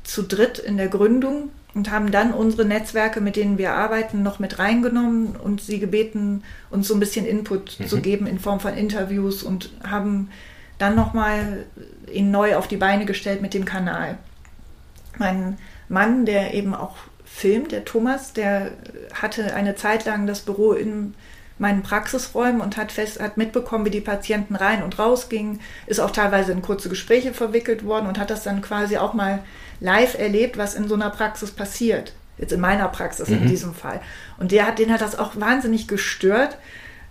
zu 0.04 0.22
dritt 0.22 0.60
in 0.60 0.76
der 0.76 0.88
Gründung 0.88 1.50
und 1.76 1.90
haben 1.90 2.10
dann 2.10 2.32
unsere 2.32 2.64
Netzwerke, 2.64 3.20
mit 3.20 3.36
denen 3.36 3.58
wir 3.58 3.74
arbeiten, 3.74 4.22
noch 4.22 4.38
mit 4.38 4.58
reingenommen 4.58 5.36
und 5.36 5.60
sie 5.60 5.78
gebeten, 5.78 6.42
uns 6.70 6.88
so 6.88 6.94
ein 6.94 7.00
bisschen 7.00 7.26
Input 7.26 7.78
mhm. 7.78 7.86
zu 7.86 8.00
geben 8.00 8.26
in 8.26 8.38
Form 8.38 8.60
von 8.60 8.74
Interviews 8.74 9.42
und 9.42 9.70
haben 9.86 10.30
dann 10.78 10.96
nochmal 10.96 11.66
ihn 12.10 12.30
neu 12.30 12.56
auf 12.56 12.66
die 12.66 12.78
Beine 12.78 13.04
gestellt 13.04 13.42
mit 13.42 13.52
dem 13.52 13.66
Kanal. 13.66 14.16
Mein 15.18 15.58
Mann, 15.90 16.24
der 16.24 16.54
eben 16.54 16.74
auch 16.74 16.96
filmt, 17.26 17.72
der 17.72 17.84
Thomas, 17.84 18.32
der 18.32 18.72
hatte 19.12 19.54
eine 19.54 19.74
Zeit 19.74 20.06
lang 20.06 20.26
das 20.26 20.40
Büro 20.40 20.72
in 20.72 21.12
meinen 21.58 21.82
Praxisräumen 21.82 22.62
und 22.62 22.78
hat, 22.78 22.90
fest, 22.90 23.20
hat 23.20 23.36
mitbekommen, 23.36 23.84
wie 23.84 23.90
die 23.90 24.00
Patienten 24.00 24.56
rein 24.56 24.82
und 24.82 24.98
raus 24.98 25.28
gingen, 25.28 25.60
ist 25.86 26.00
auch 26.00 26.10
teilweise 26.10 26.52
in 26.52 26.62
kurze 26.62 26.88
Gespräche 26.88 27.34
verwickelt 27.34 27.84
worden 27.84 28.06
und 28.06 28.18
hat 28.18 28.30
das 28.30 28.44
dann 28.44 28.62
quasi 28.62 28.96
auch 28.96 29.12
mal 29.12 29.42
live 29.80 30.18
erlebt, 30.18 30.58
was 30.58 30.74
in 30.74 30.88
so 30.88 30.94
einer 30.94 31.10
Praxis 31.10 31.50
passiert. 31.50 32.12
Jetzt 32.38 32.52
in 32.52 32.60
meiner 32.60 32.88
Praxis 32.88 33.28
mhm. 33.28 33.42
in 33.42 33.48
diesem 33.48 33.74
Fall. 33.74 34.00
Und 34.38 34.52
der 34.52 34.66
hat, 34.66 34.78
den 34.78 34.92
hat 34.92 35.00
das 35.00 35.18
auch 35.18 35.36
wahnsinnig 35.36 35.88
gestört, 35.88 36.58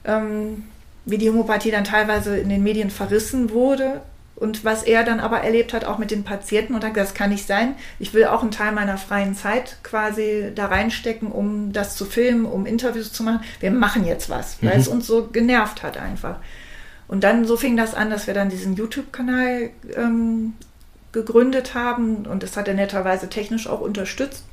ähm, 0.03 0.65
wie 1.05 1.17
die 1.17 1.29
Homöopathie 1.29 1.71
dann 1.71 1.83
teilweise 1.83 2.37
in 2.37 2.49
den 2.49 2.63
Medien 2.63 2.89
verrissen 2.89 3.51
wurde 3.51 4.01
und 4.35 4.65
was 4.65 4.83
er 4.83 5.03
dann 5.03 5.19
aber 5.19 5.41
erlebt 5.41 5.73
hat, 5.73 5.85
auch 5.85 5.97
mit 5.97 6.11
den 6.11 6.23
Patienten 6.23 6.75
und 6.75 6.83
hat 6.83 6.93
gesagt, 6.93 7.11
das 7.11 7.17
kann 7.17 7.29
nicht 7.29 7.47
sein. 7.47 7.75
Ich 7.99 8.13
will 8.13 8.25
auch 8.25 8.41
einen 8.41 8.51
Teil 8.51 8.73
meiner 8.73 8.97
freien 8.97 9.33
Zeit 9.33 9.77
quasi 9.81 10.51
da 10.53 10.67
reinstecken, 10.67 11.31
um 11.31 11.71
das 11.71 11.95
zu 11.95 12.05
filmen, 12.05 12.45
um 12.45 12.65
Interviews 12.65 13.13
zu 13.13 13.23
machen. 13.23 13.39
Wir 13.59 13.71
machen 13.71 14.05
jetzt 14.05 14.29
was, 14.29 14.57
weil 14.61 14.75
mhm. 14.75 14.79
es 14.81 14.87
uns 14.87 15.07
so 15.07 15.27
genervt 15.27 15.83
hat 15.83 15.97
einfach. 15.97 16.37
Und 17.07 17.23
dann 17.23 17.45
so 17.45 17.55
fing 17.55 17.77
das 17.77 17.93
an, 17.93 18.09
dass 18.09 18.27
wir 18.27 18.33
dann 18.33 18.49
diesen 18.49 18.75
YouTube-Kanal 18.75 19.69
ähm, 19.95 20.53
gegründet 21.15 21.73
haben 21.73 22.27
und 22.27 22.43
das 22.43 22.55
hat 22.57 22.67
er 22.67 22.75
netterweise 22.75 23.29
technisch 23.29 23.67
auch 23.67 23.79
unterstützt. 23.79 24.43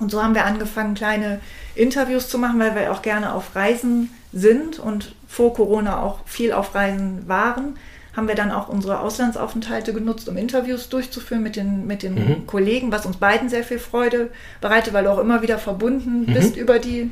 Und 0.00 0.10
so 0.10 0.22
haben 0.22 0.34
wir 0.34 0.46
angefangen, 0.46 0.94
kleine 0.94 1.40
Interviews 1.74 2.28
zu 2.28 2.38
machen, 2.38 2.58
weil 2.58 2.74
wir 2.74 2.90
auch 2.90 3.02
gerne 3.02 3.34
auf 3.34 3.54
Reisen 3.54 4.10
sind 4.32 4.78
und 4.78 5.14
vor 5.28 5.52
Corona 5.52 6.02
auch 6.02 6.20
viel 6.24 6.52
auf 6.52 6.74
Reisen 6.74 7.28
waren. 7.28 7.76
Haben 8.16 8.26
wir 8.26 8.34
dann 8.34 8.50
auch 8.50 8.68
unsere 8.68 9.00
Auslandsaufenthalte 9.00 9.92
genutzt, 9.92 10.28
um 10.28 10.38
Interviews 10.38 10.88
durchzuführen 10.88 11.42
mit 11.42 11.54
den, 11.54 11.86
mit 11.86 12.02
den 12.02 12.14
mhm. 12.14 12.46
Kollegen, 12.46 12.90
was 12.90 13.04
uns 13.04 13.18
beiden 13.18 13.50
sehr 13.50 13.62
viel 13.62 13.78
Freude 13.78 14.30
bereitet, 14.62 14.94
weil 14.94 15.04
du 15.04 15.10
auch 15.10 15.18
immer 15.18 15.42
wieder 15.42 15.58
verbunden 15.58 16.22
mhm. 16.22 16.32
bist 16.32 16.56
über 16.56 16.78
die 16.78 17.10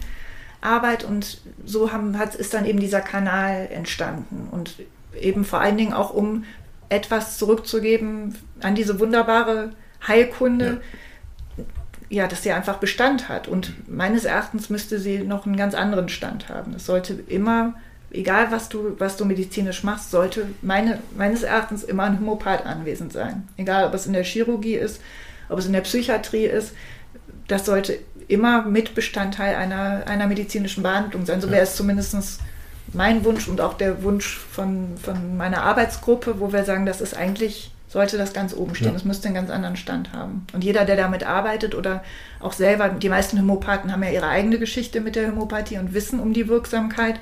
Arbeit. 0.63 1.05
Und 1.05 1.43
so 1.67 1.93
haben, 1.93 2.19
hat, 2.19 2.35
ist 2.35 2.55
dann 2.55 2.65
eben 2.65 2.81
dieser 2.81 3.03
Kanal 3.03 3.69
entstanden. 3.71 4.49
Und 4.51 4.77
eben 5.21 5.45
vor 5.45 5.61
allen 5.61 5.77
Dingen 5.77 5.93
auch, 5.93 6.15
um 6.15 6.45
etwas 6.89 7.39
zurückzugeben 7.39 8.37
an 8.61 8.75
diese 8.75 8.99
wunderbare 9.01 9.71
Heilkunde, 10.07 10.81
ja. 11.57 11.65
ja, 12.23 12.27
dass 12.27 12.43
sie 12.43 12.53
einfach 12.53 12.79
Bestand 12.79 13.29
hat. 13.29 13.49
Und 13.49 13.89
meines 13.89 14.25
Erachtens 14.25 14.71
müsste 14.71 14.99
sie 14.99 15.19
noch 15.19 15.47
einen 15.47 15.57
ganz 15.57 15.75
anderen 15.75 16.09
Stand 16.09 16.49
haben. 16.49 16.75
Es 16.75 16.87
sollte 16.87 17.15
immer, 17.27 17.75
egal 18.11 18.51
was 18.51 18.69
du, 18.69 18.97
was 18.99 19.17
du 19.17 19.25
medizinisch 19.25 19.85
machst, 19.85 20.11
sollte 20.11 20.47
meine, 20.63 20.99
meines 21.17 21.43
Erachtens 21.43 21.85
immer 21.85 22.05
ein 22.05 22.19
Homöopath 22.19 22.65
anwesend 22.65 23.13
sein. 23.13 23.49
Egal, 23.57 23.87
ob 23.87 23.95
es 23.95 24.07
in 24.07 24.13
der 24.13 24.25
Chirurgie 24.25 24.75
ist, 24.75 25.01
ob 25.49 25.59
es 25.59 25.67
in 25.67 25.73
der 25.73 25.81
Psychiatrie 25.83 26.47
ist, 26.47 26.73
das 27.49 27.65
sollte 27.65 27.99
immer 28.29 28.63
Mitbestandteil 28.63 29.55
einer, 29.55 30.07
einer 30.07 30.27
medizinischen 30.27 30.83
Behandlung 30.83 31.25
sein. 31.25 31.41
So 31.41 31.51
wäre 31.51 31.63
es 31.63 31.77
zumindest 31.77 32.15
mein 32.93 33.25
Wunsch 33.25 33.49
und 33.49 33.61
auch 33.61 33.75
der 33.75 34.03
Wunsch 34.03 34.37
von, 34.37 34.97
von 34.97 35.37
meiner 35.37 35.63
Arbeitsgruppe, 35.63 36.41
wo 36.41 36.53
wir 36.53 36.65
sagen, 36.65 36.87
das 36.87 37.01
ist 37.01 37.17
eigentlich, 37.17 37.71
sollte 37.89 38.19
das 38.19 38.33
ganz 38.33 38.55
oben 38.55 38.75
stehen. 38.75 38.95
Es 38.95 39.03
ja. 39.03 39.09
müsste 39.09 39.29
einen 39.29 39.35
ganz 39.35 39.51
anderen 39.51 39.77
Stand 39.77 40.13
haben. 40.13 40.47
Und 40.53 40.65
jeder, 40.65 40.85
der 40.85 40.97
damit 40.97 41.25
arbeitet 41.25 41.75
oder 41.75 42.03
auch 42.41 42.53
selber, 42.53 42.89
die 42.89 43.09
meisten 43.09 43.39
Homöopathen 43.39 43.93
haben 43.93 44.03
ja 44.03 44.11
ihre 44.11 44.29
eigene 44.29 44.59
Geschichte 44.59 45.01
mit 45.01 45.17
der 45.17 45.29
Homöopathie 45.29 45.79
und 45.79 45.95
wissen 45.95 46.21
um 46.21 46.33
die 46.33 46.49
Wirksamkeit. 46.49 47.21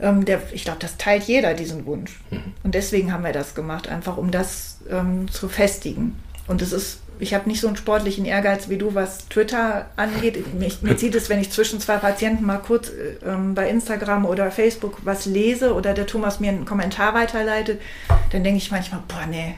Ähm, 0.00 0.24
der, 0.24 0.40
ich 0.52 0.64
glaube, 0.64 0.78
das 0.80 0.96
teilt 0.96 1.24
jeder 1.24 1.54
diesen 1.54 1.86
Wunsch. 1.86 2.20
Mhm. 2.30 2.54
Und 2.62 2.74
deswegen 2.74 3.12
haben 3.12 3.24
wir 3.24 3.32
das 3.32 3.54
gemacht, 3.54 3.88
einfach 3.88 4.16
um 4.16 4.30
das 4.30 4.78
ähm, 4.90 5.30
zu 5.30 5.48
festigen. 5.48 6.16
Und 6.46 6.62
es 6.62 6.72
ist 6.72 7.00
ich 7.20 7.34
habe 7.34 7.48
nicht 7.48 7.60
so 7.60 7.66
einen 7.66 7.76
sportlichen 7.76 8.24
Ehrgeiz 8.24 8.68
wie 8.68 8.76
du, 8.76 8.94
was 8.94 9.28
Twitter 9.28 9.86
angeht. 9.96 10.54
Mich, 10.54 10.82
mir 10.82 10.96
zieht 10.96 11.14
es, 11.14 11.28
wenn 11.28 11.40
ich 11.40 11.50
zwischen 11.50 11.80
zwei 11.80 11.96
Patienten 11.96 12.44
mal 12.44 12.58
kurz 12.58 12.90
ähm, 13.26 13.54
bei 13.54 13.68
Instagram 13.68 14.24
oder 14.24 14.50
Facebook 14.50 14.98
was 15.04 15.26
lese 15.26 15.74
oder 15.74 15.94
der 15.94 16.06
Thomas 16.06 16.40
mir 16.40 16.50
einen 16.50 16.64
Kommentar 16.64 17.14
weiterleitet, 17.14 17.80
dann 18.30 18.44
denke 18.44 18.58
ich 18.58 18.70
manchmal, 18.70 19.02
boah, 19.08 19.26
nee, 19.28 19.54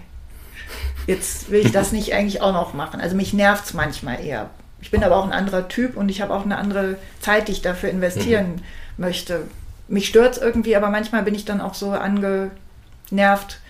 jetzt 1.07 1.51
will 1.51 1.65
ich 1.65 1.73
das 1.73 1.93
nicht 1.93 2.15
eigentlich 2.15 2.41
auch 2.41 2.53
noch 2.53 2.75
machen. 2.75 3.01
Also 3.01 3.17
mich 3.17 3.33
nervt 3.33 3.67
es 3.67 3.75
manchmal 3.75 4.25
eher. 4.25 4.51
Ich 4.83 4.91
bin 4.91 5.05
aber 5.05 5.17
auch 5.17 5.27
ein 5.27 5.33
anderer 5.33 5.69
Typ 5.69 5.97
und 5.97 6.09
ich 6.09 6.23
habe 6.23 6.33
auch 6.33 6.45
eine 6.45 6.57
andere 6.57 6.97
Zeit, 7.21 7.49
die 7.49 7.53
ich 7.53 7.63
dafür 7.63 7.91
investieren 7.91 8.53
mhm. 8.53 8.63
möchte. 8.97 9.43
Mich 9.89 10.09
stört 10.09 10.37
es 10.37 10.43
irgendwie, 10.43 10.77
aber 10.77 10.89
manchmal 10.89 11.23
bin 11.23 11.35
ich 11.35 11.45
dann 11.45 11.61
auch 11.61 11.75
so 11.75 11.91
angenervt, 11.91 13.61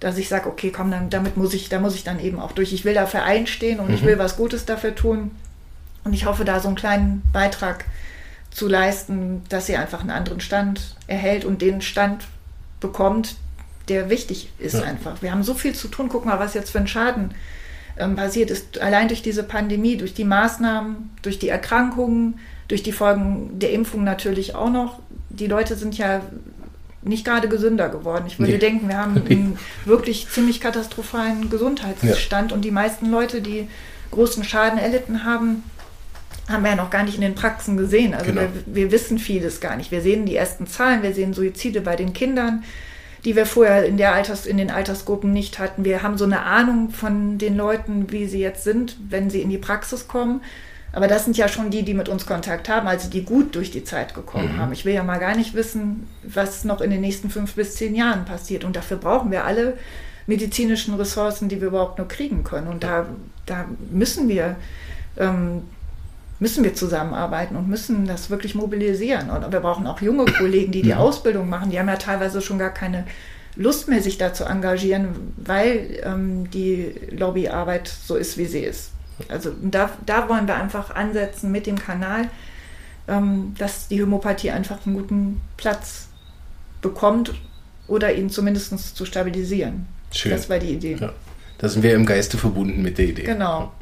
dass 0.00 0.18
ich 0.18 0.28
sage, 0.28 0.48
okay, 0.48 0.70
komm, 0.70 0.90
dann 0.90 1.10
damit 1.10 1.36
muss 1.36 1.54
ich, 1.54 1.68
da 1.68 1.78
muss 1.78 1.94
ich 1.94 2.04
dann 2.04 2.20
eben 2.20 2.38
auch 2.38 2.52
durch. 2.52 2.72
Ich 2.72 2.84
will 2.84 2.94
dafür 2.94 3.22
einstehen 3.22 3.80
und 3.80 3.88
mhm. 3.88 3.94
ich 3.94 4.04
will 4.04 4.18
was 4.18 4.36
Gutes 4.36 4.64
dafür 4.64 4.94
tun. 4.94 5.30
Und 6.04 6.12
ich 6.12 6.26
hoffe, 6.26 6.44
da 6.44 6.60
so 6.60 6.68
einen 6.68 6.76
kleinen 6.76 7.22
Beitrag 7.32 7.84
zu 8.50 8.68
leisten, 8.68 9.42
dass 9.48 9.66
sie 9.66 9.76
einfach 9.76 10.00
einen 10.00 10.10
anderen 10.10 10.40
Stand 10.40 10.96
erhält 11.06 11.44
und 11.44 11.62
den 11.62 11.82
Stand 11.82 12.24
bekommt, 12.80 13.36
der 13.88 14.10
wichtig 14.10 14.50
ist 14.58 14.74
ja. 14.74 14.82
einfach. 14.82 15.22
Wir 15.22 15.32
haben 15.32 15.42
so 15.42 15.54
viel 15.54 15.74
zu 15.74 15.88
tun. 15.88 16.08
Guck 16.08 16.24
mal, 16.24 16.38
was 16.38 16.54
jetzt 16.54 16.70
für 16.70 16.78
ein 16.78 16.88
Schaden 16.88 17.34
ähm, 17.98 18.16
passiert 18.16 18.50
ist. 18.50 18.80
Allein 18.80 19.08
durch 19.08 19.22
diese 19.22 19.42
Pandemie, 19.42 19.96
durch 19.96 20.14
die 20.14 20.24
Maßnahmen, 20.24 21.10
durch 21.22 21.38
die 21.38 21.48
Erkrankungen, 21.48 22.38
durch 22.68 22.82
die 22.82 22.92
Folgen 22.92 23.58
der 23.58 23.72
Impfung 23.72 24.04
natürlich 24.04 24.54
auch 24.54 24.70
noch. 24.70 24.98
Die 25.28 25.46
Leute 25.46 25.76
sind 25.76 25.96
ja 25.96 26.22
nicht 27.08 27.24
gerade 27.24 27.48
gesünder 27.48 27.88
geworden. 27.88 28.24
Ich 28.26 28.38
würde 28.38 28.52
nee. 28.52 28.58
denken, 28.58 28.88
wir 28.88 28.98
haben 28.98 29.16
einen 29.30 29.58
wirklich 29.84 30.28
ziemlich 30.28 30.60
katastrophalen 30.60 31.50
Gesundheitsstand 31.50 32.50
ja. 32.50 32.56
und 32.56 32.64
die 32.64 32.70
meisten 32.70 33.10
Leute, 33.10 33.40
die 33.40 33.68
großen 34.10 34.44
Schaden 34.44 34.78
erlitten 34.78 35.24
haben, 35.24 35.64
haben 36.48 36.62
wir 36.62 36.70
ja 36.70 36.76
noch 36.76 36.90
gar 36.90 37.02
nicht 37.02 37.16
in 37.16 37.22
den 37.22 37.34
Praxen 37.34 37.76
gesehen. 37.76 38.14
Also 38.14 38.26
genau. 38.26 38.42
wir, 38.42 38.50
wir, 38.66 38.92
wissen 38.92 39.18
vieles 39.18 39.60
gar 39.60 39.76
nicht. 39.76 39.90
Wir 39.90 40.00
sehen 40.00 40.26
die 40.26 40.36
ersten 40.36 40.66
Zahlen, 40.66 41.02
wir 41.02 41.12
sehen 41.12 41.34
Suizide 41.34 41.80
bei 41.80 41.96
den 41.96 42.12
Kindern, 42.12 42.64
die 43.24 43.34
wir 43.34 43.46
vorher 43.46 43.84
in, 43.84 43.96
der 43.96 44.14
Alters, 44.14 44.46
in 44.46 44.56
den 44.56 44.70
Altersgruppen 44.70 45.32
nicht 45.32 45.58
hatten. 45.58 45.84
Wir 45.84 46.02
haben 46.02 46.16
so 46.16 46.24
eine 46.24 46.42
Ahnung 46.42 46.90
von 46.90 47.38
den 47.38 47.56
Leuten, 47.56 48.12
wie 48.12 48.26
sie 48.26 48.38
jetzt 48.38 48.62
sind, 48.62 48.96
wenn 49.08 49.30
sie 49.30 49.42
in 49.42 49.50
die 49.50 49.58
Praxis 49.58 50.06
kommen. 50.06 50.40
Aber 50.96 51.08
das 51.08 51.26
sind 51.26 51.36
ja 51.36 51.46
schon 51.46 51.68
die, 51.68 51.82
die 51.82 51.92
mit 51.92 52.08
uns 52.08 52.24
Kontakt 52.24 52.70
haben, 52.70 52.88
also 52.88 53.10
die 53.10 53.22
gut 53.22 53.54
durch 53.54 53.70
die 53.70 53.84
Zeit 53.84 54.14
gekommen 54.14 54.54
mhm. 54.54 54.58
haben. 54.58 54.72
Ich 54.72 54.86
will 54.86 54.94
ja 54.94 55.02
mal 55.02 55.18
gar 55.18 55.36
nicht 55.36 55.52
wissen, 55.52 56.08
was 56.22 56.64
noch 56.64 56.80
in 56.80 56.90
den 56.90 57.02
nächsten 57.02 57.28
fünf 57.28 57.52
bis 57.52 57.74
zehn 57.74 57.94
Jahren 57.94 58.24
passiert. 58.24 58.64
Und 58.64 58.76
dafür 58.76 58.96
brauchen 58.96 59.30
wir 59.30 59.44
alle 59.44 59.74
medizinischen 60.26 60.94
Ressourcen, 60.94 61.50
die 61.50 61.60
wir 61.60 61.68
überhaupt 61.68 61.98
nur 61.98 62.08
kriegen 62.08 62.44
können. 62.44 62.66
Und 62.66 62.82
da, 62.82 63.04
da 63.44 63.66
müssen 63.90 64.26
wir 64.30 64.56
ähm, 65.18 65.64
müssen 66.38 66.64
wir 66.64 66.74
zusammenarbeiten 66.74 67.56
und 67.56 67.68
müssen 67.68 68.06
das 68.06 68.30
wirklich 68.30 68.54
mobilisieren. 68.54 69.28
Und 69.28 69.52
wir 69.52 69.60
brauchen 69.60 69.86
auch 69.86 70.00
junge 70.00 70.24
Kollegen, 70.24 70.72
die 70.72 70.80
die 70.80 70.88
ja. 70.90 70.96
Ausbildung 70.96 71.50
machen. 71.50 71.70
Die 71.70 71.78
haben 71.78 71.88
ja 71.88 71.96
teilweise 71.96 72.40
schon 72.40 72.58
gar 72.58 72.72
keine 72.72 73.04
Lust 73.54 73.86
mehr, 73.88 74.00
sich 74.00 74.16
da 74.16 74.32
zu 74.32 74.44
engagieren, 74.44 75.08
weil 75.36 76.00
ähm, 76.04 76.50
die 76.50 76.94
Lobbyarbeit 77.10 77.86
so 77.86 78.16
ist, 78.16 78.38
wie 78.38 78.46
sie 78.46 78.60
ist. 78.60 78.92
Also 79.28 79.52
da, 79.62 79.90
da 80.04 80.28
wollen 80.28 80.46
wir 80.46 80.56
einfach 80.56 80.94
ansetzen 80.94 81.50
mit 81.50 81.66
dem 81.66 81.78
Kanal, 81.78 82.28
ähm, 83.08 83.54
dass 83.58 83.88
die 83.88 84.02
Homöopathie 84.02 84.50
einfach 84.50 84.84
einen 84.86 84.96
guten 84.96 85.40
Platz 85.56 86.08
bekommt 86.82 87.32
oder 87.88 88.14
ihn 88.14 88.30
zumindest 88.30 88.96
zu 88.96 89.04
stabilisieren. 89.04 89.86
Schön. 90.12 90.32
Das 90.32 90.48
war 90.50 90.58
die 90.58 90.72
Idee. 90.74 90.96
Ja. 91.00 91.12
Da 91.58 91.68
sind 91.68 91.82
wir 91.82 91.94
im 91.94 92.04
Geiste 92.04 92.36
verbunden 92.36 92.82
mit 92.82 92.98
der 92.98 93.06
Idee. 93.06 93.22
Genau. 93.22 93.72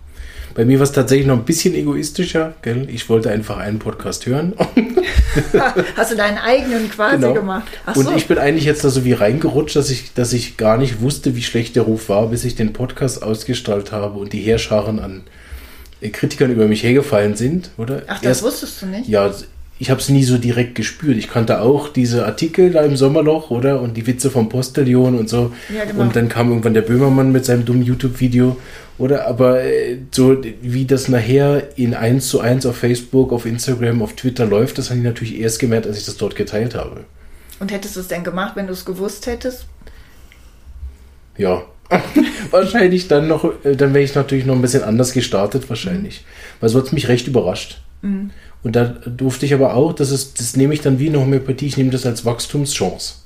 Bei 0.54 0.64
mir 0.64 0.78
war 0.78 0.84
es 0.84 0.92
tatsächlich 0.92 1.26
noch 1.26 1.36
ein 1.36 1.44
bisschen 1.44 1.74
egoistischer. 1.74 2.54
Gell? 2.62 2.88
Ich 2.88 3.08
wollte 3.08 3.30
einfach 3.30 3.56
einen 3.56 3.80
Podcast 3.80 4.26
hören. 4.26 4.54
Hast 5.96 6.12
du 6.12 6.16
deinen 6.16 6.38
eigenen 6.38 6.90
quasi 6.90 7.16
genau. 7.16 7.34
gemacht? 7.34 7.68
Ach 7.86 7.96
und 7.96 8.04
so. 8.04 8.12
ich 8.14 8.26
bin 8.26 8.38
eigentlich 8.38 8.64
jetzt 8.64 8.84
da 8.84 8.90
so 8.90 9.04
wie 9.04 9.12
reingerutscht, 9.12 9.76
dass 9.76 9.90
ich, 9.90 10.14
dass 10.14 10.32
ich 10.32 10.56
gar 10.56 10.76
nicht 10.76 11.00
wusste, 11.00 11.36
wie 11.36 11.42
schlecht 11.42 11.76
der 11.76 11.84
Ruf 11.84 12.08
war, 12.08 12.28
bis 12.28 12.44
ich 12.44 12.54
den 12.54 12.72
Podcast 12.72 13.22
ausgestrahlt 13.22 13.92
habe 13.92 14.18
und 14.18 14.32
die 14.32 14.40
Heerscharen 14.40 14.98
an 14.98 15.24
Kritikern 16.12 16.50
über 16.50 16.66
mich 16.66 16.82
hergefallen 16.82 17.36
sind, 17.36 17.70
oder? 17.78 18.02
Ach, 18.06 18.16
das 18.16 18.24
Erst, 18.24 18.42
wusstest 18.42 18.82
du 18.82 18.86
nicht? 18.86 19.08
Ja, 19.08 19.32
ich 19.78 19.90
habe 19.90 20.00
es 20.00 20.08
nie 20.08 20.22
so 20.22 20.38
direkt 20.38 20.76
gespürt. 20.76 21.16
Ich 21.16 21.28
kannte 21.28 21.60
auch 21.60 21.88
diese 21.88 22.26
Artikel 22.26 22.70
da 22.70 22.82
im 22.82 22.96
Sommerloch, 22.96 23.50
oder? 23.50 23.80
Und 23.80 23.96
die 23.96 24.06
Witze 24.06 24.30
vom 24.30 24.48
Postillion 24.48 25.18
und 25.18 25.28
so. 25.28 25.52
Ja, 25.74 25.84
genau. 25.84 26.02
Und 26.02 26.14
dann 26.14 26.28
kam 26.28 26.50
irgendwann 26.50 26.74
der 26.74 26.82
Böhmermann 26.82 27.32
mit 27.32 27.44
seinem 27.44 27.64
dummen 27.64 27.82
YouTube-Video, 27.82 28.56
oder? 28.98 29.26
Aber 29.26 29.64
äh, 29.64 29.98
so 30.12 30.36
wie 30.62 30.84
das 30.84 31.08
nachher 31.08 31.76
in 31.76 31.94
1 31.94 32.28
zu 32.28 32.40
1 32.40 32.66
auf 32.66 32.76
Facebook, 32.76 33.32
auf 33.32 33.46
Instagram, 33.46 34.00
auf 34.02 34.14
Twitter 34.14 34.46
läuft, 34.46 34.78
das 34.78 34.90
habe 34.90 35.00
ich 35.00 35.04
natürlich 35.04 35.40
erst 35.40 35.58
gemerkt, 35.58 35.86
als 35.86 35.98
ich 35.98 36.06
das 36.06 36.16
dort 36.16 36.36
geteilt 36.36 36.76
habe. 36.76 37.04
Und 37.58 37.72
hättest 37.72 37.96
du 37.96 38.00
es 38.00 38.08
denn 38.08 38.22
gemacht, 38.22 38.54
wenn 38.54 38.68
du 38.68 38.72
es 38.72 38.84
gewusst 38.84 39.26
hättest? 39.26 39.66
Ja. 41.36 41.62
wahrscheinlich 42.50 43.08
dann 43.08 43.28
noch, 43.28 43.44
äh, 43.64 43.76
dann 43.76 43.92
wäre 43.92 44.04
ich 44.04 44.14
natürlich 44.14 44.46
noch 44.46 44.54
ein 44.54 44.62
bisschen 44.62 44.84
anders 44.84 45.12
gestartet, 45.12 45.68
wahrscheinlich. 45.68 46.20
Mhm. 46.20 46.56
Weil 46.60 46.68
so 46.68 46.78
hat 46.78 46.86
es 46.86 46.92
mich 46.92 47.08
recht 47.08 47.26
überrascht. 47.26 47.80
Mhm. 48.02 48.30
Und 48.64 48.74
da 48.74 48.84
durfte 48.84 49.46
ich 49.46 49.54
aber 49.54 49.74
auch, 49.74 49.92
das, 49.92 50.10
ist, 50.10 50.40
das 50.40 50.56
nehme 50.56 50.74
ich 50.74 50.80
dann 50.80 50.98
wie 50.98 51.08
eine 51.08 51.20
Homöopathie, 51.20 51.66
ich 51.66 51.76
nehme 51.76 51.90
das 51.90 52.06
als 52.06 52.24
Wachstumschance. 52.24 53.16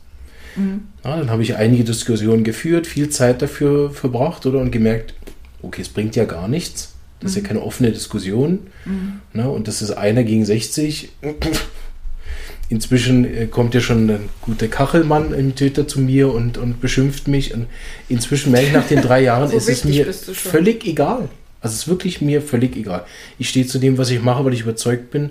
Mhm. 0.56 0.82
Ja, 1.04 1.16
dann 1.16 1.30
habe 1.30 1.42
ich 1.42 1.56
einige 1.56 1.84
Diskussionen 1.84 2.42
geführt, 2.42 2.88
viel 2.88 3.08
Zeit 3.08 3.40
dafür 3.40 3.90
verbracht 3.90 4.44
oder 4.46 4.58
und 4.58 4.72
gemerkt, 4.72 5.14
okay, 5.62 5.80
es 5.80 5.88
bringt 5.88 6.16
ja 6.16 6.24
gar 6.24 6.48
nichts. 6.48 6.94
Das 7.20 7.30
ist 7.30 7.36
ja 7.36 7.42
mhm. 7.42 7.46
keine 7.46 7.62
offene 7.62 7.92
Diskussion. 7.92 8.66
Mhm. 8.84 9.20
Ne? 9.32 9.48
Und 9.48 9.68
das 9.68 9.80
ist 9.80 9.92
einer 9.92 10.24
gegen 10.24 10.44
60. 10.44 11.10
Inzwischen 12.68 13.24
äh, 13.24 13.46
kommt 13.46 13.74
ja 13.74 13.80
schon 13.80 14.10
ein 14.10 14.28
guter 14.42 14.68
Kachelmann 14.68 15.32
im 15.32 15.54
Twitter 15.54 15.88
zu 15.88 16.00
mir 16.00 16.32
und, 16.32 16.58
und 16.58 16.80
beschimpft 16.80 17.28
mich. 17.28 17.54
Und 17.54 17.66
inzwischen 18.08 18.50
merke 18.50 18.66
ich 18.66 18.72
nach 18.72 18.86
den 18.88 19.02
drei 19.02 19.20
Jahren, 19.22 19.48
so 19.48 19.56
ist 19.56 19.68
es 19.68 19.84
mir 19.84 20.12
völlig 20.12 20.84
egal. 20.84 21.28
Also 21.60 21.74
es 21.74 21.80
ist 21.82 21.88
wirklich 21.88 22.20
mir 22.20 22.40
völlig 22.40 22.76
egal. 22.76 23.04
Ich 23.38 23.48
stehe 23.48 23.66
zu 23.66 23.78
dem, 23.78 23.98
was 23.98 24.10
ich 24.10 24.22
mache, 24.22 24.44
weil 24.44 24.54
ich 24.54 24.60
überzeugt 24.60 25.10
bin 25.10 25.30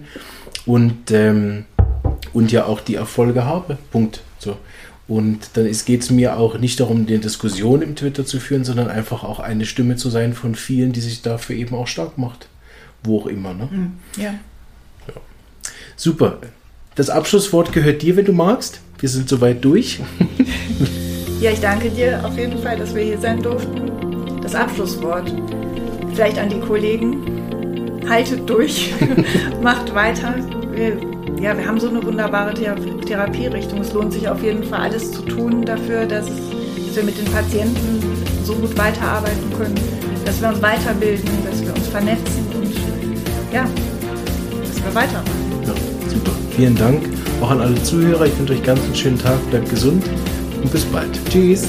und, 0.66 1.12
ähm, 1.12 1.66
und 2.34 2.52
ja 2.52 2.66
auch 2.66 2.82
die 2.82 2.96
Erfolge 2.96 3.46
habe. 3.46 3.78
Punkt. 3.92 4.22
So. 4.40 4.58
Und 5.08 5.52
dann 5.54 5.72
geht 5.86 6.02
es 6.02 6.10
mir 6.10 6.38
auch 6.38 6.58
nicht 6.58 6.82
darum, 6.82 7.06
eine 7.08 7.20
Diskussion 7.20 7.82
im 7.82 7.96
Twitter 7.96 8.26
zu 8.26 8.42
führen, 8.42 8.66
sondern 8.66 8.90
einfach 8.90 9.24
auch 9.24 9.40
eine 9.40 9.66
Stimme 9.66 9.96
zu 9.96 10.10
sein 10.10 10.34
von 10.34 10.56
vielen, 10.56 10.92
die 10.92 11.00
sich 11.00 11.22
dafür 11.22 11.56
eben 11.56 11.76
auch 11.76 11.88
stark 11.88 12.18
macht. 12.18 12.50
Wo 13.04 13.22
auch 13.22 13.28
immer. 13.28 13.54
Ne? 13.54 13.70
Hm, 13.72 13.94
ja. 14.18 14.24
ja. 14.24 15.14
Super. 15.96 16.40
Das 16.96 17.10
Abschlusswort 17.10 17.72
gehört 17.72 18.02
dir, 18.02 18.18
wenn 18.18 18.26
du 18.26 18.34
magst. 18.34 18.82
Wir 19.00 19.08
sind 19.08 19.30
soweit 19.30 19.64
durch. 19.64 20.02
ja, 21.42 21.52
ich 21.52 21.60
danke 21.62 21.90
dir 21.90 22.26
auf 22.26 22.38
jeden 22.38 22.58
Fall, 22.62 22.78
dass 22.78 22.94
wir 22.94 23.04
hier 23.04 23.20
sein 23.20 23.42
durften. 23.42 24.42
Das 24.42 24.56
Abschlusswort 24.56 25.32
vielleicht 26.18 26.40
an 26.40 26.50
die 26.50 26.60
Kollegen, 26.60 28.02
haltet 28.10 28.50
durch, 28.50 28.92
macht 29.62 29.94
weiter. 29.94 30.34
Wir, 30.72 30.98
ja, 31.40 31.56
wir 31.56 31.68
haben 31.68 31.80
so 31.80 31.90
eine 31.90 32.04
wunderbare 32.04 32.56
Thera 32.56 32.74
Therapierichtung. 33.06 33.82
Es 33.82 33.94
lohnt 33.94 34.14
sich 34.14 34.28
auf 34.28 34.42
jeden 34.42 34.64
Fall 34.64 34.80
alles 34.80 35.12
zu 35.12 35.22
tun 35.22 35.64
dafür, 35.64 36.08
dass, 36.08 36.26
dass 36.26 36.96
wir 36.96 37.04
mit 37.04 37.20
den 37.20 37.32
Patienten 37.32 38.02
so 38.44 38.56
gut 38.56 38.76
weiterarbeiten 38.76 39.54
können, 39.56 39.76
dass 40.26 40.42
wir 40.42 40.50
uns 40.50 40.60
weiterbilden, 40.60 41.30
dass 41.48 41.64
wir 41.64 41.76
uns 41.76 41.88
vernetzen 41.88 42.48
und 42.56 42.74
ja, 43.54 43.68
dass 44.64 44.84
wir 44.84 44.96
weitermachen. 44.96 45.28
Ja, 45.68 45.74
super. 46.10 46.32
Vielen 46.56 46.76
Dank 46.76 47.04
auch 47.42 47.52
an 47.52 47.62
alle 47.62 47.76
Zuhörer. 47.84 48.26
Ich 48.26 48.40
wünsche 48.40 48.54
euch 48.54 48.64
ganz 48.64 48.82
einen 48.82 48.96
schönen 48.96 49.20
Tag, 49.20 49.38
bleibt 49.52 49.70
gesund 49.70 50.04
und 50.64 50.72
bis 50.72 50.84
bald. 50.86 51.12
Tschüss. 51.30 51.68